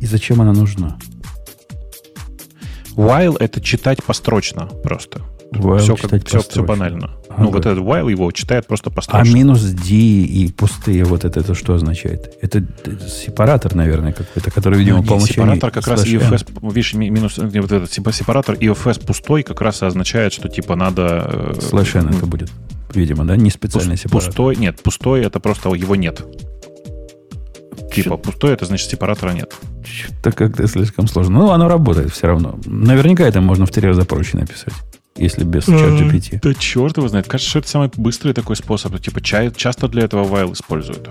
[0.00, 0.98] и зачем она нужна.
[2.96, 5.22] While это читать построчно просто.
[5.52, 7.10] While все, как, все, все банально.
[7.28, 7.42] Ага.
[7.42, 9.32] Ну, вот этот while его читает просто построчно.
[9.32, 12.34] А минус D и пустые, вот это, это что означает?
[12.42, 15.54] Это, это сепаратор, наверное, какой-то, который, видимо, по умолчанию...
[15.56, 20.48] Сепаратор как раз EFS, видишь, минус, вот этот сепаратор EFS пустой как раз означает, что
[20.48, 21.54] типа надо...
[21.60, 22.50] Слэш N это будет,
[22.92, 23.36] видимо, да?
[23.36, 24.28] Не специальный Пуст, сепаратор.
[24.28, 26.22] Пустой, нет, пустой это просто его нет.
[27.94, 29.54] Типа пустой, это значит сепаратора нет.
[29.82, 31.38] Что-то как-то слишком сложно.
[31.38, 32.58] Ну, оно работает все равно.
[32.66, 34.74] Наверняка это можно в три раза проще написать
[35.18, 36.40] если без чат GPT.
[36.42, 37.26] Да черт его знает.
[37.26, 38.98] Кажется, что это самый быстрый такой способ.
[39.00, 41.08] Типа ча- часто для этого while используют.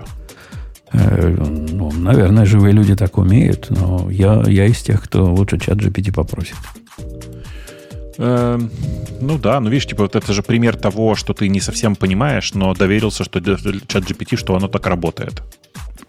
[0.92, 1.36] Э,
[1.70, 6.12] ну, наверное, живые люди так умеют, но я, я из тех, кто лучше чат GPT
[6.12, 6.56] попросит.
[8.18, 8.58] Э,
[9.20, 12.54] ну да, ну видишь, типа вот это же пример того, что ты не совсем понимаешь,
[12.54, 15.42] но доверился, что чат GPT, что оно так работает.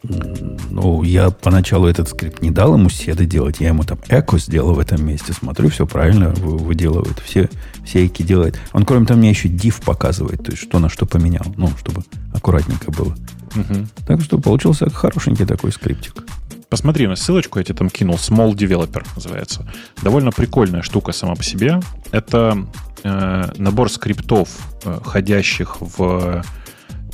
[0.03, 4.73] Ну, я поначалу этот скрипт не дал ему седы делать, я ему там эко сделал
[4.73, 5.33] в этом месте.
[5.33, 7.49] Смотрю, все правильно выделывает, все,
[7.83, 8.57] все эки делает.
[8.71, 12.03] Он, кроме того, мне еще div показывает, то есть что на что поменял, ну, чтобы
[12.33, 13.15] аккуратненько было.
[13.55, 13.87] Угу.
[14.07, 16.23] Так что получился хорошенький такой скриптик.
[16.69, 18.15] Посмотри на ссылочку, я тебе там кинул.
[18.15, 19.67] Small Developer называется.
[20.03, 21.79] Довольно прикольная штука сама по себе.
[22.11, 22.67] Это
[23.03, 24.49] э, набор скриптов,
[24.85, 26.43] э, ходящих в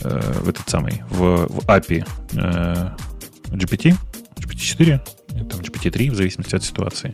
[0.02, 2.90] э, в этот самый, в, в API э,
[3.48, 3.96] GPT,
[4.38, 5.00] GPT-4,
[5.50, 7.14] там GPT-3, в зависимости от ситуации.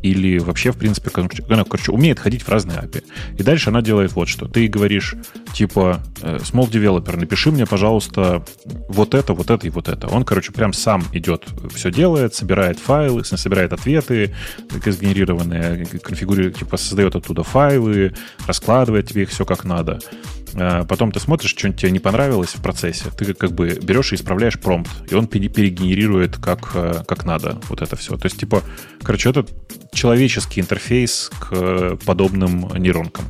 [0.00, 1.10] Или вообще, в принципе,
[1.50, 3.04] она, короче, умеет ходить в разные API.
[3.36, 4.46] И дальше она делает вот что.
[4.46, 5.14] Ты говоришь,
[5.52, 8.44] типа, э, small developer, напиши мне, пожалуйста,
[8.88, 10.06] вот это, вот это и вот это.
[10.08, 14.34] Он, короче, прям сам идет, все делает, собирает файлы, собирает ответы,
[14.70, 18.14] сгенерированные, конфигурирует, типа, создает оттуда файлы,
[18.46, 19.98] раскладывает тебе их все как надо.
[20.54, 24.16] А, потом ты смотришь, что-нибудь тебе не понравилось в процессе, ты как бы берешь и
[24.16, 28.16] исправляешь промпт, и он перегенерирует как, э, как надо вот это все.
[28.16, 28.62] То есть, типа,
[29.02, 29.46] короче, это
[29.92, 33.24] человеческий интерфейс к подобным нейронкам.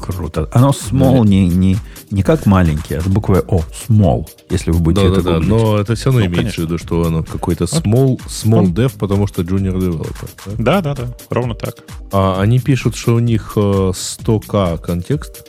[0.00, 0.48] Круто.
[0.52, 1.76] Оно small не, не,
[2.10, 3.62] не как маленький, а с буквой О.
[3.88, 6.62] Small, если вы будете да, это да, да, но это все равно ну, имеется конечно.
[6.62, 10.28] в виду, что оно какой-то small, small dev, потому что junior developer.
[10.58, 11.84] Да, да, да, да ровно так.
[12.12, 15.48] А они пишут, что у них 100к э, контекст,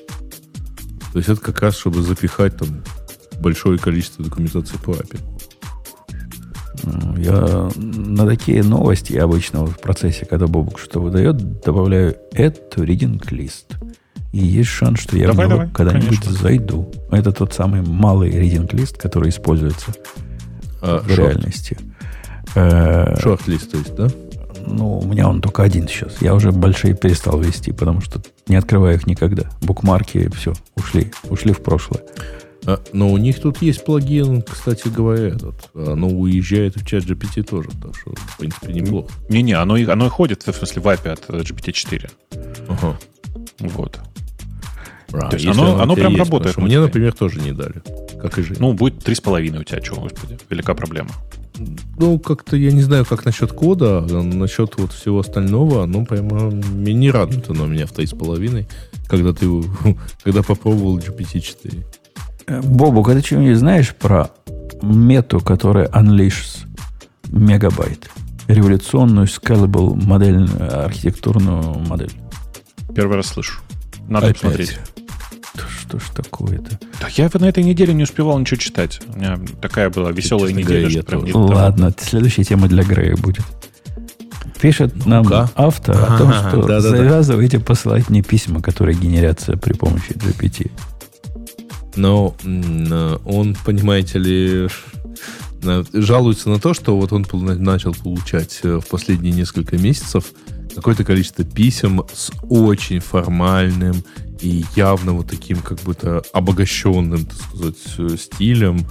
[1.11, 2.83] то есть это как раз, чтобы запихать там
[3.39, 5.19] большое количество документации по API.
[6.83, 13.19] Ну, я на такие новости обычно в процессе, когда Бобук что выдает, добавляю to reading
[13.29, 13.75] list.
[14.31, 16.31] И есть шанс, что я давай, в него когда-нибудь конечно.
[16.33, 16.91] зайду.
[17.11, 19.91] Это тот самый малый reading list, который используется
[20.81, 21.33] а, в шорт.
[21.33, 21.77] реальности.
[22.53, 24.07] Шорт-лист, то есть, да?
[24.65, 26.21] Ну, у меня он только один сейчас.
[26.21, 29.43] Я уже большие перестал вести, потому что не открываю их никогда.
[29.61, 31.11] Букмарки, все, ушли.
[31.29, 32.01] Ушли в прошлое.
[32.65, 35.69] А, но у них тут есть плагин, кстати говоря, этот.
[35.73, 39.09] Оно уезжает в чат GPT тоже, так что, в принципе, неплохо.
[39.29, 42.09] Не-не, оно, оно и ходит, в смысле, в API от GPT-4.
[42.67, 42.99] Ага.
[43.59, 43.99] Вот.
[45.13, 46.57] А, То есть оно, оно прям есть, работает.
[46.57, 47.81] Мне, например, тоже не дали.
[48.21, 48.61] Как и жизнь.
[48.61, 50.37] Ну, будет 3,5 у тебя, чего, господи.
[50.49, 51.09] Велика проблема.
[51.97, 56.51] Ну, как-то я не знаю, как насчет кода, а насчет вот всего остального, ну, прямо
[56.51, 58.65] меня не радует оно меня в 3,5,
[59.07, 59.47] когда ты
[60.23, 61.85] когда попробовал GPT-4.
[62.47, 64.31] Э, Бобук, а ты что-нибудь знаешь про
[64.81, 66.65] мету, которая unleashes
[67.27, 68.09] мегабайт?
[68.47, 72.11] Революционную scalable модель, э, архитектурную модель.
[72.95, 73.61] Первый раз слышу.
[74.09, 74.41] Надо Опять.
[74.41, 74.79] посмотреть.
[75.81, 76.79] Что ж такое-то?
[76.99, 78.99] Да я на этой неделе не успевал ничего читать.
[79.13, 80.89] У меня такая была веселая неделя.
[80.89, 83.45] Что прям Ладно, следующая тема для Грея будет.
[84.61, 89.73] Пишет нам ну автор о том, что да, завязывайте посылать мне письма, которые генерятся при
[89.73, 90.69] помощи GPT.
[91.95, 92.35] Но
[93.25, 94.67] он, понимаете ли,
[95.93, 97.25] жалуется на то, что вот он
[97.61, 100.33] начал получать э, в последние несколько месяцев
[100.75, 104.03] какое-то количество писем с очень формальным
[104.39, 108.85] и явно вот таким как будто обогащенным, так сказать, э, стилем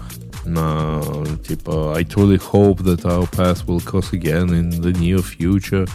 [0.45, 1.03] на
[1.47, 5.89] типа I truly hope that our path will cross again in the near future.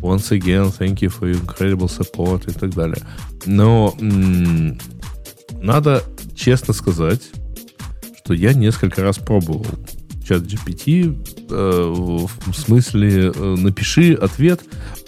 [0.00, 3.02] Once again, thank you for your incredible support и так далее.
[3.46, 3.94] Но
[5.60, 6.02] Надо
[6.34, 7.20] честно сказать,
[8.18, 9.66] что я несколько раз пробовал
[10.30, 11.92] чат GPT э,
[12.46, 14.60] в смысле э, напиши ответ.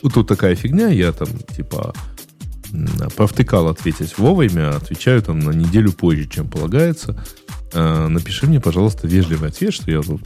[0.03, 1.94] Тут такая фигня, я там типа
[3.16, 7.24] повтыкал ответить вовремя, отвечаю там на неделю позже, чем полагается.
[7.73, 10.23] Э, напиши мне, пожалуйста, вежливый ответ, что я тут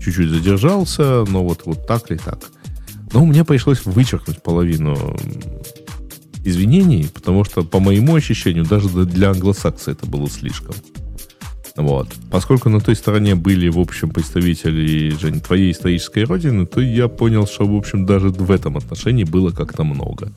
[0.00, 2.38] чуть-чуть задержался, но вот, вот так ли так.
[3.12, 5.16] Но мне пришлось вычеркнуть половину
[6.44, 10.76] извинений, потому что, по моему ощущению, даже для англосакса это было слишком.
[11.78, 12.08] Вот.
[12.32, 17.46] Поскольку на той стороне были, в общем, представители, Жень, твоей исторической родины, то я понял,
[17.46, 20.32] что, в общем, даже в этом отношении было как-то много.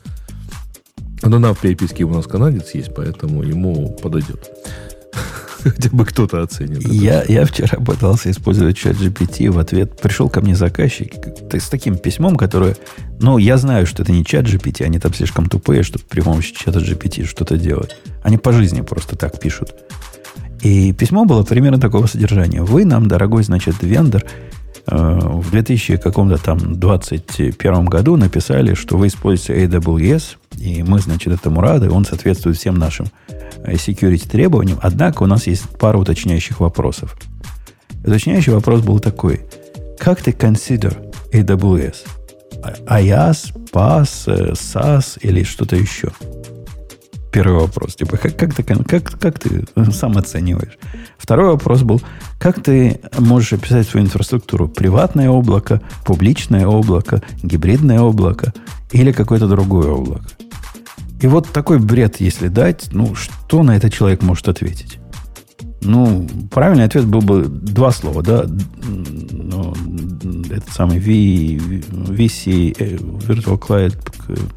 [1.22, 4.50] Но на в переписке у нас канадец есть, поэтому ему подойдет.
[5.64, 6.86] Хотя бы кто-то оценит.
[6.86, 9.50] Я, я вчера пытался использовать чат GPT.
[9.50, 11.12] В ответ пришел ко мне заказчик
[11.52, 12.76] с таким письмом, которое...
[13.20, 16.54] Ну, я знаю, что это не чат GPT, они там слишком тупые, чтобы при помощи
[16.54, 17.96] чата GPT что-то делать.
[18.22, 19.74] Они по жизни просто так пишут.
[20.62, 22.62] И письмо было примерно такого содержания.
[22.62, 24.24] Вы нам, дорогой, значит, вендор,
[24.86, 31.32] э, в 2000 каком-то там 21 году написали, что вы используете AWS, и мы, значит,
[31.32, 33.06] этому рады, он соответствует всем нашим
[33.64, 34.78] э, security требованиям.
[34.82, 37.16] Однако у нас есть пара уточняющих вопросов.
[38.04, 39.40] Уточняющий вопрос был такой.
[39.98, 40.96] Как ты consider
[41.32, 41.96] AWS?
[42.86, 46.10] IaaS, PaaS, SaaS или что-то еще?
[47.32, 47.96] Первый вопрос.
[47.96, 50.78] Типа, как, как, ты, как, как ты сам оцениваешь?
[51.16, 52.02] Второй вопрос был,
[52.38, 54.68] как ты можешь описать свою инфраструктуру?
[54.68, 58.52] Приватное облако, публичное облако, гибридное облако
[58.90, 60.26] или какое-то другое облако?
[61.22, 64.98] И вот такой бред, если дать, ну, что на это человек может ответить?
[65.84, 68.46] Ну, правильный ответ был бы два слова, да,
[68.82, 69.74] ну,
[70.50, 73.96] этот самый v, VC, э, Virtual Client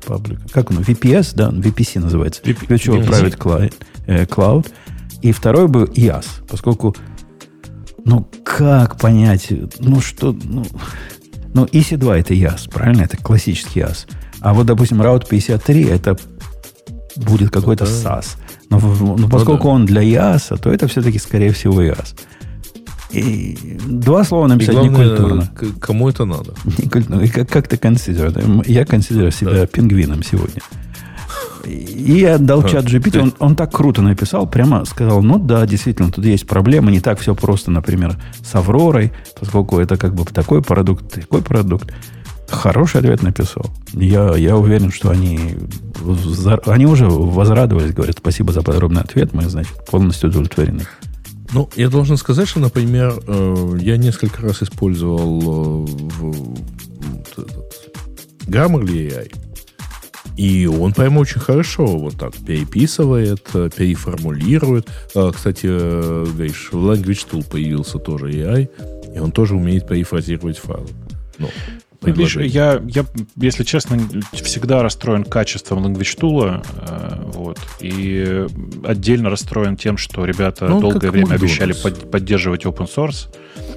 [0.05, 3.73] Public, как он, VPS, да, VPC называется, Virtual Private Client,
[4.05, 4.67] э, Cloud.
[5.21, 6.95] И второй был IaaS, поскольку,
[8.03, 10.63] ну, как понять, ну, что, ну,
[11.53, 14.07] ну EC2 это IaaS, правильно, это классический IaaS.
[14.41, 16.17] А вот, допустим, Route 53 это
[17.15, 18.37] будет какой-то SaaS.
[18.79, 19.75] Но, но ну поскольку ну, да.
[19.75, 22.15] он для IaaS, то это все-таки, скорее всего, IaaS.
[23.11, 25.49] И два слова написать и главное, некультурно.
[25.79, 26.53] Кому это надо?
[26.77, 27.21] Некультурно.
[27.21, 28.33] И как, как ты консидер?
[28.65, 29.67] Я консидерю себя да.
[29.67, 30.61] пингвином сегодня.
[31.65, 35.65] И я дал а, чат GPT, он, он так круто написал, прямо сказал, ну да,
[35.65, 40.25] действительно, тут есть проблемы, не так все просто, например, с Авророй, поскольку это как бы
[40.25, 41.91] такой продукт, такой продукт.
[42.47, 43.65] Хороший ответ написал.
[43.93, 45.55] Я, я уверен, что они,
[46.65, 50.85] они уже возрадовались, говорят, спасибо за подробный ответ, мы, значит, полностью удовлетворены.
[51.53, 57.43] Ну, я должен сказать, что, например, э, я несколько раз использовал э,
[58.47, 59.31] Grammarly AI,
[60.37, 64.89] и он прямо очень хорошо вот так переписывает, э, переформулирует.
[65.33, 68.69] Кстати, говоришь, в Language Tool появился тоже AI,
[69.15, 70.89] и он тоже умеет перефразировать файлы.
[71.37, 71.49] Ну,
[72.05, 73.05] Видишь, я, я,
[73.35, 73.99] если честно,
[74.33, 78.45] всегда расстроен качеством Language Tool, э, вот, и
[78.83, 83.27] отдельно расстроен тем, что ребята ну, долгое время обещали под, поддерживать open source,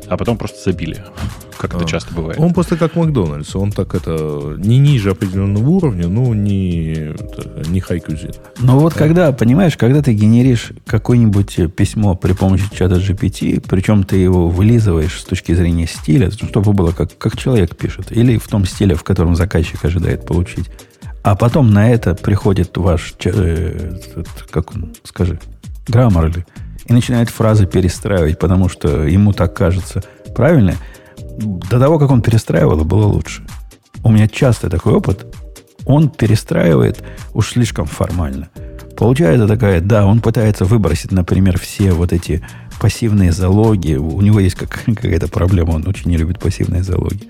[0.08, 1.04] а потом просто забили
[1.58, 2.40] как а, это часто бывает.
[2.40, 3.54] Он просто как Макдональдс.
[3.56, 8.36] Он так это не ниже определенного уровня, но не, это, не high cuisine.
[8.60, 8.98] Но вот да.
[8.98, 15.20] когда, понимаешь, когда ты генеришь какое-нибудь письмо при помощи чата GPT, причем ты его вылизываешь
[15.20, 19.04] с точки зрения стиля, чтобы было как, как человек пишет, или в том стиле, в
[19.04, 20.70] котором заказчик ожидает получить.
[21.22, 23.98] А потом на это приходит ваш, э,
[24.50, 25.38] как он, скажи,
[25.86, 26.44] Grammarly,
[26.86, 30.02] и начинает фразы перестраивать, потому что ему так кажется
[30.34, 30.74] правильно–
[31.38, 33.42] до того, как он перестраивал, было лучше.
[34.02, 35.26] У меня часто такой опыт.
[35.86, 38.48] Он перестраивает уж слишком формально.
[38.96, 42.42] Получается такая, да, он пытается выбросить, например, все вот эти
[42.80, 43.94] пассивные залоги.
[43.94, 47.28] У него есть как, какая-то проблема, он очень не любит пассивные залоги.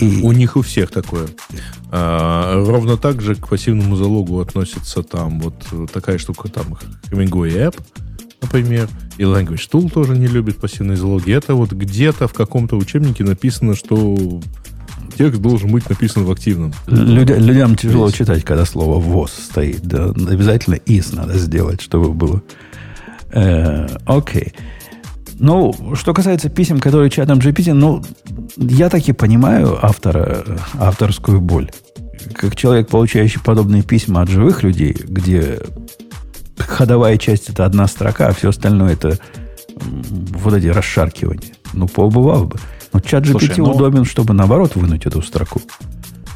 [0.00, 0.22] И...
[0.22, 1.28] У них у всех такое.
[1.90, 6.76] А, ровно так же к пассивному залогу относится там вот такая штука, там
[7.10, 7.80] Hemingway App,
[8.42, 8.88] например,
[9.18, 11.32] и Language Tool тоже не любит пассивные залоги.
[11.32, 14.40] Это вот где-то в каком-то учебнике написано, что
[15.16, 16.74] текст должен быть написан в активном.
[16.86, 18.16] Людя, людям тяжело Весь.
[18.16, 19.82] читать, когда слово ВОЗ стоит.
[19.82, 20.06] Да?
[20.06, 22.42] Обязательно ИС надо сделать, чтобы было.
[23.32, 24.52] Э, окей.
[25.38, 28.02] Ну, что касается писем, которые чатом GPT, ну,
[28.56, 30.44] я таки понимаю автора,
[30.78, 31.70] авторскую боль.
[32.34, 35.60] Как человек, получающий подобные письма от живых людей, где
[36.56, 39.18] ходовая часть это одна строка, а все остальное это
[39.76, 41.52] вот эти расшаркивания.
[41.72, 42.58] Ну, поубывал бы.
[42.92, 45.60] Но чат GPT Слушай, ну, удобен, чтобы наоборот вынуть эту строку.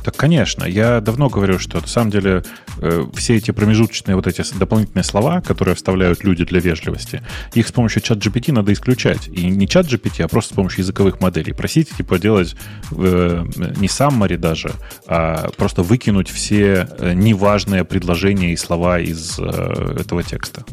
[0.09, 0.65] Так, конечно.
[0.65, 2.43] Я давно говорю, что на самом деле
[2.79, 7.23] э, все эти промежуточные вот эти дополнительные слова, которые вставляют люди для вежливости,
[7.53, 9.29] их с помощью чат GPT надо исключать.
[9.29, 11.53] И не чат GPT, а просто с помощью языковых моделей.
[11.53, 12.57] Просить, типа, делать
[12.91, 13.45] э,
[13.77, 14.73] не summary даже,
[15.07, 20.65] а просто выкинуть все э, неважные предложения и слова из э, этого текста.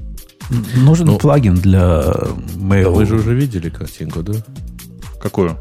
[0.78, 2.06] Нужен ну, плагин для
[2.56, 2.90] mail.
[2.90, 4.36] Вы же уже видели картинку, да?
[5.22, 5.60] Какую?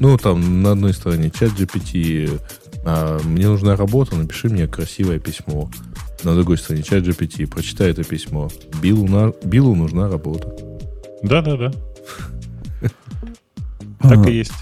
[0.00, 2.40] Ну, там на одной стороне чат GPT
[2.84, 5.70] а, мне нужна работа, напиши мне красивое письмо.
[6.22, 8.50] На другой стороне, чат GPT, прочитай это письмо.
[8.82, 10.54] Биллу, на, Биллу нужна работа.
[11.22, 11.72] Да-да-да.
[14.00, 14.52] Так и есть.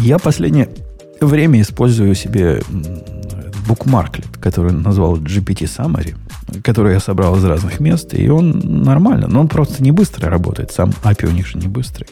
[0.00, 0.68] Я последнее
[1.20, 2.60] время использую себе
[3.68, 6.16] букмарклет, который назвал GPT Summary,
[6.62, 10.72] который я собрал из разных мест, и он нормально, но он просто не быстро работает.
[10.72, 12.08] Сам API у них же не быстрый.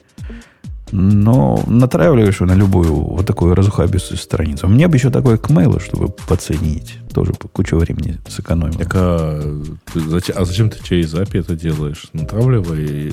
[0.92, 4.68] Но натравливаешь на любую вот такую разухабистую страницу.
[4.68, 6.98] Мне бы еще такое к мейлу, чтобы подсоединить.
[7.12, 8.78] Тоже кучу времени сэкономил.
[8.78, 9.62] Так, а,
[9.94, 12.06] зачем, а зачем ты через API это делаешь?
[12.12, 13.12] Натравливай,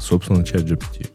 [0.00, 1.08] собственно, чат GPT.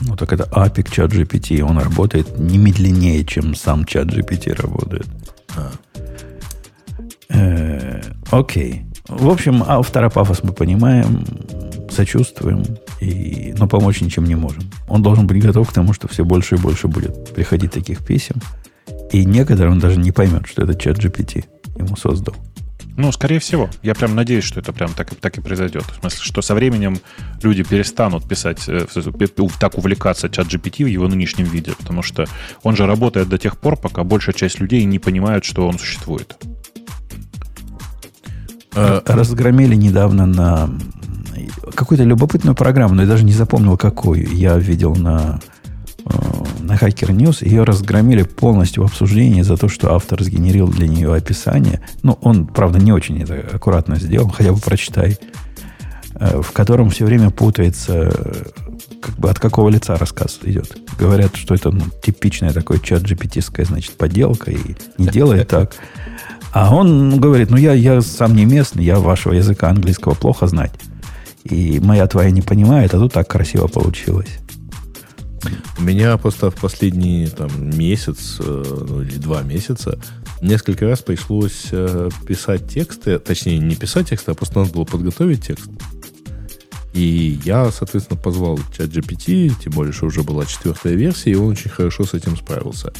[0.00, 1.62] Ну, так это API к чат GPT.
[1.62, 5.06] Он работает не медленнее, чем сам чат GPT работает.
[5.56, 5.70] А.
[7.28, 8.00] Э,
[8.30, 8.86] окей.
[9.08, 11.24] В общем, автора пафос мы понимаем,
[11.90, 12.64] сочувствуем,
[13.00, 14.62] и, но помочь ничем не можем.
[14.88, 18.36] Он должен быть готов к тому, что все больше и больше будет приходить таких писем.
[19.12, 21.44] И некоторым он даже не поймет, что это чат GPT
[21.76, 22.34] ему создал.
[22.96, 23.68] Ну, скорее всего.
[23.82, 25.82] Я прям надеюсь, что это прям так, так и произойдет.
[25.82, 26.98] В смысле, что со временем
[27.42, 28.86] люди перестанут писать, э,
[29.58, 32.26] так увлекаться чат GPT в его нынешнем виде, потому что
[32.62, 36.36] он же работает до тех пор, пока большая часть людей не понимают, что он существует.
[38.74, 40.70] Э, разгромили недавно на
[41.74, 44.34] какую-то любопытную программу, но я даже не запомнил, какую.
[44.34, 45.40] Я видел на,
[46.04, 46.10] э,
[46.60, 47.46] на Hacker News.
[47.46, 51.80] Ее разгромили полностью в обсуждении за то, что автор сгенерил для нее описание.
[52.02, 55.18] Ну, он, правда, не очень это аккуратно сделал, хотя бы прочитай.
[56.16, 58.10] Э, в котором все время путается,
[59.00, 60.76] как бы от какого лица рассказ идет.
[60.98, 65.74] Говорят, что это ну, типичная такой чат gpt значит, подделка, и не делает так.
[66.54, 70.72] А он говорит, ну я, я сам не местный, я вашего языка английского плохо знать.
[71.42, 74.38] И моя твоя не понимает, а тут так красиво получилось.
[75.78, 79.98] У меня просто в последний там, месяц э, ну, или два месяца
[80.40, 85.44] несколько раз пришлось э, писать тексты, точнее, не писать тексты, а просто надо было подготовить
[85.44, 85.68] текст.
[86.92, 91.48] И я, соответственно, позвал чат GPT, тем более, что уже была четвертая версия, и он
[91.48, 92.92] очень хорошо с этим справился.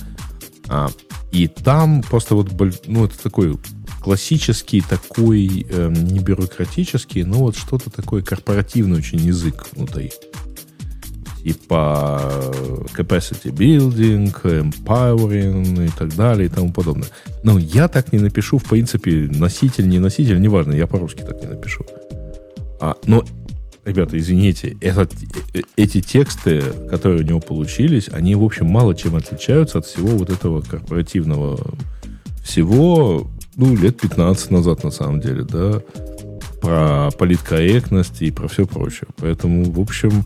[0.68, 0.90] А,
[1.34, 2.52] и там просто вот,
[2.86, 3.58] ну, это такой
[4.00, 10.12] классический такой, э, не бюрократический, но вот что-то такое корпоративный очень язык внутри.
[11.42, 12.52] Типа
[12.96, 17.08] capacity building, empowering и так далее и тому подобное.
[17.42, 21.48] Но я так не напишу, в принципе, носитель, не носитель, неважно, я по-русски так не
[21.48, 21.84] напишу.
[22.80, 23.24] А, но,
[23.84, 25.12] ребята, извините, этот,
[25.54, 30.08] э, эти тексты, которые у него получились, они, в общем, мало чем отличаются от всего
[30.08, 31.58] вот этого корпоративного
[32.44, 35.80] всего ну, лет 15 назад, на самом деле, да,
[36.60, 39.08] про политкорректность и про все прочее.
[39.16, 40.24] Поэтому, в общем,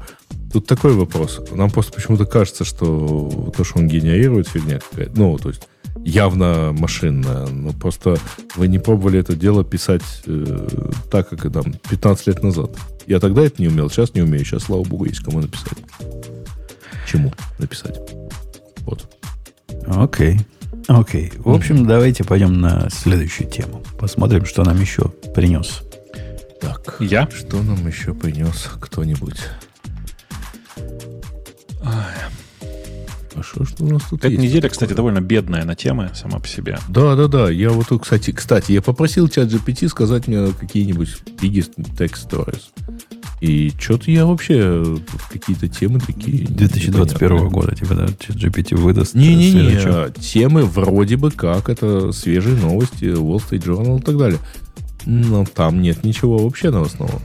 [0.52, 1.40] тут такой вопрос.
[1.52, 5.18] Нам просто почему-то кажется, что то, что он генерирует, фигня какая-то.
[5.18, 5.68] Ну, то есть,
[6.04, 7.46] явно машинная.
[7.46, 8.16] Но просто
[8.56, 10.68] вы не пробовали это дело писать э,
[11.10, 12.70] так, как там 15 лет назад.
[13.06, 14.44] Я тогда это не умел, сейчас не умею.
[14.44, 15.78] Сейчас, слава богу, есть кому написать.
[17.06, 17.98] Чему написать.
[18.80, 19.08] Вот.
[19.86, 20.36] Окей.
[20.36, 20.44] Okay.
[20.88, 21.32] Окей.
[21.36, 23.82] В общем, давайте пойдем на следующую тему.
[23.98, 25.82] Посмотрим, что нам еще принес.
[26.62, 27.28] Так, я?
[27.30, 29.36] Что нам еще принес кто-нибудь?
[33.38, 34.70] А что, у нас тут Эта есть неделя, такое?
[34.70, 36.78] кстати, довольно бедная на темы сама по себе.
[36.88, 37.50] Да, да, да.
[37.50, 41.08] Я вот, кстати, кстати, я попросил чат GPT сказать мне какие-нибудь
[41.40, 42.62] biggest text stories.
[43.40, 44.98] И что-то я вообще
[45.30, 46.44] какие-то темы такие...
[46.46, 49.14] 2021 года типа, да, GPT выдаст.
[49.14, 54.40] Не-не-не, темы вроде бы как, это свежие новости, Wall Street Journal и так далее.
[55.06, 57.20] Но там нет ничего вообще новостного.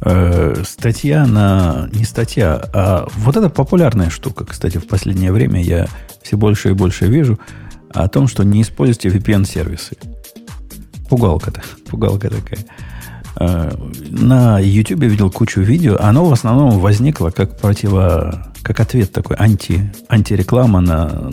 [0.00, 1.88] Э, статья на...
[1.92, 5.88] Не статья, а вот эта популярная штука, кстати, в последнее время я
[6.22, 7.38] все больше и больше вижу
[7.90, 9.96] о том, что не используйте VPN-сервисы.
[11.08, 11.62] Пугалка-то.
[11.90, 12.64] Пугалка такая.
[13.40, 13.72] Э,
[14.10, 15.96] на YouTube видел кучу видео.
[15.98, 21.30] Оно в основном возникло как противо, как ответ такой, анти, антиреклама на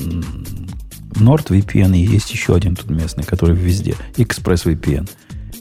[1.14, 1.96] NordVPN.
[1.98, 3.96] И есть еще один тут местный, который везде.
[4.16, 5.10] ExpressVPN.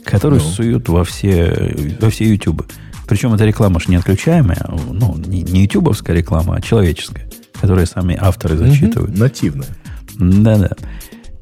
[0.05, 0.45] Который ну.
[0.45, 2.65] суют во все, во все YouTube.
[3.07, 4.65] Причем эта реклама же не отключаемая.
[4.67, 7.29] Ну, не, не ютубовская реклама, а человеческая.
[7.53, 9.11] Которую сами авторы зачитывают.
[9.11, 9.69] Угу, нативная.
[10.15, 10.71] Да-да.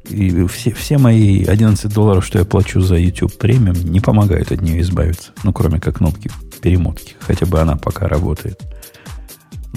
[0.08, 4.60] И все, все мои 11 долларов, что я плачу за YouTube премиум, не помогают от
[4.60, 5.32] нее избавиться.
[5.42, 6.30] Ну, кроме как кнопки
[6.60, 7.14] перемотки.
[7.20, 8.60] Хотя бы она пока работает.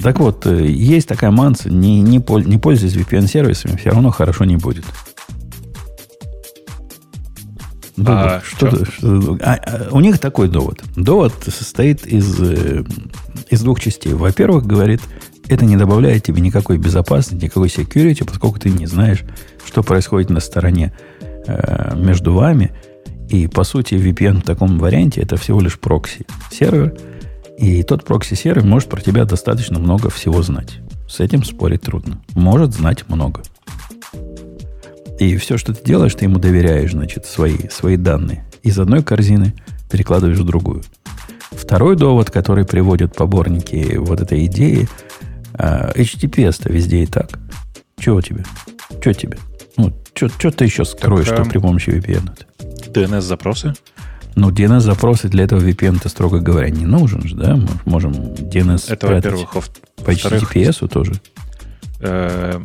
[0.01, 4.57] Так вот, э, есть такая манса, не, не, не пользуясь VPN-сервисами, все равно хорошо не
[4.57, 4.85] будет.
[8.05, 10.83] А, что, что, а, а, у них такой довод.
[10.95, 12.83] Довод состоит из, э,
[13.49, 14.13] из двух частей.
[14.13, 15.01] Во-первых, говорит,
[15.47, 19.23] это не добавляет тебе никакой безопасности, никакой security, поскольку ты не знаешь,
[19.65, 20.93] что происходит на стороне
[21.47, 22.71] э, между вами.
[23.29, 26.95] И, по сути, VPN в таком варианте это всего лишь прокси-сервер.
[27.57, 30.79] И тот прокси-сервер может про тебя достаточно много всего знать.
[31.09, 32.21] С этим спорить трудно.
[32.35, 33.41] Может знать много.
[35.19, 38.45] И все, что ты делаешь, ты ему доверяешь, значит, свои, свои данные.
[38.63, 39.53] Из одной корзины
[39.89, 40.83] перекладываешь в другую.
[41.51, 44.87] Второй довод, который приводят поборники вот этой идеи,
[45.53, 47.39] а, HTTPS-то везде и так.
[47.99, 48.43] Чего тебе?
[49.01, 49.37] Что тебе?
[49.75, 52.37] Ну, что ты еще скроешь, так, что при помощи VPN?
[52.87, 53.73] DNS-запросы?
[54.35, 57.55] Ну, DNS-запросы для этого VPN-то, строго говоря, не нужен же, да?
[57.55, 59.51] Мы можем DNS Это, во-первых.
[60.05, 61.13] По HTTPS тоже.
[61.99, 62.59] Э,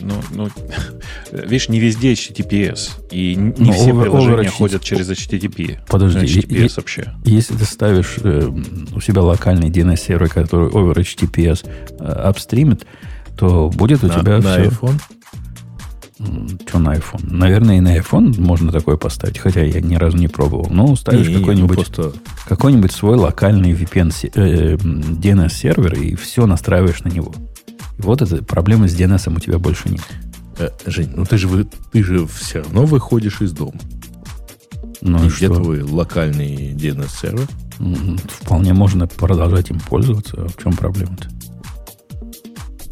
[0.00, 0.48] ну, ну,
[1.32, 2.90] видишь, не везде HTTPS.
[3.10, 5.78] И не Но ну, все over, приложения over ходят через HTTP.
[5.88, 7.12] Подожди, HTTPS и, вообще.
[7.24, 8.48] Если ты ставишь э,
[8.94, 11.66] у себя локальный DNS-сервер, который over HTTPS
[11.98, 12.76] э,
[13.36, 14.62] то будет у на, тебя на все...
[14.68, 15.00] iPhone?
[16.66, 17.30] Что на iPhone?
[17.30, 20.68] Наверное, и на iPhone можно такое поставить, хотя я ни разу не пробовал.
[20.70, 22.12] Ну, ставишь ну какой-нибудь, просто...
[22.48, 27.34] какой-нибудь свой локальный VPN э, DNS-сервер и все настраиваешь на него.
[27.98, 30.02] Вот эта проблема с DNS у тебя больше нет.
[30.58, 33.78] Э, Жень, ну ты же, ты же все равно выходишь из дома.
[35.00, 37.48] Ну и где твой локальный DNS-сервер?
[38.28, 40.36] Вполне можно продолжать им пользоваться.
[40.38, 41.28] А в чем проблема-то?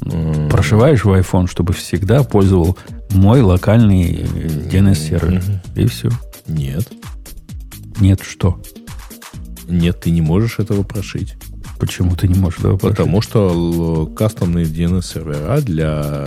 [0.03, 0.51] Mm.
[0.51, 2.77] Прошиваешь в iPhone, чтобы всегда пользовал
[3.11, 5.39] мой локальный DNS-сервер.
[5.39, 5.83] Mm-hmm.
[5.83, 6.11] И все.
[6.47, 6.93] Нет.
[8.01, 8.61] Нет что?
[9.67, 11.37] Нет, ты не можешь этого прошить.
[11.85, 16.27] Почему ты не можешь этого Потому что кастомные DNS-сервера для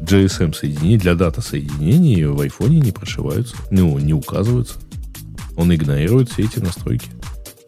[0.00, 4.74] GSM соединений, для дата соединений в айфоне не прошиваются, ну, не указываются.
[5.56, 7.06] Он игнорирует все эти настройки.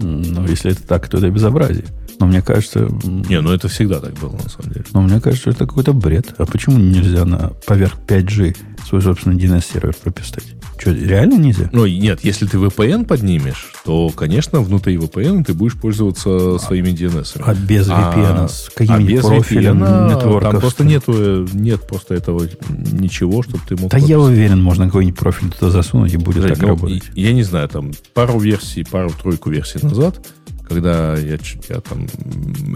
[0.00, 1.84] Ну, если это так, то это безобразие.
[2.18, 2.88] Но мне кажется...
[3.04, 4.84] Не, ну это всегда так было, на самом деле.
[4.92, 6.34] Но мне кажется, это какой-то бред.
[6.38, 8.56] А почему нельзя на поверх 5G
[8.86, 10.44] свой собственный DNS-сервер прописать?
[10.78, 11.70] Что, реально нельзя?
[11.72, 17.40] Ну, нет, если ты VPN поднимешь, то, конечно, внутри VPN ты будешь пользоваться своими DNS.
[17.40, 18.44] А без VPN?
[18.44, 23.76] А, с каким-нибудь а профилем VPN, Там просто нету, нет просто этого ничего, чтобы ты
[23.76, 23.92] мог...
[23.92, 27.04] Да я уверен, можно какой-нибудь профиль туда засунуть и будет Жень, так ну, работать.
[27.14, 30.26] Я не знаю, там пару версий, пару-тройку версий назад,
[30.68, 31.38] когда я,
[31.68, 32.06] я там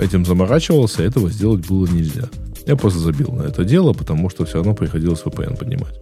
[0.01, 2.29] этим заморачивался, этого сделать было нельзя.
[2.67, 6.01] Я просто забил на это дело, потому что все равно приходилось VPN поднимать.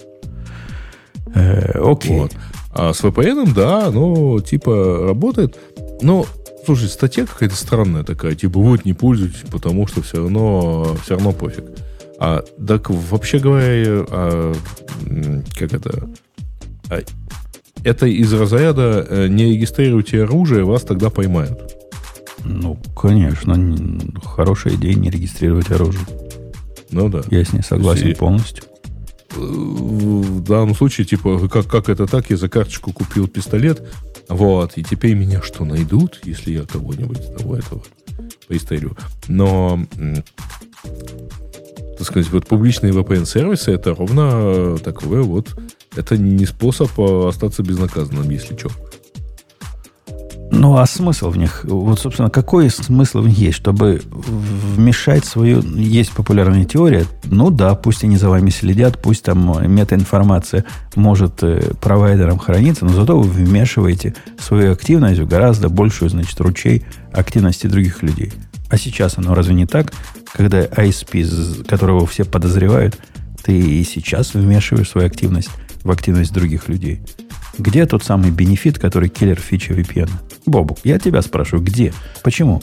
[1.35, 2.19] Э, окей.
[2.19, 2.33] Вот.
[2.73, 5.59] А с VPN, да, ну, типа, работает.
[6.01, 6.27] Но,
[6.65, 11.33] слушай, статья какая-то странная такая, типа, вот, не пользуйтесь, потому что все равно, все равно
[11.33, 11.65] пофиг.
[12.19, 14.55] А, так, вообще говоря, а,
[15.59, 16.09] как это...
[16.91, 17.01] А,
[17.85, 21.77] это из разряда э, не регистрируйте оружие, вас тогда поймают.
[22.43, 23.57] Ну, конечно,
[24.25, 26.05] хорошая идея не регистрировать оружие.
[26.91, 27.23] Ну да.
[27.31, 28.15] Я с ней согласен и...
[28.15, 28.65] полностью
[29.37, 33.83] в данном случае, типа, как, как это так, я за карточку купил пистолет,
[34.29, 37.83] вот, и теперь меня что, найдут, если я кого-нибудь того этого
[38.47, 38.97] поистерю.
[39.29, 39.81] Но,
[41.99, 45.57] так сказать, вот публичные VPN-сервисы это ровно такое вот,
[45.97, 48.71] это не способ а остаться безнаказанным, если что.
[50.57, 51.65] Ну, а смысл в них?
[51.65, 53.57] Вот, собственно, какой смысл в них есть?
[53.57, 55.63] Чтобы вмешать свою...
[55.63, 57.07] Есть популярная теория.
[57.25, 60.65] Ну да, пусть они за вами следят, пусть там метаинформация
[60.95, 66.85] может э, провайдером храниться, но зато вы вмешиваете свою активность в гораздо большую, значит, ручей
[67.13, 68.33] активности других людей.
[68.71, 69.93] А сейчас оно разве не так?
[70.33, 72.99] Когда ISP, которого все подозревают,
[73.43, 75.51] ты и сейчас вмешиваешь свою активность
[75.83, 77.03] в активность других людей.
[77.59, 80.11] Где тот самый бенефит, который киллер фича VPN?
[80.47, 81.93] Бобук, я тебя спрашиваю, где?
[82.23, 82.63] Почему?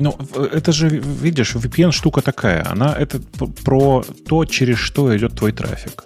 [0.00, 2.64] Ну, это же, видишь, VPN штука такая.
[2.70, 3.20] Она это
[3.64, 6.04] про то, через что идет твой трафик.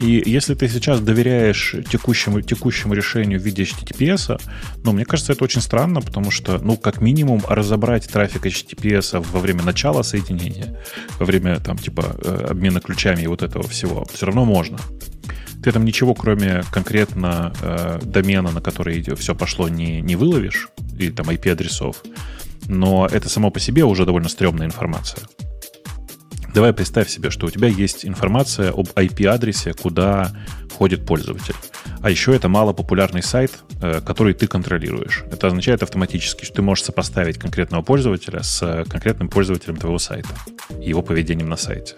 [0.00, 4.40] И если ты сейчас доверяешь текущему, текущему решению в виде HTTPS,
[4.84, 9.40] ну, мне кажется, это очень странно, потому что, ну, как минимум, разобрать трафик HTTPS во
[9.40, 10.78] время начала соединения,
[11.18, 14.78] во время, там, типа, э, обмена ключами и вот этого всего, все равно можно.
[15.62, 20.68] Ты там ничего, кроме конкретно э, домена, на который все пошло, не, не выловишь,
[20.98, 22.02] и там IP-адресов.
[22.66, 25.22] Но это само по себе уже довольно стрёмная информация.
[26.54, 30.32] Давай представь себе, что у тебя есть информация об IP-адресе, куда
[30.68, 31.54] входит пользователь.
[32.02, 35.24] А еще это малопопулярный сайт, э, который ты контролируешь.
[35.30, 40.30] Это означает автоматически, что ты можешь сопоставить конкретного пользователя с конкретным пользователем твоего сайта,
[40.80, 41.94] его поведением на сайте.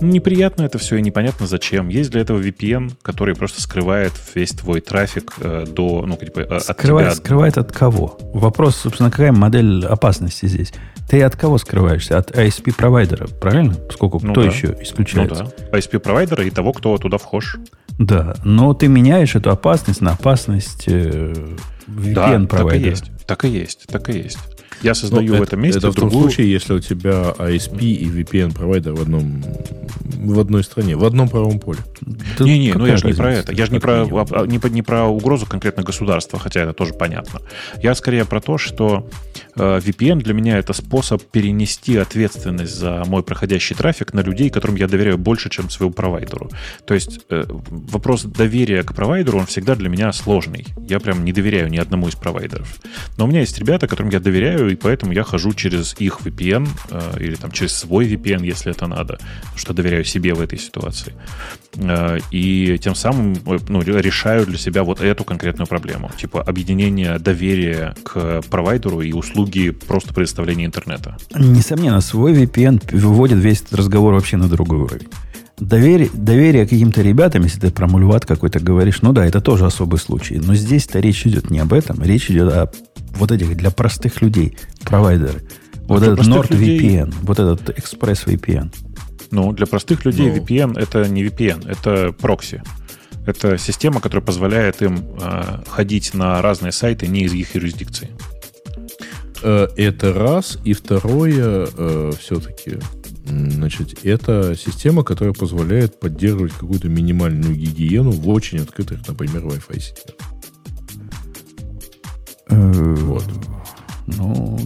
[0.00, 1.88] Неприятно это все и непонятно зачем.
[1.88, 6.62] Есть для этого VPN, который просто скрывает весь твой трафик э, до, ну, типа, от
[6.62, 7.24] скрывает, тебя.
[7.24, 8.18] Скрывает от кого?
[8.34, 10.72] Вопрос, собственно, какая модель опасности здесь?
[11.08, 12.18] Ты от кого скрываешься?
[12.18, 13.74] От ISP-провайдера, правильно?
[13.74, 14.48] Поскольку ну кто да.
[14.48, 15.44] еще исключается?
[15.44, 17.58] Ну да, ISP-провайдера и того, кто туда вхож.
[17.98, 21.32] Да, но ты меняешь эту опасность на опасность э,
[21.86, 22.46] VPN-провайдера.
[22.46, 24.38] Да, так и есть, так и есть, так и есть.
[24.82, 26.30] Я создаю ну, в этом месте это в том другую...
[26.30, 29.42] случае, если у тебя ISP и VPN-провайдер в одном
[30.32, 31.78] в одной стране, в одном правом поле.
[32.38, 33.52] Не-не, ну я же не про это.
[33.52, 34.04] Я же не про,
[34.46, 37.40] не, не про угрозу конкретно государства, хотя это тоже понятно.
[37.82, 39.08] Я скорее про то, что
[39.54, 44.76] э, VPN для меня это способ перенести ответственность за мой проходящий трафик на людей, которым
[44.76, 46.50] я доверяю больше, чем своему провайдеру.
[46.86, 50.66] То есть э, вопрос доверия к провайдеру, он всегда для меня сложный.
[50.88, 52.80] Я прям не доверяю ни одному из провайдеров.
[53.16, 56.68] Но у меня есть ребята, которым я доверяю, и поэтому я хожу через их VPN
[56.90, 59.18] э, или там через свой VPN, если это надо,
[59.54, 61.14] что доверяю себе в этой ситуации.
[61.74, 66.10] Э, и тем самым э, ну, решаю для себя вот эту конкретную проблему.
[66.16, 71.16] Типа объединение доверия к провайдеру и услуги просто предоставления интернета.
[71.34, 75.08] Несомненно, свой VPN выводит весь этот разговор вообще на другой уровень.
[75.58, 79.98] Доверие, доверие каким-то ребятам, если ты про мульват какой-то говоришь, ну да, это тоже особый
[79.98, 80.38] случай.
[80.38, 82.70] Но здесь-то речь идет не об этом, речь идет о
[83.16, 85.42] вот этих для простых людей провайдеры.
[85.88, 87.04] Вот для этот NordVPN, людей...
[87.22, 88.74] вот этот ExpressVPN.
[89.30, 90.36] Ну, для простых людей ну.
[90.36, 92.62] VPN это не VPN, это прокси.
[93.26, 98.10] Это система, которая позволяет им э, ходить на разные сайты не из их юрисдикции.
[99.42, 100.58] Э, это раз.
[100.64, 102.78] И второе, э, все-таки,
[103.24, 110.14] значит, это система, которая позволяет поддерживать какую-то минимальную гигиену в очень открытых, например, Wi-Fi сетях.
[112.48, 113.24] Э, вот.
[114.06, 114.58] Ну,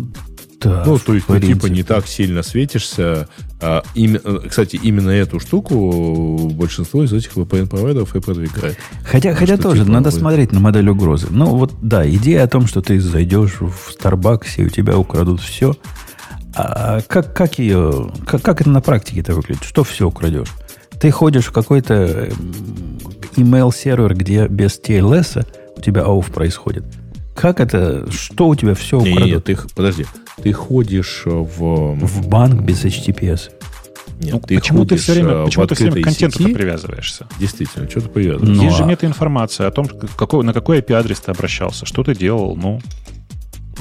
[0.61, 3.28] да, ну, то есть ты типа не так сильно светишься.
[3.62, 8.77] А, им, кстати, именно эту штуку большинство из этих VPN-провайдеров и продвигает.
[9.02, 10.19] Хотя, хотя тоже типа надо вы...
[10.19, 11.28] смотреть на модель угрозы.
[11.31, 15.40] Ну вот да, идея о том, что ты зайдешь в Starbucks и у тебя украдут
[15.40, 15.74] все.
[16.55, 19.65] А как, как ее, как, как это на практике это выглядит?
[19.65, 20.52] Что все украдешь?
[21.01, 22.28] Ты ходишь в какой-то
[23.36, 25.47] email сервер, где без TLS
[25.77, 26.85] у тебя ауф происходит.
[27.41, 28.05] Как это?
[28.12, 29.25] Что у тебя все украдут?
[29.25, 30.05] Нет, ты, подожди.
[30.43, 31.95] Ты ходишь в...
[31.95, 33.51] В банк без HTTPS.
[34.21, 37.27] Нет, ну, ты почему ты все время, почему ты все время к контенту привязываешься?
[37.39, 38.55] Действительно, что ты привязываешься?
[38.55, 39.87] Ну, Есть же мета-информация о том,
[40.19, 42.79] какой, на какой IP-адрес ты обращался, что ты делал, ну...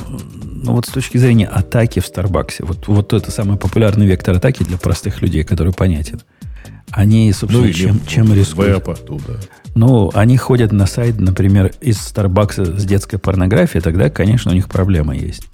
[0.07, 4.64] Ну вот с точки зрения атаки в Старбаксе, вот, вот это самый популярный вектор атаки
[4.64, 6.22] для простых людей, который понятен.
[6.91, 8.88] Они, собственно, ну, чем, чем рискуют?
[8.88, 9.40] Оттуда.
[9.76, 14.68] Ну, они ходят на сайт, например, из Старбакса с детской порнографией, тогда, конечно, у них
[14.68, 15.48] проблема есть.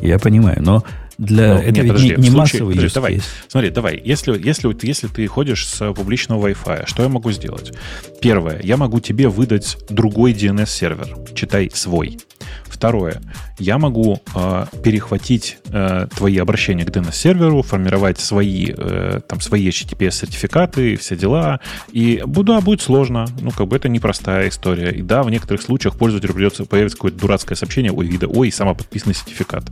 [0.00, 0.84] Я понимаю, но
[1.18, 3.20] для ну, это нет, подожди, не, не случае, массовый подожди, давай.
[3.48, 4.02] Смотри, давай.
[4.04, 7.72] Если, если, если ты ходишь с публичного Wi-Fi, что я могу сделать?
[8.20, 11.16] Первое, я могу тебе выдать другой DNS-сервер.
[11.34, 12.18] Читай свой.
[12.64, 13.20] Второе,
[13.58, 20.96] я могу э, перехватить э, твои обращения к DNS-серверу, формировать свои, э, там, свои HTTPS-сертификаты,
[20.96, 21.60] все дела.
[21.92, 23.26] И да, будет сложно.
[23.40, 24.90] Ну, как бы это непростая история.
[24.90, 29.14] И да, в некоторых случаях пользователю придется появиться какое-то дурацкое сообщение, ой, вида, ой, самоподписанный
[29.14, 29.64] сертификат.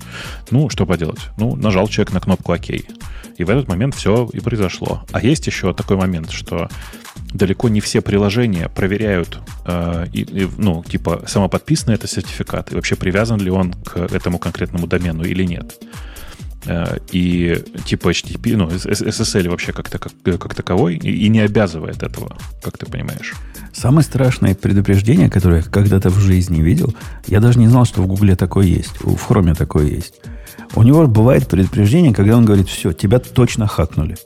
[0.50, 1.20] Ну, что поделать?
[1.38, 2.70] Ну, нажал человек на кнопку ОК.
[2.70, 5.04] И в этот момент все и произошло.
[5.10, 6.68] А есть еще такой момент, что
[7.32, 12.96] далеко не все приложения проверяют, э, и, и, ну, типа, самоподписанный это сертификат, и вообще
[12.96, 15.78] привязан ли он к этому конкретному домену или нет.
[16.66, 22.02] Э, и типа HTTP, ну, SSL вообще как, как, как таковой, и, и не обязывает
[22.02, 23.34] этого, как ты понимаешь.
[23.72, 26.94] Самое страшное предупреждение, которое я когда-то в жизни видел,
[27.26, 30.14] я даже не знал, что в Гугле такое есть, в Хроме такое есть.
[30.74, 34.16] У него бывает предупреждение, когда он говорит, все, тебя точно хакнули.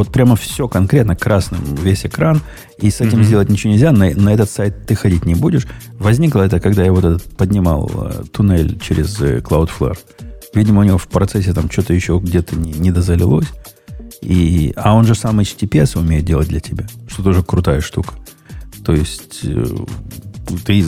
[0.00, 2.40] Вот прямо все конкретно красным, весь экран,
[2.78, 3.24] и с этим mm-hmm.
[3.24, 5.66] сделать ничего нельзя, на, на этот сайт ты ходить не будешь.
[5.98, 9.98] Возникло это, когда я вот этот поднимал э, туннель через э, Cloudflare.
[10.54, 13.48] Видимо, у него в процессе там что-то еще где-то не, не дозалилось.
[14.22, 18.14] И, а он же сам HTTPS умеет делать для тебя, что тоже крутая штука.
[18.82, 19.66] То есть э,
[20.64, 20.82] ты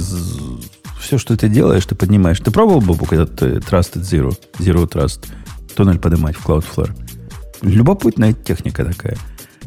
[0.99, 2.41] все, что ты делаешь, ты поднимаешь.
[2.41, 5.27] Ты пробовал, Бобук, этот э, Trusted Zero, Zero Trust,
[5.77, 6.97] туннель поднимать в Cloudflare?
[7.63, 9.17] Любопытная техника такая.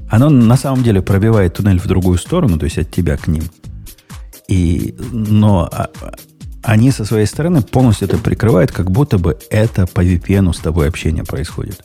[0.09, 3.43] Она на самом деле пробивает туннель в другую сторону, то есть от тебя к ним.
[4.47, 5.89] И, но а,
[6.61, 10.87] они со своей стороны полностью это прикрывают, как будто бы это по VPN с тобой
[10.87, 11.81] общение происходит.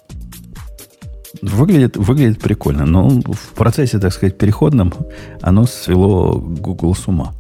[1.43, 4.93] Выглядит, выглядит прикольно, но в процессе, так сказать, переходном
[5.41, 7.32] оно свело Google с ума.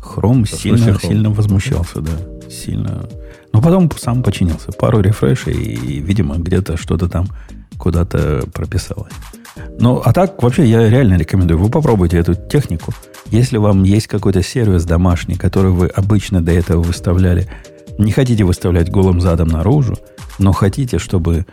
[0.00, 1.08] Chrome Да, сильно, Chrome?
[1.08, 2.12] сильно возмущался, да.
[2.48, 3.08] Сильно.
[3.52, 4.72] Но потом сам починился.
[4.72, 7.26] Пару рефрешей, и, видимо, где-то что-то там
[7.80, 9.12] куда-то прописалось.
[9.78, 11.58] Ну, а так, вообще, я реально рекомендую.
[11.58, 12.92] Вы попробуйте эту технику.
[13.26, 17.48] Если вам есть какой-то сервис домашний, который вы обычно до этого выставляли,
[17.98, 19.98] не хотите выставлять голым задом наружу,
[20.38, 21.46] но хотите, чтобы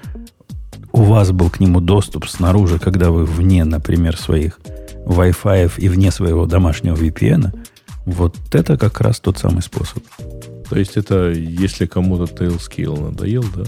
[0.91, 4.59] у вас был к нему доступ снаружи, когда вы вне, например, своих
[5.05, 7.53] Wi-Fi и вне своего домашнего VPN,
[8.05, 10.03] вот это как раз тот самый способ.
[10.69, 13.63] То есть это если кому-то Tailscale надоел, да?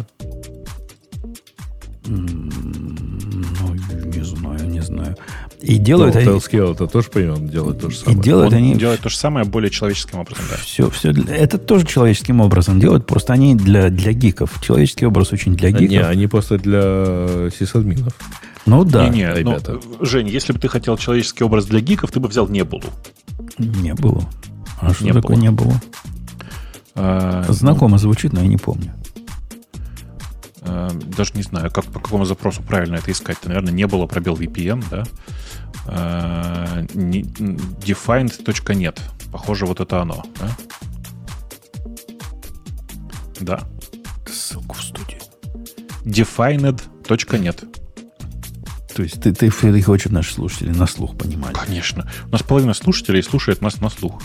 [2.10, 3.76] Ну,
[4.06, 5.16] не знаю, не знаю.
[5.62, 6.30] И делают ну, они...
[6.30, 8.22] Tailscale это тоже, понимаем, делает то же И самое.
[8.22, 10.58] делают Он они делает то же самое более человеческим образом, да.
[10.58, 14.60] все, все это тоже человеческим образом делают, просто они для, для гиков.
[14.62, 15.90] Человеческий образ очень для гиков.
[15.90, 18.14] Не, они просто для сисадминов.
[18.66, 19.80] ну да, Не-не, ну, ребята.
[20.02, 22.84] Жень, если бы ты хотел человеческий образ для гиков, ты бы взял Небулу.
[23.58, 24.24] не было.
[24.82, 25.42] А что Не такое было.
[25.44, 25.82] не было?
[26.96, 28.94] А, Знакомо звучит, но я не помню.
[30.62, 33.38] Э, даже не знаю, как, по какому запросу правильно это искать.
[33.40, 35.04] Это, наверное, не было пробел VPN, да?
[35.88, 36.82] Э,
[37.82, 39.00] Defined.net.
[39.32, 40.58] Похоже, вот это оно, да?
[43.40, 43.60] Да.
[44.28, 45.20] Ссылку в студию.
[46.04, 47.76] Defined.net.
[48.96, 51.54] То есть ты, ты, ты хочешь наши слушатели на слух понимать.
[51.54, 52.12] Конечно.
[52.26, 54.22] У нас половина слушателей слушает нас на слух.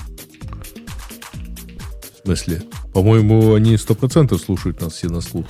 [2.22, 2.62] В смысле?
[2.92, 5.46] По-моему, они 100% слушают нас все на слух.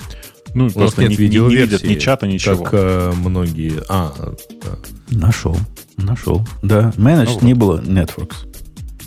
[0.55, 2.63] Ну, просто нет не, не- не видят ни чата, ничего.
[2.63, 3.83] Как э, многие...
[3.89, 4.13] А,
[4.63, 4.77] да.
[5.09, 5.57] Нашел.
[5.97, 6.47] Нашел.
[6.63, 6.91] Да.
[6.97, 7.41] Managed Ну вот.
[7.43, 8.47] не было Networks.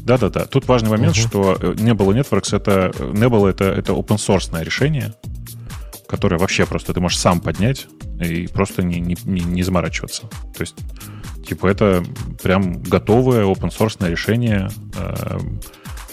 [0.00, 0.44] Да-да-да.
[0.44, 1.26] Тут важный момент, Мгм.
[1.28, 5.14] что э, Nebula Networks это Nebula это, это open source решение,
[6.06, 7.88] которое вообще просто ты можешь сам поднять
[8.20, 10.22] и просто не, не, не, не заморачиваться.
[10.54, 10.76] То есть,
[11.46, 12.04] типа, это
[12.42, 15.38] прям готовое open source решение э,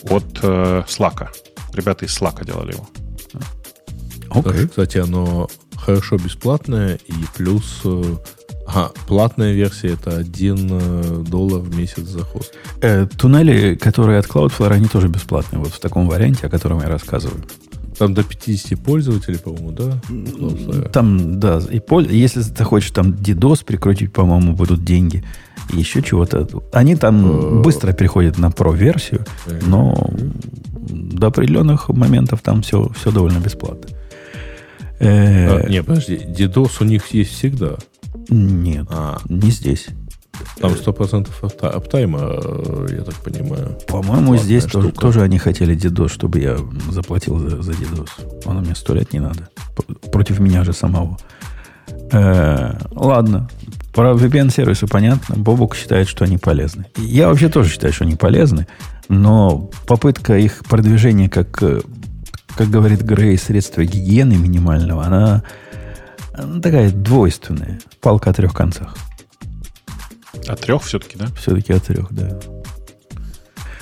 [0.09, 1.27] от э, Slack.
[1.73, 2.87] Ребята из Slack делали его.
[4.43, 5.47] Тоже, Кстати, оно
[5.77, 7.81] хорошо бесплатное, и плюс...
[7.85, 8.03] э,
[8.67, 12.51] Ага, платная версия это 1 доллар в месяц за хост.
[12.81, 15.59] Э, туннели, которые от Cloudflare, они тоже бесплатные.
[15.59, 17.43] Вот в таком варианте, о котором я рассказываю.
[17.99, 20.01] Там до 50 пользователей, по-моему, да?
[20.09, 20.89] Cloudflare?
[20.89, 25.23] Там, да, и пол- если ты хочешь там DDoS прикрутить, по-моему, будут деньги.
[25.71, 26.47] И еще чего-то.
[26.73, 27.61] Они там Э.
[27.61, 29.59] быстро переходят на Pro-версию, Э.
[29.67, 30.09] но
[30.89, 33.89] до определенных моментов там все, все довольно бесплатно.
[34.99, 37.75] Э, А, не, подожди, DDoS у них есть всегда.
[38.29, 39.87] Нет, А, не здесь.
[40.59, 43.77] там 100% апта- аптайма, э, я так понимаю.
[43.87, 45.01] По-моему, здесь тоже, штука.
[45.01, 46.57] тоже они хотели DDoS, чтобы я
[46.91, 48.09] заплатил за, за DDoS.
[48.45, 49.49] Оно мне сто лет не надо.
[50.11, 51.17] Против меня же самого.
[52.11, 53.49] Э, ладно.
[53.93, 55.35] Про VPN-сервисы понятно.
[55.37, 56.85] Бобук считает, что они полезны.
[56.97, 58.67] Я вообще тоже считаю, что они полезны.
[59.07, 61.79] Но попытка их продвижения, как, э,
[62.55, 65.43] как говорит Грей, средства гигиены минимального, она,
[66.33, 67.79] она такая двойственная.
[68.01, 68.95] Палка о трех концах.
[70.47, 71.27] От трех все-таки, да?
[71.39, 72.39] Все-таки о трех, да.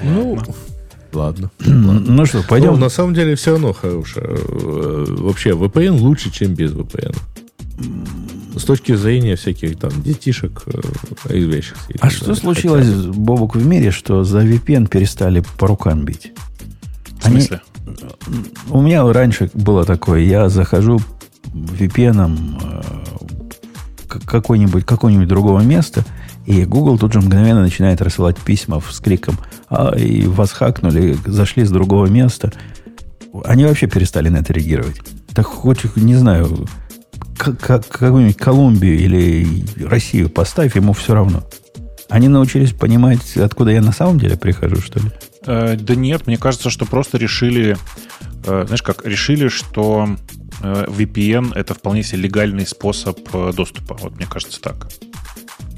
[0.01, 0.37] Ну,
[1.13, 1.51] ладно.
[1.59, 2.71] Ну что, пойдем?
[2.73, 4.25] Ну, на самом деле все равно хорошее.
[4.29, 7.15] Э, Вообще, VPN лучше, чем без VPN.
[8.55, 11.75] С точки зрения всяких там детишек э, и вещих.
[11.99, 16.31] А что случилось, Бобук, в мире, что за VPN перестали по рукам бить?
[17.19, 17.61] В Они- смысле?
[18.69, 20.99] У меня раньше было такое, я захожу
[21.53, 22.83] VPN
[24.25, 26.05] какое-нибудь какое-нибудь другого места,
[26.45, 29.37] и Google тут же мгновенно начинает рассылать письма с криком
[29.69, 32.51] а, и вас хакнули, зашли с другого места.
[33.45, 35.01] Они вообще перестали на это реагировать.
[35.33, 36.67] Так хоть, не знаю,
[37.37, 41.43] как, как- какую-нибудь Колумбию или Россию поставь, ему все равно.
[42.09, 45.11] Они научились понимать, откуда я на самом деле прихожу, что ли?
[45.45, 47.77] Э, да нет, мне кажется, что просто решили,
[48.45, 50.07] э, знаешь как, решили, что
[50.61, 53.97] э, VPN это вполне себе легальный способ э, доступа.
[54.01, 54.89] Вот мне кажется так.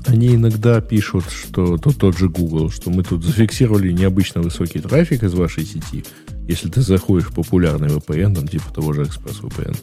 [0.08, 5.24] Они иногда пишут, что то, тот же Google, что мы тут зафиксировали необычно высокий трафик
[5.24, 6.06] из вашей сети,
[6.48, 9.76] если ты заходишь в популярный VPN, там типа того же ExpressVPN.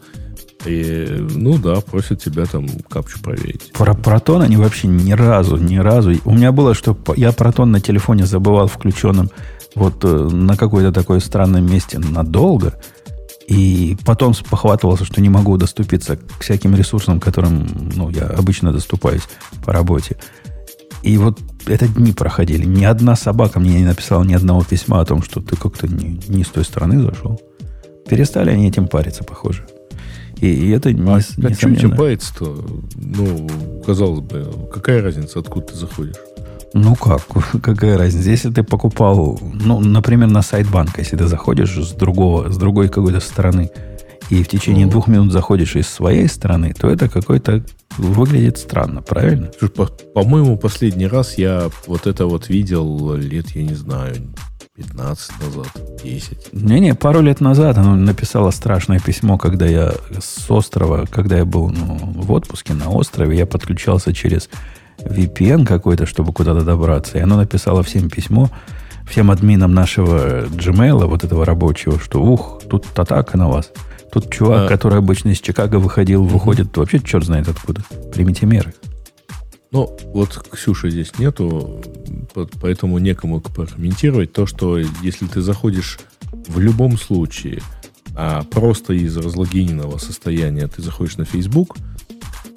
[0.65, 3.73] И, ну да, просят тебя там капчу проверить.
[3.73, 6.15] Про протон они вообще ни разу, ни разу.
[6.25, 9.31] У меня было, что я протон на телефоне забывал включенным
[9.75, 12.75] вот э, на какой-то такой странном месте надолго.
[13.49, 17.67] И потом похватывался, что не могу доступиться к всяким ресурсам, которым
[17.97, 19.23] ну, я обычно доступаюсь
[19.65, 20.17] по работе.
[21.03, 22.65] И вот это дни проходили.
[22.65, 26.21] Ни одна собака мне не написала ни одного письма о том, что ты как-то не,
[26.29, 27.41] не с той стороны зашел.
[28.09, 29.67] Перестали они этим париться, похоже.
[30.43, 32.65] И, и это не, А, не а что у тебя байтс-то?
[32.97, 33.49] Ну,
[33.87, 36.17] казалось бы, какая разница, откуда ты заходишь?
[36.75, 37.23] Ну как,
[37.63, 38.29] какая разница?
[38.29, 42.89] Если ты покупал, ну, например, на сайт банка, если ты заходишь с другого, с другой
[42.89, 43.71] какой-то стороны,
[44.31, 44.93] и в течение Ну.
[44.93, 47.63] двух минут заходишь из своей стороны, то это какой-то
[47.99, 49.51] выглядит странно, правильно?
[49.59, 54.15] Слушай, по- по-моему, последний раз я вот это вот видел лет, я не знаю,
[54.77, 55.69] 15 назад,
[56.03, 56.53] 10.
[56.55, 61.69] Не-не, пару лет назад она написала страшное письмо, когда я с острова, когда я был
[61.69, 64.49] ну, в отпуске на острове, я подключался через
[64.99, 67.19] VPN какой-то, чтобы куда-то добраться.
[67.19, 68.49] И она написала всем письмо,
[69.07, 73.71] всем админам нашего Gmail, вот этого рабочего, что ух, тут атака на вас.
[74.11, 74.69] Тут чувак, А.
[74.69, 77.83] который обычно из Чикаго выходил, выходит вообще черт знает откуда.
[78.15, 78.73] Примите меры.
[79.73, 81.83] Ну, вот Ксюши здесь нету,
[82.35, 85.99] по- поэтому некому прокомментировать то, что если ты заходишь
[86.47, 87.63] в любом случае,
[88.15, 91.77] а просто из разлогиненного состояния ты заходишь на Facebook,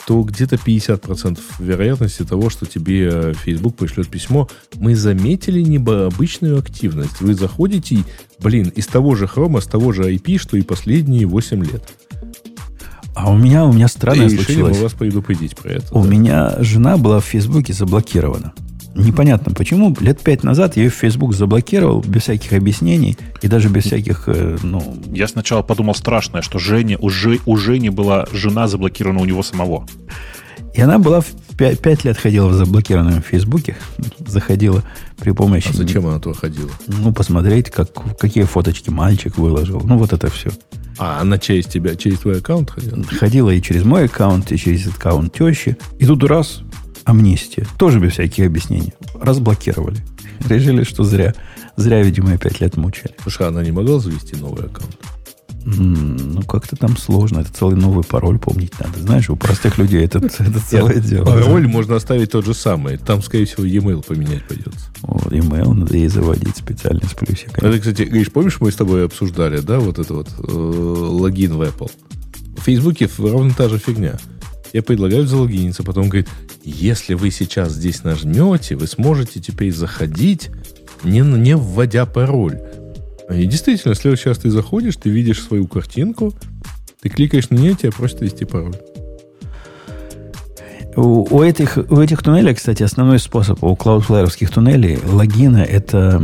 [0.06, 7.22] то где-то 50% вероятности того, что тебе э, Facebook пришлет письмо, мы заметили необычную активность.
[7.22, 8.04] Вы заходите,
[8.40, 11.96] блин, из того же хрома, с того же IP, что и последние 8 лет.
[13.16, 14.78] А у меня, у меня странное и случилось.
[14.78, 15.96] вас предупредить про это.
[15.96, 16.10] У да.
[16.10, 18.54] меня жена была в Фейсбуке заблокирована.
[18.94, 19.96] Непонятно почему.
[20.00, 24.24] Лет пять назад я ее в Facebook заблокировал без всяких объяснений и даже без всяких,
[24.28, 29.22] э, ну, Я сначала подумал страшное, что Женя, у, Же- у Жени была жена заблокирована
[29.22, 29.86] у него самого.
[30.74, 31.22] И она была
[31.56, 33.78] в пя- пять лет ходила в заблокированном Фейсбуке.
[34.20, 34.84] Заходила
[35.18, 35.70] при помощи...
[35.70, 36.70] А зачем она туда ходила?
[36.88, 39.82] Ну, посмотреть, как, какие фоточки мальчик выложил.
[39.82, 40.52] Ну, вот это все.
[40.98, 43.04] А, она через тебя, через твой аккаунт ходила?
[43.06, 45.78] Ходила и через мой аккаунт, и через аккаунт тещи.
[45.98, 46.62] И тут раз
[47.06, 47.66] амнистия.
[47.78, 48.94] Тоже без всяких объяснений.
[49.14, 50.00] Разблокировали.
[50.50, 51.34] Решили, что зря.
[51.78, 53.16] Зря, видимо, и пять лет мучили.
[53.22, 54.98] Слушай, она не могла завести новый аккаунт?
[55.68, 57.40] Ну, как-то там сложно.
[57.40, 59.00] Это целый новый пароль помнить надо.
[59.00, 61.26] Знаешь, у простых людей это, это целое дело.
[61.26, 62.98] Пароль можно оставить тот же самый.
[62.98, 64.86] Там, скорее всего, e-mail поменять придется.
[65.02, 67.68] Вот, email надо ей заводить специально с плюсиками.
[67.68, 71.62] Это, кстати, Гриш, помнишь, мы с тобой обсуждали, да, вот это вот э, логин в
[71.64, 71.92] Apple?
[72.58, 74.20] В Фейсбуке ровно та же фигня.
[74.72, 76.28] Я предлагаю залогиниться, потом говорит,
[76.64, 80.52] если вы сейчас здесь нажмете, вы сможете теперь заходить,
[81.04, 82.60] не, не вводя пароль.
[83.30, 86.34] И действительно, в следующий раз ты заходишь, ты видишь свою картинку,
[87.02, 88.76] ты кликаешь на нее, тебя просят ввести пароль.
[90.96, 96.22] У, у этих, у этих туннелей, кстати, основной способ у Cloudflare туннелей логина это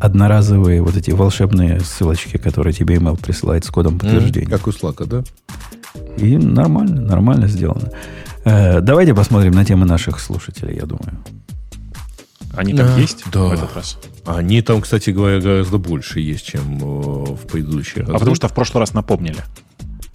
[0.00, 4.48] одноразовые вот эти волшебные ссылочки, которые тебе email присылает с кодом подтверждения.
[4.48, 5.22] Как у Slack, да?
[6.16, 7.92] И нормально, нормально сделано.
[8.44, 11.18] Э, давайте посмотрим на темы наших слушателей, я думаю.
[12.56, 12.96] Они там Да.
[12.98, 13.44] есть Да.
[13.44, 13.96] в этот раз?
[14.24, 18.14] Они там, кстати говоря, гораздо больше есть, чем э, в предыдущие разы.
[18.14, 19.42] А потому что в прошлый раз напомнили.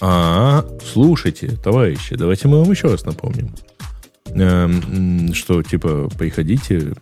[0.02, 3.49] А, слушайте, товарищи, давайте мы вам еще раз напомним.
[4.27, 6.94] Эм, что, типа, приходите,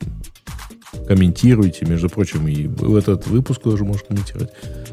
[1.08, 4.52] комментируйте, между прочим, и в этот выпуск тоже можешь комментировать.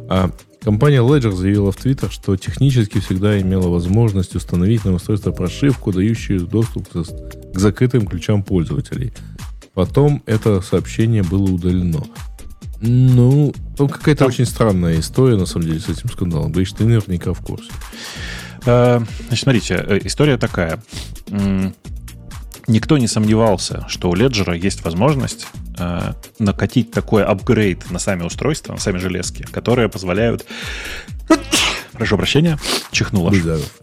[0.08, 0.30] А
[0.62, 6.46] компания Ledger заявила в Твиттер, что технически всегда имела возможность установить на устройство прошивку, дающую
[6.46, 9.12] доступ к закрытым ключам пользователей.
[9.80, 12.04] Потом это сообщение было удалено.
[12.82, 16.52] Ну, там какая-то Там- очень странная история, на самом деле, с этим скандалом.
[16.52, 17.70] Говоришь, ты наверняка в курсе.
[18.66, 20.82] Э, Значит, смотрите, э, история такая.
[22.66, 25.46] Никто не сомневался, что у Ledger есть возможность
[25.78, 30.44] э, накатить такой апгрейд на сами устройства, на сами железки, которые позволяют...
[31.92, 32.58] Прошу прощения,
[32.92, 33.30] чихнула.
[33.30, 33.80] Будь здоров.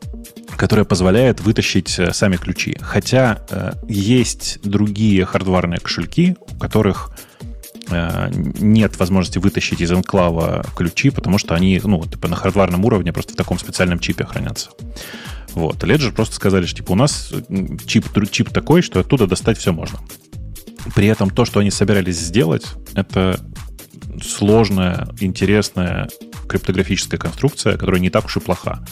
[0.58, 2.78] Которая позволяет вытащить э, сами ключи.
[2.82, 7.12] Хотя э, есть другие хардварные кошельки, у которых
[7.90, 13.14] э, нет возможности вытащить из энклава ключи, потому что они, ну, типа на хардварном уровне
[13.14, 14.72] просто в таком специальном чипе хранятся.
[15.54, 15.84] Вот.
[15.84, 17.32] Ledger просто сказали, что типа у нас
[17.86, 20.00] чип, чип такой, что оттуда достать все можно.
[20.96, 22.66] При этом то, что они собирались сделать,
[22.96, 23.40] это
[24.22, 26.10] сложная, интересная
[26.48, 28.84] криптографическая конструкция, которая не так уж и плоха.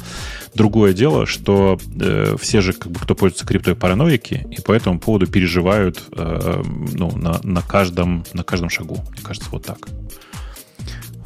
[0.53, 4.99] Другое дело, что э, все же, как бы, кто пользуется криптой, параноики, и по этому
[4.99, 9.03] поводу переживают э, ну, на, на, каждом, на каждом шагу.
[9.11, 9.87] Мне кажется, вот так.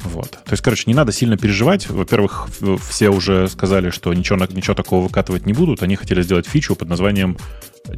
[0.04, 0.30] Вот.
[0.30, 1.88] То есть, короче, не надо сильно переживать.
[1.88, 2.48] Во-первых,
[2.88, 5.82] все уже сказали, что ничего, ничего такого выкатывать не будут.
[5.82, 7.36] Они хотели сделать фичу под названием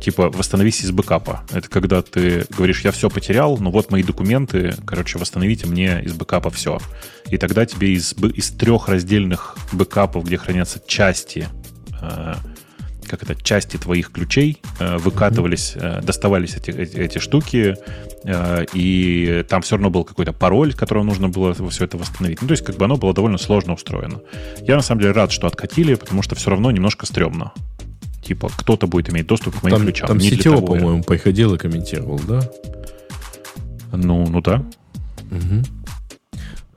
[0.01, 1.43] типа «восстановись из бэкапа».
[1.53, 6.13] Это когда ты говоришь, я все потерял, но вот мои документы, короче, восстановите мне из
[6.13, 6.79] бэкапа все.
[7.31, 11.49] И тогда тебе из, из трех раздельных бэкапов, где хранятся части,
[12.01, 12.35] э,
[13.13, 17.77] как это, части твоих ключей, э, выкатывались, э, доставались эти, эти, эти штуки,
[18.25, 22.41] э, и там все равно был какой-то пароль, которого нужно было все это восстановить.
[22.41, 24.21] Ну, то есть, как бы оно было довольно сложно устроено.
[24.63, 27.53] Я, на самом деле, рад, что откатили, потому что все равно немножко стрёмно.
[28.23, 30.09] Типа, кто-то будет иметь доступ к моим Там, ключам.
[30.09, 30.81] там Не сетево, того я.
[30.81, 32.41] по-моему, приходил и комментировал, да?
[33.93, 34.65] Ну, ну да.
[35.31, 35.63] Мгм.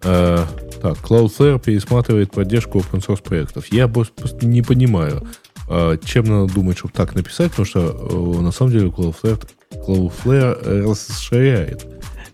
[0.03, 0.43] Э,
[0.81, 3.67] так, Cloudflare пересматривает поддержку open source проектов.
[3.71, 5.23] Я просто не понимаю,
[5.69, 9.47] э, чем надо думать, чтобы так написать, потому что э, на самом деле Cloudflare,
[9.87, 11.85] Cloudflare расширяет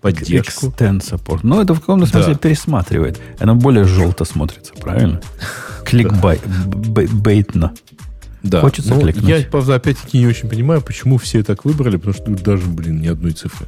[0.02, 0.68] поддержку.
[0.68, 1.40] Extend support.
[1.44, 2.40] Ну, это в каком-то смысле Да.
[2.40, 3.20] пересматривает.
[3.40, 5.22] Оно более желто смотрится, правильно?
[5.86, 7.74] Кликбейтно.
[8.44, 8.62] Да.
[8.62, 9.26] Хочется Но кликнуть.
[9.28, 13.02] я, правда, опять-таки не очень понимаю, почему все так выбрали, потому что тут даже, блин,
[13.02, 13.68] ни одной цифры.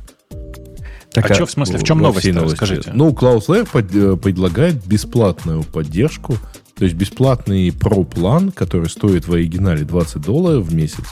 [1.11, 2.33] Так, а что в смысле, в чем Во новость?
[2.33, 2.55] новости.
[2.55, 2.91] Скажите.
[2.93, 6.37] Ну, Cloudflare под- э, предлагает бесплатную поддержку,
[6.75, 11.03] то есть бесплатный Pro-план, который стоит в оригинале 20 долларов в месяц,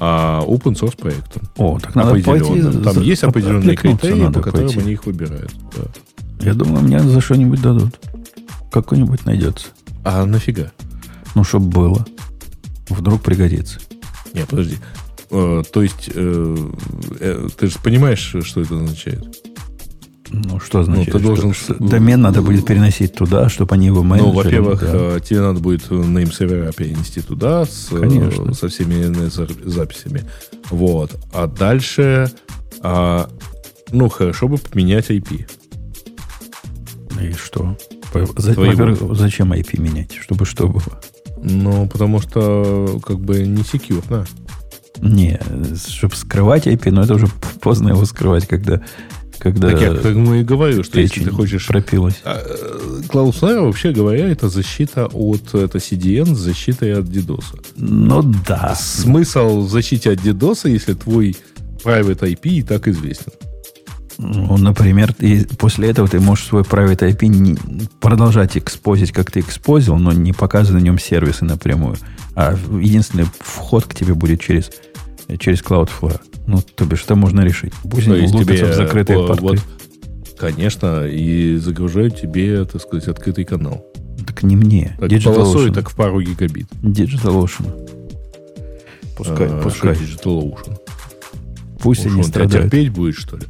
[0.00, 1.42] а open source проектом.
[1.56, 2.60] О, так надо пойти...
[2.82, 4.80] Там за- есть определенные критерии, надо по которым пойти.
[4.80, 5.52] они их выбирают.
[5.76, 5.82] да.
[6.44, 7.94] Я думаю, мне за что-нибудь дадут.
[8.72, 9.68] Какой-нибудь найдется.
[10.04, 10.72] А нафига?
[11.36, 12.04] Ну, чтобы было.
[12.88, 13.80] Вдруг пригодится.
[14.32, 14.76] Не, подожди.
[15.30, 16.56] Э, то есть, э,
[17.20, 19.24] э, ты же понимаешь, что это означает?
[20.30, 21.12] Ну, что значит?
[21.12, 24.32] ты должен что домен надо будет переносить туда, чтобы они его менеджеры...
[24.32, 25.20] Ну, во-первых, да.
[25.20, 28.52] тебе надо будет name сервера перенести туда с, Конечно.
[28.54, 29.12] со всеми
[29.68, 30.24] записями.
[30.70, 31.16] Вот.
[31.32, 32.30] А дальше,
[32.80, 33.30] а,
[33.92, 35.48] ну, хорошо бы поменять IP.
[37.22, 37.78] И что?
[38.12, 40.12] Во-первых, зачем IP менять?
[40.12, 41.00] Чтобы что было?
[41.48, 44.26] Ну, потому что, как бы, не секьюрно.
[45.00, 45.40] Не,
[45.88, 47.28] чтобы скрывать IP, но это уже
[47.60, 48.82] поздно его скрывать, когда,
[49.38, 51.68] когда Так я к тому и говорю, что если ты хочешь...
[51.68, 52.20] пропилась.
[52.24, 52.42] А,
[53.08, 55.54] Cloudflare, вообще говоря, это защита от...
[55.54, 57.44] Это CDN с защитой от DDoS.
[57.76, 58.74] Ну да.
[58.74, 61.36] Смысл в защите от DDoS, если твой
[61.84, 63.32] private IP и так известен.
[64.18, 67.58] Ну, например, ты, после этого ты можешь свой private IP не-
[68.00, 71.96] продолжать экспозить, как ты экспозил, но не показывая на нем сервисы напрямую.
[72.34, 74.70] А единственный вход к тебе будет через,
[75.38, 76.20] через Cloudflare.
[76.46, 77.74] Ну, то бишь, это можно решить.
[77.90, 79.42] Пусть они тебе, в закрытые э, порты.
[79.42, 79.58] вот,
[80.38, 83.84] конечно, и загружают тебе, так сказать, открытый канал.
[84.26, 84.96] Так не мне.
[84.98, 85.74] Так Digital полосой, Ocean.
[85.74, 86.68] так в пару гигабит.
[86.82, 87.88] Digital Ocean.
[89.16, 89.94] Пускай, А, пускай.
[89.94, 90.76] Digital Ocean?
[91.80, 92.70] Пусть Уж они он страдают.
[92.70, 93.44] терпеть будет, что ли?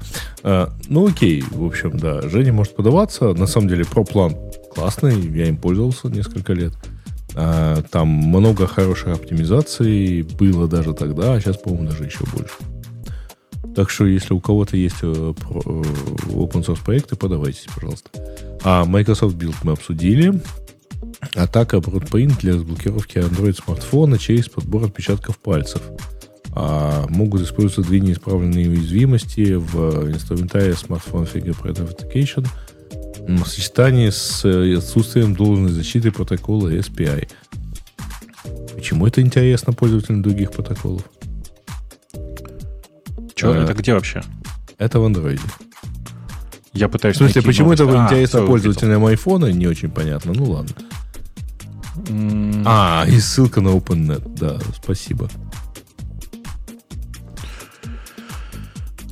[0.49, 2.23] А, ну, окей, в общем, да.
[2.23, 3.33] Женя может подаваться.
[3.35, 4.37] На самом деле, про-план
[4.73, 5.21] классный.
[5.37, 6.73] Я им пользовался несколько лет.
[7.35, 12.55] А, там много хороших оптимизаций было даже тогда, а сейчас, по-моему, даже еще больше.
[13.75, 15.83] Так что, если у кого-то есть э, про- э,
[16.29, 18.09] open source проекты, подавайтесь, пожалуйста.
[18.63, 20.41] А Microsoft Build мы обсудили.
[21.35, 25.83] Атака Broadprint для разблокировки Android смартфона через подбор отпечатков пальцев.
[26.59, 32.49] А могут использоваться две неисправленные уязвимости в инструментарии Smartphone Fingerprint Authentication
[33.29, 37.29] в сочетании с э, отсутствием должной защиты протокола SPI.
[38.75, 41.03] Почему это интересно пользователям других протоколов?
[43.35, 44.23] Чё, э, это где вообще?
[44.79, 45.41] Это в Android.
[46.73, 48.01] Я пытаюсь В смысле, почему это новость.
[48.01, 50.33] А, интересно всё, пользователям айфона, не очень понятно.
[50.35, 50.73] Ну ладно.
[52.09, 54.23] М, А, и ссылка на OpenNet.
[54.39, 55.29] Да, спасибо.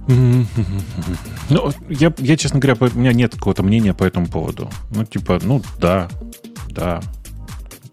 [0.08, 4.70] Ну, я, я, честно говоря, у меня нет какого-то мнения по этому поводу.
[4.90, 6.08] Ну, типа, ну, да,
[6.68, 7.00] да,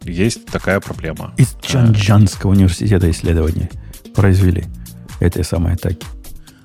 [0.04, 1.34] есть такая проблема.
[1.38, 3.70] Из Чанджанского университета исследования
[4.16, 4.66] произвели
[5.20, 6.06] этой самой атаки.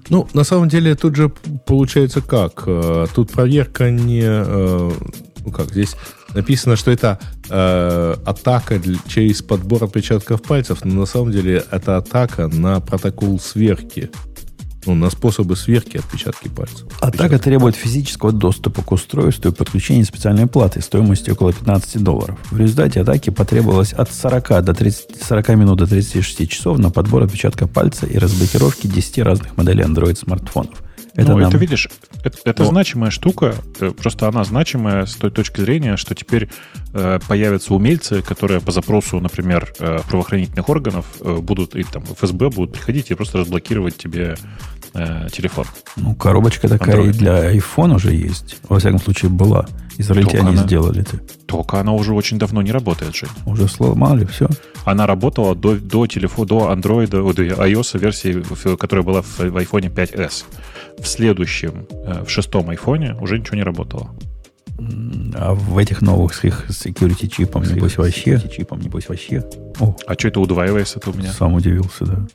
[0.08, 1.28] Ну, на самом деле, тут же
[1.66, 2.62] получается как?
[2.66, 4.22] Э, Тут проверка не...
[4.24, 4.92] э,
[5.44, 5.96] Ну как, здесь
[6.32, 7.18] написано, что это
[7.50, 13.40] э, атака для- через подбор отпечатков пальцев, но на самом деле это атака на протокол
[13.40, 14.10] сверки.
[14.86, 16.86] Ну, на способы сверки отпечатки пальцев.
[17.00, 22.38] Атака требует физического доступа к устройству и подключения специальной платы стоимостью около 15 долларов.
[22.50, 27.24] В результате атаки потребовалось от 40 до 30, 40 минут до 36 часов на подбор
[27.24, 30.82] отпечатка пальца и разблокировки 10 разных моделей Android смартфонов.
[31.16, 31.48] Это ну, нам...
[31.48, 31.88] это видишь,
[32.22, 33.54] это, это Но- значимая штука.
[33.80, 36.50] э, Просто она значимая с той точки зрения, что теперь
[36.92, 42.50] э, появятся умельцы, которые по запросу, например, э, правоохранительных органов э, будут, или там ФСБ
[42.50, 44.36] будут приходить и просто разблокировать тебе
[44.96, 45.64] э, телефон.
[45.96, 47.10] Ну, коробочка такая Android.
[47.10, 48.56] и для iPhone уже есть.
[48.68, 49.66] Во всяком случае, была.
[49.98, 51.18] Израильтяне она- сделали это.
[51.46, 53.30] Только она уже очень давно не работает, Жень.
[53.46, 54.48] Уже сломали, все.
[54.84, 57.20] Она работала до, до телефона, до Android, до
[57.66, 58.42] iOS версии,
[58.76, 60.44] которая была в, в iPhone 5s.
[60.98, 64.10] В следующем, э, в шестом iPhone уже ничего не работало.
[65.34, 68.38] А в этих новых с их security чипом, небось, вообще.
[68.54, 69.42] чипом, небось, вообще.
[69.80, 71.32] О, А что это удваивается это у меня?
[71.32, 72.26] сам удивился, да.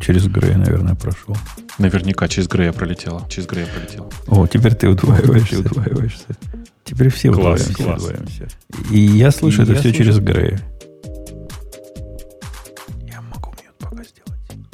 [0.00, 1.36] Через Грея, наверное, прошел.
[1.78, 3.26] Наверняка через Грея пролетела.
[3.28, 4.10] Через Грея пролетела.
[4.26, 5.62] О, теперь ты удваиваешься.
[5.62, 6.26] Ты удваиваешься.
[6.84, 7.74] Теперь все Класс, удваиваемся.
[7.84, 8.02] класс.
[8.02, 8.48] удваиваемся.
[8.90, 9.98] И я слышу И это я все слышу.
[9.98, 10.60] через Грея.
[13.06, 14.68] Я могу mute пока сделать.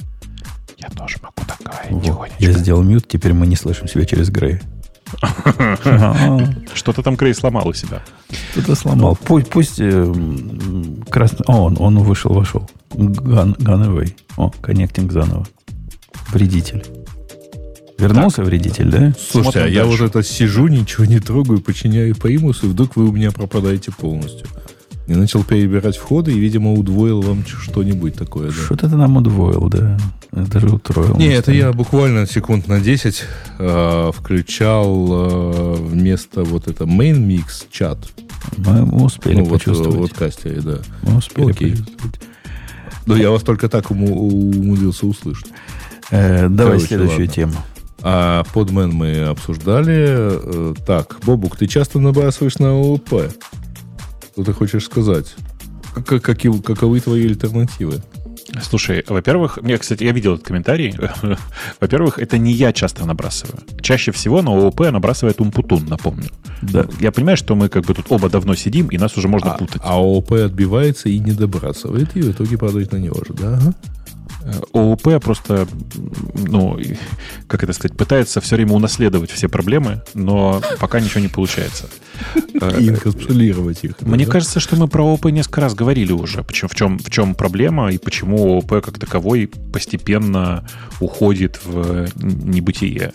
[0.78, 4.60] Я тоже могу такая Во, я сделал mute, теперь мы не слышим себя через Грея.
[6.74, 8.02] Что-то там Грей сломал у себя.
[8.52, 9.16] Кто-то сломал.
[9.16, 10.12] Пусть, пусть э,
[11.08, 11.44] красный...
[11.46, 12.68] О, он, он вышел, вошел.
[12.92, 14.16] Gone, gone away.
[14.36, 15.46] О, connecting заново.
[16.28, 16.84] Вредитель.
[17.98, 19.12] Вернулся вредитель, да?
[19.18, 20.02] Слушайте, а я дальше.
[20.02, 24.46] вот это сижу, ничего не трогаю, починяю примус, и вдруг вы у меня пропадаете полностью.
[25.10, 28.46] Я начал перебирать входы и, видимо, удвоил вам что-нибудь такое.
[28.50, 28.52] Да.
[28.54, 29.98] Что-то ты нам удвоил, да.
[30.30, 31.16] Даже утроил.
[31.16, 33.24] Не, это я буквально секунд на 10
[33.58, 37.98] э, включал э, вместо вот это main mix чат.
[38.56, 39.96] Мы, мы успели Ну, вот, э, почувствовать.
[39.98, 40.78] вот кастере, да.
[41.02, 41.70] Мы успели Окей.
[41.72, 42.20] почувствовать.
[43.06, 45.48] Но я вас только так уму- умудрился услышать.
[46.12, 47.34] Э, давай Короче, следующую ладно.
[47.34, 47.54] тему.
[48.02, 49.96] А подмен мы обсуждали.
[49.98, 53.24] Э, Так, Бобук, ты часто набрасываешь на ООП?
[54.40, 55.34] Что ты хочешь сказать?
[56.06, 58.00] Как- каки- каковы твои альтернативы?
[58.62, 60.94] Слушай, во-первых, мне, кстати, я видел этот комментарий.
[61.80, 63.58] во-первых, это не я часто набрасываю.
[63.82, 66.30] Чаще всего на ООП набрасывает Умпутун, напомню.
[66.62, 66.86] Да.
[67.00, 69.58] Я понимаю, что мы как бы тут оба давно сидим, и нас уже можно А,
[69.58, 69.82] путать.
[69.84, 73.58] а ООП отбивается и не добрасывает, и в итоге падает на него же, да?
[73.58, 73.74] Ага.
[74.42, 75.66] Э, ООП просто,
[76.34, 76.78] ну,
[77.46, 81.88] как это сказать, пытается все время унаследовать все проблемы, но пока ничего не получается.
[82.60, 84.02] Э, И инкапсулировать их.
[84.02, 84.32] Мне да?
[84.32, 86.42] кажется, что мы про ООП несколько раз говорили уже.
[86.42, 90.68] Почему, в, чем, в чем проблема и почему ООП как таковой постепенно
[91.00, 93.12] уходит в небытие.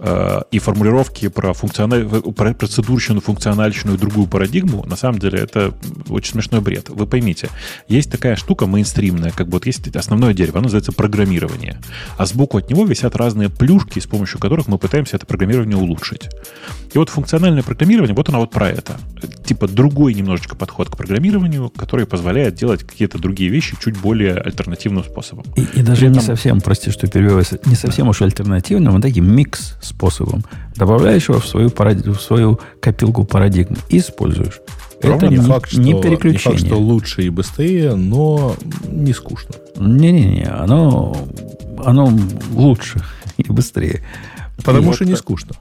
[0.00, 2.08] Э, И формулировки про, функциональ...
[2.08, 5.74] про процедурщину, функциональщину и другую парадигму, на самом деле, это
[6.08, 6.88] очень смешной бред.
[6.88, 7.48] Вы поймите,
[7.86, 11.78] есть такая штука мейнстримная, как бы вот есть основное дерево, называется программирование.
[12.16, 16.28] А сбоку от него висят разные плюшки, с помощью которых мы пытаемся это программирование улучшить.
[16.94, 18.96] И вот функциональное программирование, вот оно вот про это.
[19.44, 25.04] Типа другой немножечко подход к программированию, который позволяет делать какие-то другие вещи чуть более альтернативным
[25.04, 25.44] способом.
[25.56, 29.00] И, и даже При не этом- совсем, прости, что перебиваюсь, не совсем уж альтернативным, а
[29.00, 30.44] таким микс способом.
[30.76, 34.60] Добавляешь его в свою, парад- в свою копилку парадигм и используешь.
[35.02, 36.58] Ровно Это не, факт, что, не не факт, переключение.
[36.58, 38.56] что лучше и быстрее, но
[38.90, 39.54] не скучно.
[39.76, 41.16] Не-не-не, оно,
[41.84, 42.12] оно
[42.52, 43.00] лучше
[43.36, 44.02] и быстрее.
[44.64, 45.54] Потому И что вот, не э, скучно.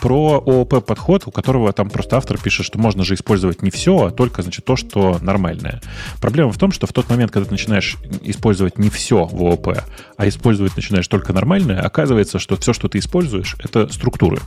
[0.00, 4.06] Про ООП подход, у которого там просто автор пишет, что можно же использовать не все,
[4.06, 5.80] а только, значит, то, что нормальное.
[6.20, 9.78] Проблема в том, что в тот момент, когда ты начинаешь использовать не все в ООП,
[10.16, 14.40] а использовать начинаешь только нормальное, оказывается, что все, что ты используешь, это структуры.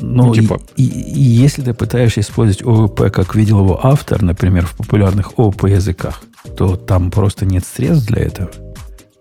[0.00, 4.22] Ну, Ну, типа- и, и- и если ты пытаешься использовать ООП, как видел его автор,
[4.22, 6.22] например, в популярных ООП языках,
[6.56, 8.50] то там просто нет средств для этого.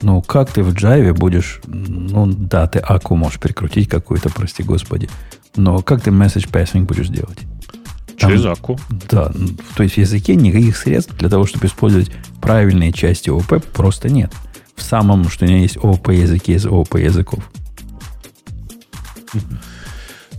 [0.01, 1.61] Ну, как ты в Java будешь...
[1.65, 5.09] Ну, да, ты аку можешь прикрутить какую-то, прости господи.
[5.55, 7.39] Но как ты message passing будешь делать?
[8.19, 8.77] Там- Через АКУ.
[9.09, 12.11] Да, ну, то есть в языке никаких средств для того, чтобы использовать
[12.41, 14.31] правильные части ООП, просто нет.
[14.75, 17.39] В самом, что ни есть ООП языке из ООП языков.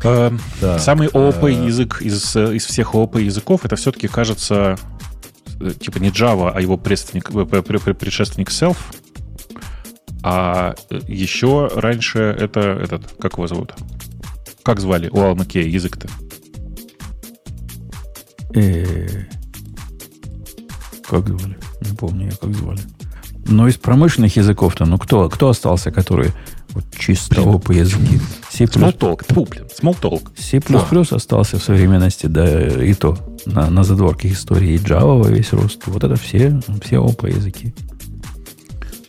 [0.05, 0.79] Э, Да.
[0.79, 4.77] Самый ООП Э, язык из, э, из всех ООП языков, это все-таки кажется
[5.61, 8.77] э, типа не Java, а его предшественник, э, пре- пре- предшественник Self.
[10.23, 13.75] А э, еще раньше это этот, как его зовут?
[14.63, 16.09] Как звали у Алмакея язык-то?
[18.55, 19.25] Э,
[21.09, 21.57] Как звали?
[21.83, 22.81] Не помню я, как звали.
[23.47, 26.33] Но из промышленных языков-то, ну кто, кто остался, который
[26.77, 27.49] вот чисто Блин.
[27.57, 28.21] ОП языки?
[28.51, 29.25] C++, Smalltalk.
[29.27, 30.29] Тьфу, блин, Smalltalk.
[30.39, 30.61] C++
[31.15, 35.83] остался в современности, да, и то на, на задворке истории и Java во весь рост.
[35.87, 37.75] Вот это все, все ОП языки.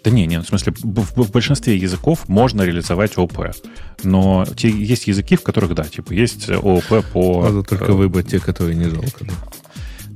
[0.04, 3.48] Да не, не, в смысле, в, в- в большинстве языков можно реализовать ООП.
[4.04, 7.44] Но те, есть языки, в которых, да, типа, есть ООП по...
[7.44, 9.26] Надо только э, выбрать те, которые не жалко.
[9.26, 9.34] да.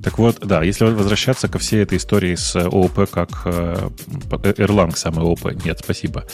[0.03, 3.89] Так вот, да, если возвращаться ко всей этой истории с ООП как э,
[4.31, 6.25] Erlang самый ООП, нет, спасибо.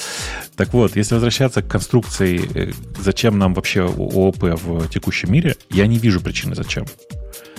[0.55, 5.87] Так вот, если возвращаться к конструкции, э, зачем нам вообще ООП в текущем мире, я
[5.87, 6.85] не вижу причины зачем.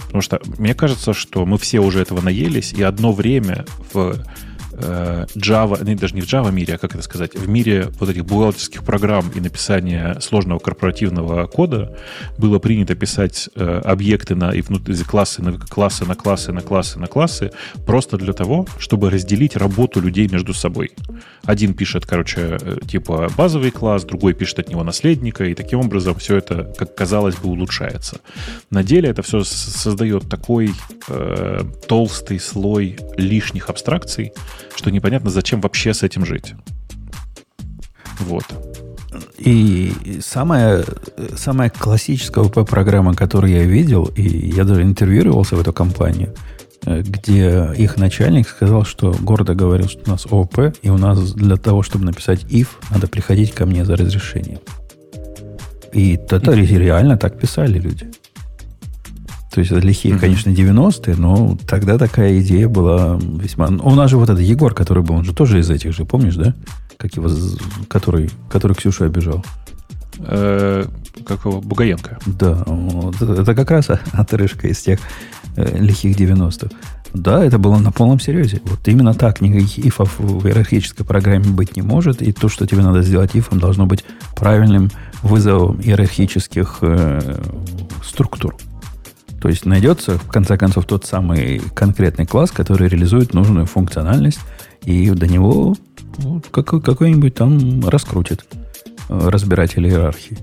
[0.07, 4.15] Потому что мне кажется, что мы все уже этого наелись, и одно время в э,
[4.81, 8.25] Java, ну, даже не в Java мире, а как это сказать, в мире вот этих
[8.25, 11.97] бухгалтерских программ и написания сложного корпоративного кода
[12.37, 16.99] было принято писать э, объекты на, и внутри классы на классы, на классы, на классы,
[16.99, 17.53] на классы,
[17.87, 20.93] просто для того, чтобы разделить работу людей между собой.
[21.45, 26.15] Один пишет, короче, э, типа базовый класс, другой пишет от него наследника, и таким образом
[26.17, 28.21] все это, как казалось бы, улучшается.
[28.71, 30.73] На деле это все создает такой
[31.09, 34.33] э, толстый слой лишних абстракций,
[34.79, 36.55] что непонятно, зачем вообще с этим жить.
[38.21, 38.45] Вот.
[39.39, 40.85] И самая,
[41.37, 46.35] самая классическая ОП-программа, которую я видел, и я даже интервьюировался в эту компанию,
[46.87, 51.33] э, где их начальник сказал, что гордо говорил, что у нас ОП, и у нас
[51.33, 54.61] для того, чтобы написать if, надо приходить ко мне за разрешением.
[55.93, 58.11] И это реально так писали люди.
[59.59, 60.21] То есть это лихие, mm-hmm.
[60.21, 63.67] конечно, 90-е, но тогда такая идея была весьма...
[63.67, 66.37] У нас же вот этот Егор, который был, он же тоже из этих же, помнишь,
[66.37, 66.55] да?
[66.97, 67.29] Как его,
[67.89, 69.45] который, который Ксюшу обижал.
[70.21, 70.85] Э,
[71.27, 71.61] какого?
[71.61, 72.19] Бугаенко.
[72.27, 75.01] Да, вот, это как раз отрыжка из тех
[75.57, 76.71] э, лихих 90-х.
[77.13, 78.61] Да, это было на полном серьезе.
[78.65, 79.41] Вот именно так.
[79.41, 82.23] Никаких ифов в иерархической программе быть не может.
[82.23, 84.05] И то, что тебе надо сделать ифом, должно быть
[84.37, 84.93] правильным
[85.25, 87.41] вызовом иерархических э,
[88.05, 88.55] структур.
[89.41, 94.41] То есть найдется, в конце концов, тот самый конкретный класс, который реализует нужную функциональность,
[94.85, 95.77] и до него
[96.19, 98.45] вот, какой, какой-нибудь там раскрутит
[99.09, 100.39] э, разбиратель иерархии.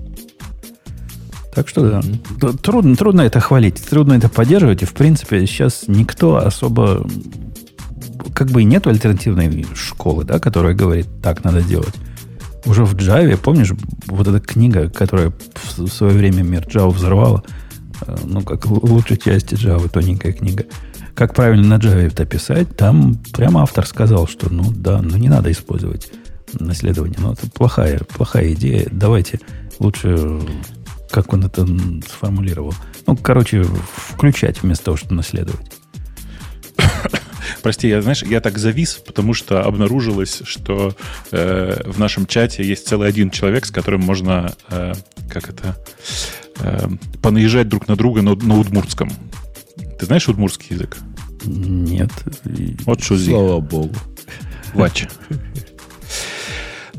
[1.54, 2.58] Так что да, mm-hmm.
[2.58, 4.82] трудно, трудно это хвалить, трудно это поддерживать.
[4.82, 7.06] И в принципе сейчас никто особо
[8.34, 11.94] как бы и нет альтернативной школы, да, которая говорит, так надо делать.
[12.66, 13.72] Уже в Java, помнишь,
[14.06, 15.32] вот эта книга, которая
[15.76, 17.42] в свое время мир Java взорвала,
[18.24, 20.66] ну, как лучшей части Java, тоненькая книга,
[21.14, 25.28] как правильно на Java это писать, там прямо автор сказал, что ну да, ну не
[25.28, 26.10] надо использовать
[26.52, 27.18] наследование.
[27.18, 28.86] Ну, это плохая, плохая идея.
[28.90, 29.40] Давайте
[29.78, 30.40] лучше,
[31.10, 31.66] как он это
[32.08, 32.74] сформулировал.
[33.06, 35.72] Ну, короче, включать вместо того, чтобы наследовать.
[37.66, 40.94] Прости, я, знаешь, я так завис, потому что обнаружилось, что
[41.32, 44.92] э, в нашем чате есть целый один человек, с которым можно, э,
[45.28, 45.76] как это,
[46.60, 46.86] э,
[47.20, 49.10] понаезжать друг на друга на, на удмуртском.
[49.98, 50.96] Ты знаешь удмурский язык?
[51.44, 52.12] Нет.
[52.84, 53.96] Вот что Слава богу.
[54.72, 55.08] Вач.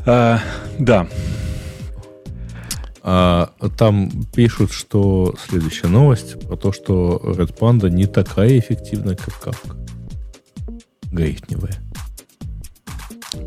[0.06, 0.42] а,
[0.80, 1.08] да.
[3.04, 9.34] А, там пишут, что следующая новость про то, что Red Panda не такая эффективная, как
[9.36, 9.87] Kafka.
[11.12, 11.76] Грейхневая.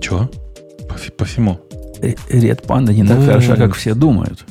[0.01, 0.31] Чего?
[0.89, 1.61] По, по всему.
[2.01, 4.45] Red Panda не так хороша, как все думают.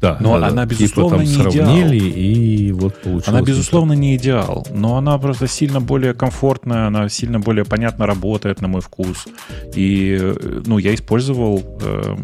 [0.00, 2.16] Да, но да, она, безусловно, типа, там не сравнили, идеал.
[2.16, 3.28] и вот получилось.
[3.28, 8.60] Она, безусловно, не идеал, но она просто сильно более комфортная, она сильно более понятно работает,
[8.60, 9.26] на мой вкус.
[9.74, 12.16] И, э, ну, я использовал, э,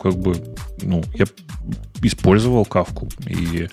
[0.00, 0.36] как бы,
[0.82, 1.26] ну, я
[2.02, 3.08] использовал кавку.
[3.26, 3.68] И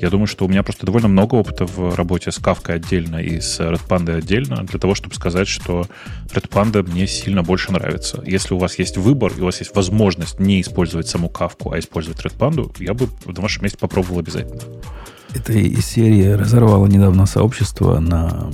[0.00, 3.40] я думаю, что у меня просто довольно много опыта в работе с кавкой отдельно и
[3.40, 5.86] с Red Panda отдельно, для того, чтобы сказать, что
[6.32, 8.22] Red Panda мне сильно больше нравится.
[8.26, 11.78] Если у вас есть выбор, и у вас есть возможность не использовать саму кавку, а
[11.78, 14.62] использовать Red Panda, я бы на вашем месте попробовал обязательно.
[15.34, 18.50] Это из серии разорвало недавно сообщество на,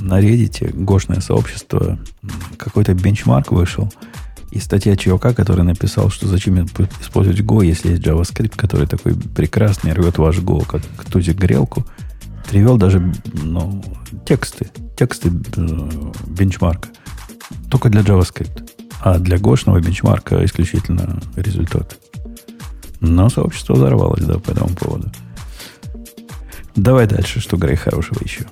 [0.00, 1.98] на Reddit, гошное сообщество.
[2.58, 3.90] Какой-то бенчмарк вышел–
[4.50, 9.92] и статья чувака, который написал, что зачем использовать Go, если есть JavaScript, который такой прекрасный,
[9.92, 11.84] рвет ваш Go, как тузик грелку,
[12.48, 13.12] привел даже
[13.42, 13.82] ну,
[14.24, 15.90] тексты, тексты э,
[16.26, 16.88] бенчмарка.
[17.70, 18.70] Только для JavaScript.
[19.00, 21.98] А для гошного бенчмарка исключительно результат.
[23.00, 25.10] Но сообщество взорвалось, да, по этому поводу.
[26.74, 28.46] Давай дальше, что Грей хорошего еще.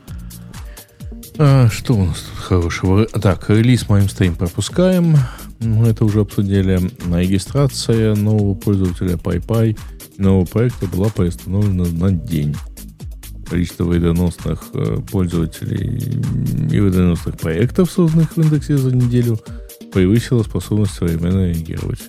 [1.38, 3.06] А, что у нас тут хорошего?
[3.06, 5.16] Так, релиз моим стоим пропускаем.
[5.60, 6.80] Мы это уже обсудили.
[7.12, 9.78] Регистрация нового пользователя PyPy
[10.18, 12.54] нового проекта была приостановлена на день.
[13.48, 16.20] Количество вредоносных э, пользователей
[16.70, 19.38] и вредоносных проектов, созданных в индексе за неделю,
[19.92, 22.00] превысило способность современно реагировать.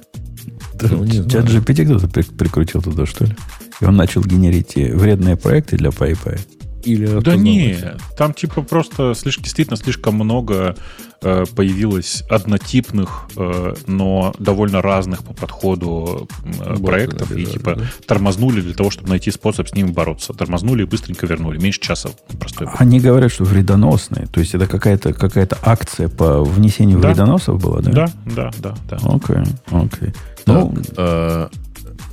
[0.73, 3.35] Да, ну, чат GPT кто-то прикрутил туда, что ли?
[3.81, 6.39] И он начал генерить вредные проекты для PyPy.
[6.87, 7.77] Или да не,
[8.17, 10.75] там типа просто слишком, действительно слишком много
[11.21, 17.83] э, появилось однотипных, э, но довольно разных по подходу э, проектов набежали, и типа да?
[18.05, 20.31] тормознули для того, чтобы найти способ с ними бороться.
[20.33, 21.57] Тормознули и быстренько вернули.
[21.59, 22.09] Меньше часа
[22.39, 22.67] простой.
[22.77, 24.27] Они говорят, что вредоносные.
[24.27, 27.09] То есть это какая-то какая акция по внесению да?
[27.09, 27.91] вредоносов была, да?
[27.91, 28.97] Да, да, да, да.
[29.13, 30.13] Окей, окей.
[30.45, 31.49] Ну, э,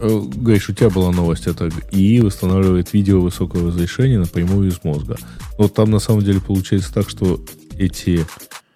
[0.04, 5.16] Э, Гайш, у тебя была новость, это ИИ восстанавливает видео высокого разрешения напрямую из мозга.
[5.56, 7.40] Вот там на самом деле получается так, что
[7.78, 8.26] эти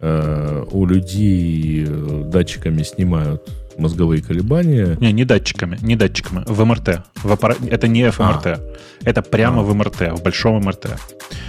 [0.00, 3.46] э, у людей э, датчиками снимают
[3.78, 4.96] мозговые колебания.
[5.00, 7.02] Не, не датчиками, не датчиками, в МРТ.
[7.22, 7.56] В аппар...
[7.68, 8.46] Это не ФМРТ.
[8.46, 8.60] А.
[9.02, 9.64] Это прямо а.
[9.64, 10.98] в МРТ, в большом МРТ.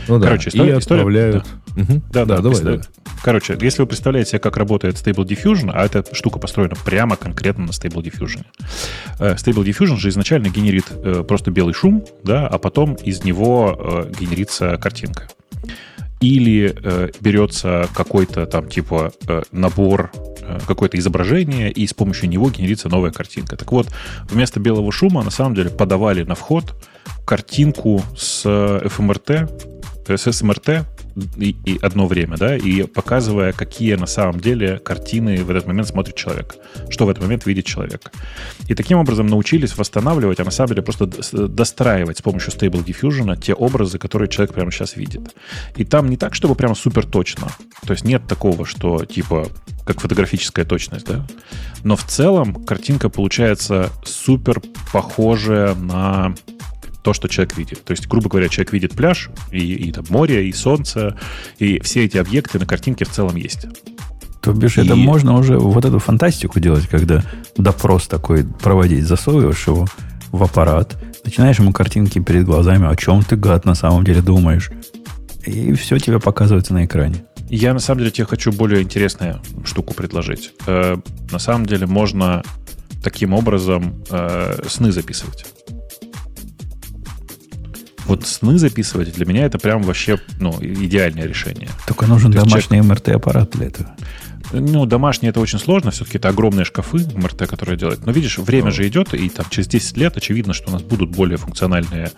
[0.08, 0.50] Ну, Короче, да.
[0.50, 1.46] история, и отправляют...
[1.76, 1.82] Да.
[1.82, 2.02] Угу.
[2.12, 2.80] да, да, да, давай, давай.
[3.24, 7.66] Короче, если вы представляете себе, как работает Stable Diffusion, а эта штука построена прямо конкретно
[7.66, 8.46] на Stable Diffusion.
[9.20, 14.06] Э, Stable Diffusion же изначально генерит э, просто белый шум, да, а потом из него
[14.10, 15.28] э, генерится картинка
[16.20, 22.50] или э, берется какой-то там типа э, набор э, какое-то изображение, и с помощью него
[22.50, 23.56] генерится новая картинка.
[23.56, 23.88] Так вот,
[24.30, 26.76] вместо белого шума на самом деле подавали на вход
[27.26, 30.86] картинку с FMRT, с SMRT
[31.38, 35.88] и, и одно время, да, и показывая, какие на самом деле картины в этот момент
[35.88, 36.56] смотрит человек,
[36.90, 38.12] что в этот момент видит человек.
[38.68, 41.08] И таким образом научились восстанавливать, а на самом деле просто
[41.48, 45.36] достраивать с помощью Stable Diffusion те образы, которые человек прямо сейчас видит.
[45.76, 47.48] И там не так, чтобы прямо супер точно.
[47.86, 49.48] То есть нет такого, что типа
[49.86, 51.26] как фотографическая точность, да.
[51.84, 54.62] Но в целом картинка получается супер
[54.94, 56.36] похожая на
[57.02, 57.84] то, что человек видит.
[57.84, 61.18] То есть, грубо говоря, человек видит пляж, и, и там море, и солнце,
[61.58, 63.68] и все эти объекты на картинке в целом есть.
[64.42, 64.82] То бишь, и...
[64.82, 67.24] это можно уже вот эту фантастику делать, когда
[67.58, 69.88] допрос такой проводить, засовываешь его
[70.32, 74.72] в аппарат, начинаешь ему картинки перед глазами, о чем ты, гад, на самом деле думаешь.
[75.46, 77.24] И все тебе показывается на экране.
[77.50, 80.54] Я, на самом деле, тебе хочу более интересную штуку предложить.
[80.68, 80.98] Э,
[81.32, 82.44] на самом деле, можно
[83.04, 85.46] таким образом э, сны записывать
[88.10, 91.70] вот сны записывать, для меня это прям вообще ну, идеальное решение.
[91.88, 92.86] Только нужен домашний человек...
[92.86, 93.96] МРТ-аппарат для этого.
[94.52, 98.06] Ну, домашний это очень сложно, все-таки это огромные шкафы МРТ, которые делают.
[98.06, 98.72] Но видишь, время oh.
[98.72, 102.12] же идет, и там через 10 лет очевидно, что у нас будут более функциональные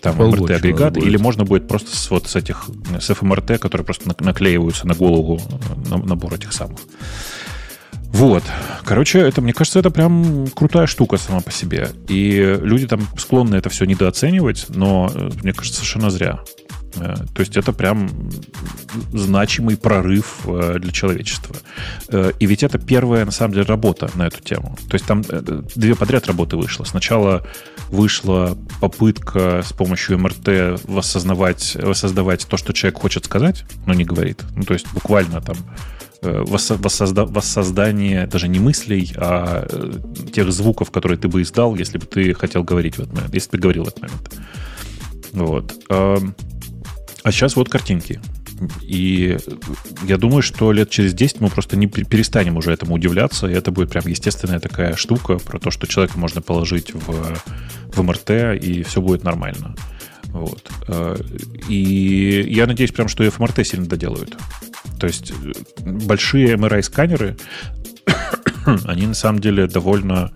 [0.00, 2.68] там МРТ-агрегаты, или можно будет просто с, вот с этих,
[3.00, 5.40] с ФМРТ, которые просто наклеиваются на голову
[5.88, 6.78] на, набор этих самых.
[8.12, 8.44] Вот.
[8.84, 11.88] Короче, это, мне кажется, это прям крутая штука сама по себе.
[12.08, 16.40] И люди там склонны это все недооценивать, но, э, мне кажется, совершенно зря.
[16.96, 18.10] Э, то есть это прям
[19.12, 21.56] значимый прорыв э, для человечества.
[22.38, 24.76] И ведь это первая, на самом деле, работа на эту тему.
[24.88, 26.84] То есть там две подряд работы вышло.
[26.84, 27.46] Сначала
[27.88, 34.42] вышла попытка с помощью МРТ воссознавать, воссоздавать то, что человек хочет сказать, но не говорит.
[34.54, 35.56] Ну, то есть буквально там
[36.22, 39.92] воссозда воссоздание даже не мыслей, а э,
[40.32, 43.50] тех звуков, которые ты бы издал, если бы ты хотел говорить в этот момент, если
[43.50, 44.34] ты говорил в этот момент.
[45.32, 45.74] Вот.
[45.88, 48.20] А сейчас вот картинки.
[48.82, 49.36] И
[50.04, 53.70] я думаю, что лет через 10 мы просто не перестанем уже этому удивляться, и это
[53.70, 57.36] будет прям естественная такая штука про то, что человека можно положить в,
[57.94, 58.30] в МРТ,
[58.62, 59.74] и все будет нормально.
[60.32, 60.70] Вот.
[60.88, 61.16] Э,
[61.68, 64.36] и я надеюсь прям, что ФМРТ сильно доделают.
[64.98, 65.52] То есть э,
[65.84, 67.36] большие MRI-сканеры,
[68.84, 70.32] они на самом деле довольно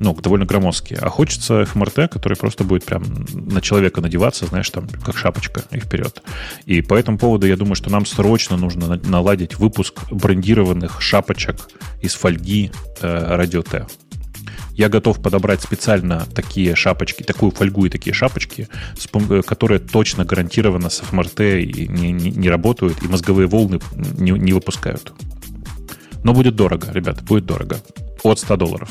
[0.00, 0.98] ну, довольно громоздкие.
[1.02, 3.02] А хочется ФМРТ, который просто будет прям
[3.32, 6.22] на человека надеваться, знаешь, там, как шапочка и вперед.
[6.66, 11.56] И по этому поводу я думаю, что нам срочно нужно наладить выпуск брендированных шапочек
[12.00, 13.86] из фольги э, радио Т.
[14.78, 18.68] Я готов подобрать специально такие шапочки, такую фольгу и такие шапочки,
[19.12, 23.80] э, которые точно гарантированно с ФМРТ и не, не, не работают, и мозговые волны
[24.16, 25.12] не, не выпускают.
[26.22, 27.78] Но будет дорого, ребята, будет дорого.
[28.22, 28.88] От 100 долларов.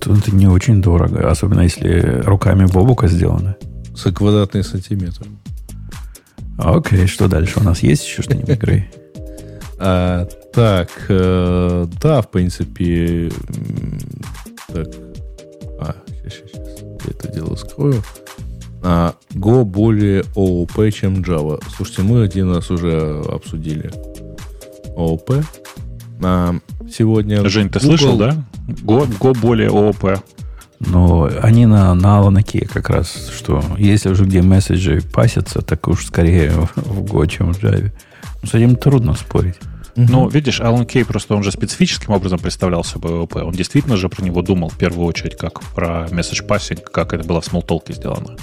[0.00, 3.54] Тут не очень дорого, особенно если руками Бобука сделано.
[3.94, 5.28] За квадратный сантиметр.
[6.58, 7.60] Окей, что дальше?
[7.60, 8.90] У нас есть еще что-нибудь, Грей?
[9.78, 13.30] А, так, э, да, в принципе,
[14.66, 14.88] так.
[15.80, 16.80] А, сейчас, сейчас, сейчас.
[17.04, 18.02] Я это дело скрою.
[18.82, 21.62] А, Go более ООП, чем Java.
[21.76, 23.90] Слушайте, мы один раз уже обсудили
[24.96, 25.44] ООП.
[26.22, 26.54] А,
[26.90, 27.98] сегодня Жень, ты Google...
[27.98, 28.44] слышал, да?
[28.68, 30.20] Go, Go более ООП.
[30.78, 36.06] Но они на, на Аланаке как раз, что если уже где месседжи пасятся, так уж
[36.06, 37.92] скорее в Go, чем в Java.
[38.44, 39.56] С этим трудно спорить.
[39.96, 40.06] Угу.
[40.08, 43.36] Ну, видишь, Алан Кей просто он же специфическим образом представлял собой ООП.
[43.36, 47.26] Он действительно же про него думал в первую очередь как про message passing, как это
[47.26, 48.36] было в Smalltalk сделано.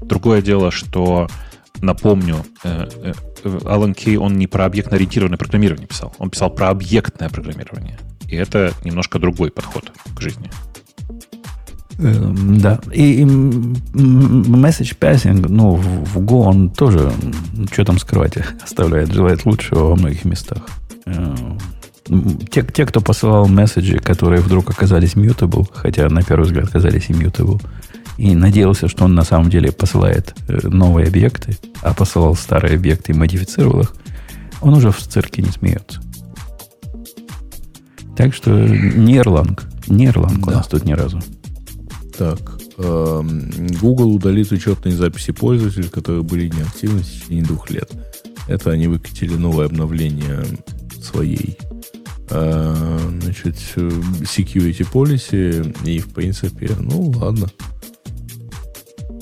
[0.00, 1.28] Другое дело, что
[1.80, 2.88] напомню, э,
[3.44, 7.98] э, Алан Кей, он не про объектно-ориентированное программирование писал, он писал про объектное программирование.
[8.28, 10.50] И это немножко другой подход к жизни.
[11.98, 12.80] Эм, да.
[12.92, 17.12] И, и message passing, ну, в, в Go он тоже,
[17.70, 20.58] что там скрывать, оставляет желает лучшего во многих местах.
[21.06, 21.34] Э,
[22.50, 27.12] те, те, кто посылал месседжи, которые вдруг оказались mutable, хотя на первый взгляд оказались и
[27.12, 27.60] mutable,
[28.18, 33.12] и надеялся, что он на самом деле посылает э, новые объекты, а посылал старые объекты
[33.12, 33.94] и модифицировал их,
[34.60, 36.00] он уже в цирке не смеется.
[38.16, 39.60] Так что не Erlang.
[39.88, 40.52] Не Erlang да.
[40.52, 41.20] у нас тут ни разу.
[42.16, 42.38] Так,
[42.78, 43.50] эм,
[43.80, 47.90] Google удалит учетные записи пользователей, которые были неактивны в течение двух лет.
[48.48, 50.44] Это они выкатили новое обновление
[51.12, 51.58] своей
[52.30, 57.48] э, значит, security policy, и, в принципе, ну, ладно.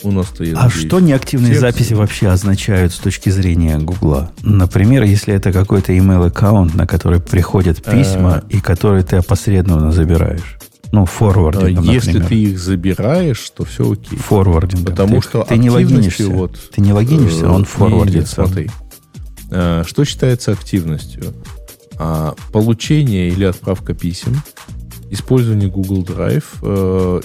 [0.03, 1.61] у нас-то, я А надеюсь, что неактивные текст.
[1.61, 4.31] записи вообще означают с точки зрения Гугла?
[4.43, 10.57] Например, если это какой-то email аккаунт, на который приходят письма, и который ты опосредованно забираешь.
[10.93, 12.29] Ну, А, форвардингом, Если например.
[12.29, 14.19] ты их забираешь, то все окей.
[14.19, 14.87] Форвардингом.
[14.87, 16.29] Потому Ты- что ты не логинишься.
[16.29, 18.35] вот, ты не логинишься, Э, он форвардится.
[18.47, 18.71] смотри.
[19.51, 21.35] Что считается активностью?
[22.02, 24.40] А, Получение или отправка писем,
[25.10, 27.20] использование Google Drive, э,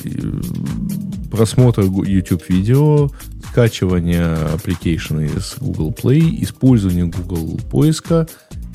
[1.31, 3.09] просмотр YouTube видео,
[3.51, 8.27] скачивание application из Google Play, использование Google поиска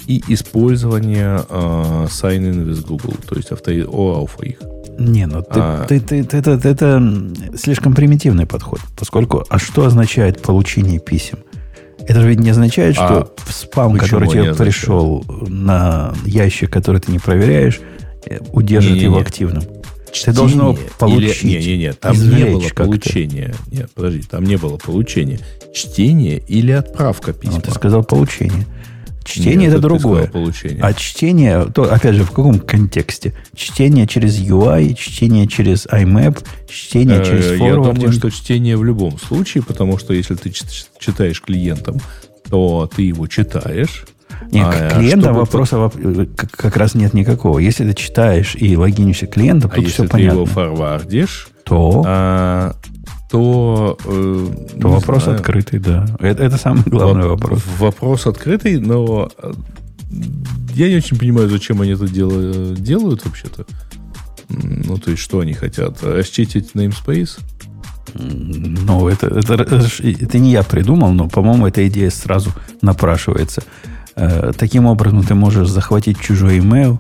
[0.07, 4.59] и использование э, sign-in with Google, то есть авто, ОАУФа их.
[4.99, 5.85] Не, ну ты, А.
[5.87, 7.03] ты- ты- ты- это, это
[7.57, 11.39] слишком примитивный подход, поскольку а что означает получение писем?
[12.07, 17.01] Это же ведь не означает, что спам, почему который не тебе пришел на ящик, который
[17.01, 17.81] ты не проверяешь,
[18.27, 19.05] э, удержит Не-не-не.
[19.07, 19.63] его активным.
[20.25, 23.55] Ты должен его получить, Или, не, не, не, там не было получения.
[23.71, 25.39] Нет, подожди, там не было получения.
[25.73, 27.61] Чтение или отправка Ну, письма.
[27.61, 28.67] ты сказал получение.
[29.31, 30.27] Чтение Нет, это другое.
[30.27, 30.81] получение.
[30.83, 33.33] А чтение, то, опять же, в каком контексте?
[33.55, 38.13] Чтение через UI, чтение через IMAP, чтение Э, через Я думаю, форвардинг.
[38.15, 41.99] что чтение в любом случае, потому что если ты чит- читаешь клиентам,
[42.49, 44.05] то ты его читаешь.
[44.51, 47.59] Нет, А, к клиентам чтобы вопроса воп- как, как раз нет никакого.
[47.59, 50.37] Если ты читаешь и логинишься клиентом, А тут если все ты понятно.
[50.39, 52.75] его форвардишь, то, а,
[53.31, 53.97] то...
[54.05, 54.47] э,
[54.81, 55.39] то вопрос знаю.
[55.39, 56.07] открытый, да.
[56.19, 57.63] Это, это самый главный Воп- вопрос.
[57.79, 59.53] Вопрос открытый, но э,
[60.75, 63.67] я не очень понимаю, зачем они это дело, делают вообще-то.
[64.49, 66.03] Ну, то есть, что они хотят?
[66.03, 67.39] Расчистить namespace?
[68.15, 72.51] Ну, это, это, это не я придумал, но, по-моему, эта идея сразу
[72.83, 73.63] напрашивается.
[74.17, 76.99] Э, таким образом, ты можешь захватить чужой email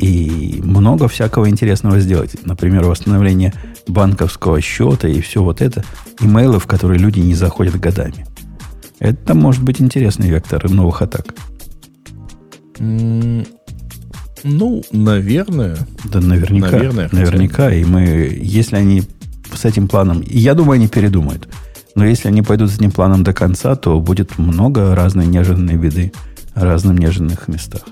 [0.00, 2.34] и много всякого интересного сделать.
[2.46, 3.52] Например, восстановление
[3.86, 5.84] банковского счета и все вот это.
[6.20, 8.26] Имейлы, в которые люди не заходят годами.
[8.98, 11.34] Это может быть интересный вектор новых атак.
[12.78, 13.44] Ну,
[14.90, 15.76] наверное.
[16.04, 16.70] Да наверняка.
[16.70, 17.72] Наверное, хотя- наверняка.
[17.72, 18.00] И мы,
[18.40, 19.02] если они
[19.54, 20.22] с этим планом...
[20.26, 21.46] Я думаю, они передумают.
[21.94, 26.12] Но если они пойдут с этим планом до конца, то будет много разной неожиданной беды
[26.54, 27.82] в разных неожиданных местах.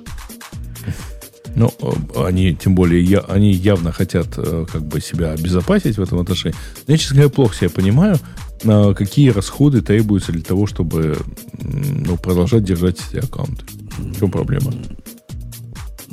[1.54, 6.02] Ну, э, они, тем более, я, они явно хотят э, как бы себя обезопасить в
[6.02, 6.56] этом отношении.
[6.86, 8.18] Но я, честно говоря, плохо себя понимаю,
[8.62, 11.16] э, какие расходы требуются для того, чтобы
[11.62, 13.64] ну, продолжать держать эти аккаунты.
[13.98, 14.72] В чем проблема?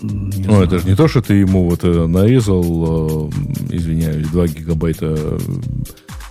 [0.02, 0.64] Не Ну, знаю.
[0.64, 3.30] это же не то, что ты ему вот нарезал,
[3.70, 5.40] извиняюсь, 2 гигабайта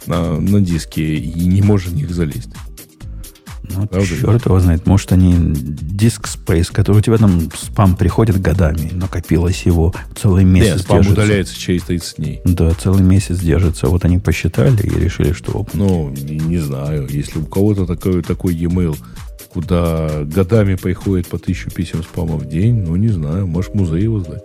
[0.06, 2.50] на, на диске и не можешь в них залезть.
[3.70, 4.06] Ну, правда?
[4.06, 4.86] черт его знает.
[4.86, 10.72] Может, они диск Space, который у тебя там спам приходит годами, накопилось его целый месяц.
[10.72, 11.22] Нет, спам держится.
[11.22, 12.40] удаляется через 30 дней.
[12.44, 13.88] Да, целый месяц держится.
[13.88, 17.08] Вот они посчитали и решили, что Ну, не, не знаю.
[17.08, 18.96] Если у кого-то такой, такой e-mail,
[19.52, 24.20] куда годами приходит по тысячу писем спама в день, ну, не знаю, может, музей его
[24.20, 24.44] сдать.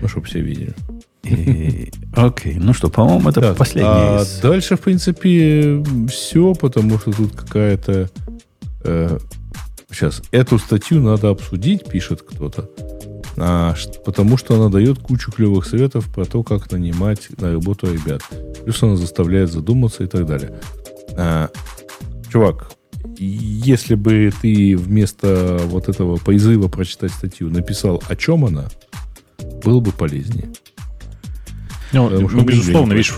[0.00, 0.74] Ну, чтобы все видели.
[1.22, 7.12] И- Окей, ну что, по-моему, это Так, а из- дальше, в принципе, все, потому что
[7.12, 8.10] тут какая-то...
[8.84, 9.18] э,
[9.90, 12.70] сейчас, эту статью надо обсудить, пишет кто-то.
[13.36, 13.74] А,
[14.04, 18.22] потому что она дает кучу клевых советов про то, как нанимать на работу ребят.
[18.64, 20.52] Плюс она заставляет задуматься и так далее.
[21.16, 21.48] А,
[22.30, 22.72] чувак,
[23.18, 28.68] если бы ты вместо вот этого призыва прочитать статью написал, о чем она,
[29.64, 30.48] было бы полезнее.
[31.92, 33.16] Ну, Потому что мы, безусловно, видишь,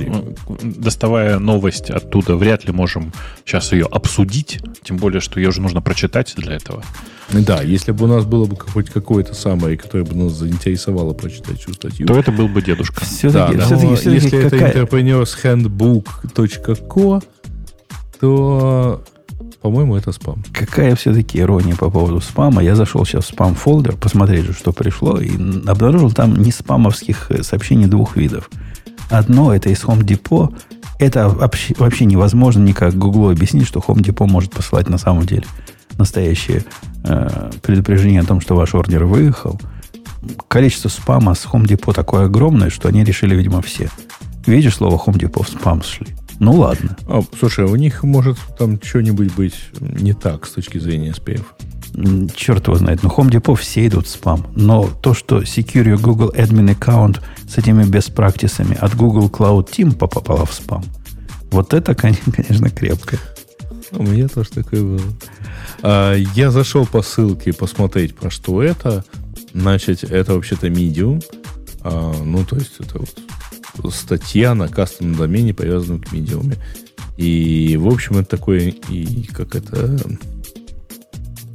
[0.63, 3.13] доставая новость оттуда, вряд ли можем
[3.45, 6.83] сейчас ее обсудить, тем более, что ее же нужно прочитать для этого.
[7.31, 11.61] Да, если бы у нас было бы хоть какое-то самое, которое бы нас заинтересовало прочитать
[11.61, 12.07] всю статью.
[12.07, 13.05] То это был бы дедушка.
[13.05, 17.23] Все-таки, да, все-таки, все-таки если какая- это entrepreneurshandbook.co,
[18.21, 19.03] то,
[19.63, 20.43] по-моему, это спам.
[20.53, 22.65] Какая все-таки ирония по поводу спама.
[22.65, 25.31] Я зашел сейчас в спам-фолдер, посмотреть что пришло, и
[25.67, 28.51] обнаружил там не спамовских э, сообщений двух видов.
[29.09, 30.53] Одно это из Home Depot.
[30.99, 35.45] Это вообще невозможно никак Google объяснить, что Home Depot может посылать на самом деле
[35.97, 36.65] настоящее
[37.05, 39.61] э, предупреждение о том, что ваш ордер выехал.
[40.49, 43.89] Количество спама с Home Depot такое огромное, что они решили, видимо, все.
[44.45, 46.17] Видишь слово Home Depot в спам шли.
[46.43, 46.97] Ну ладно.
[47.07, 51.45] А, слушай, а у них может там что-нибудь быть не так с точки зрения SPF.
[52.35, 53.05] Черт его знает.
[53.05, 54.49] Но Home Depot все идут в спам.
[54.57, 59.71] Но то, что Secure Google Admin Account с этими best practice ами от Google Cloud
[59.71, 60.85] Team попало в спам,
[61.53, 63.19] вот это, кон- конечно, крепко.
[63.93, 65.01] У меня тоже такое было.
[65.83, 69.05] А, я зашел по ссылке посмотреть, про что это.
[69.55, 71.23] Значит, это вообще-то Medium.
[71.83, 73.15] А, ну, то есть, это вот
[73.91, 76.57] статья на кастомном домене, привязанном к Medium.
[77.17, 79.99] И, в общем, это такое, и как это,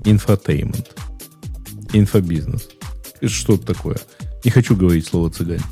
[0.06, 0.96] infotainment,
[1.94, 2.70] инфобизнес.
[3.22, 3.98] Что-то такое.
[4.44, 5.64] Не хочу говорить слово цыгане.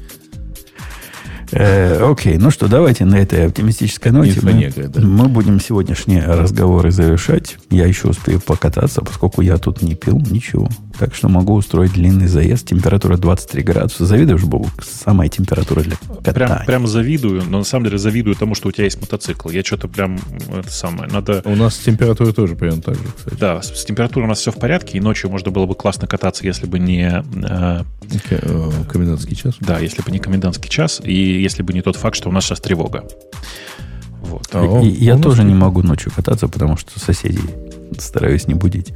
[1.52, 5.02] Э, окей, ну что, давайте на этой оптимистической ноте мы, да.
[5.02, 7.58] мы будем сегодняшние разговоры завершать.
[7.70, 10.68] Я еще успею покататься, поскольку я тут не пил ничего.
[11.00, 12.68] Так что могу устроить длинный заезд.
[12.68, 14.06] Температура 23 градуса.
[14.06, 14.72] Завидуешь, Бобук?
[14.84, 16.34] Самая температура для катания.
[16.34, 19.50] Прям, прям завидую, но на самом деле завидую тому, что у тебя есть мотоцикл.
[19.50, 20.20] Я что-то прям
[20.56, 21.12] это самое.
[21.12, 21.42] Надо...
[21.46, 23.38] У нас температура тоже примерно так же, кстати.
[23.40, 26.08] Да, с, с температурой у нас все в порядке, и ночью можно было бы классно
[26.08, 27.24] кататься, если бы не...
[27.44, 27.84] Э,
[28.30, 29.56] э комендантский час?
[29.60, 32.46] Да, если бы не комендантский час, и если бы не тот факт, что у нас
[32.46, 33.06] сейчас тревога.
[34.22, 34.48] Вот.
[34.54, 37.42] А, и, я тоже не могу ночью кататься, потому что соседей
[37.98, 38.94] стараюсь не будить.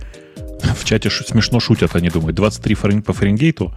[0.62, 2.36] В чате шу- смешно шутят, они думают.
[2.36, 3.74] 23 фарен- по Фаренгейту?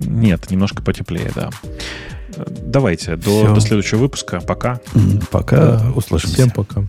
[0.00, 1.50] Нет, немножко потеплее, да.
[2.46, 4.40] Давайте, до, до следующего выпуска.
[4.40, 4.80] Пока.
[5.30, 5.90] Пока.
[5.94, 6.34] Услышимся.
[6.34, 6.82] Всем пока.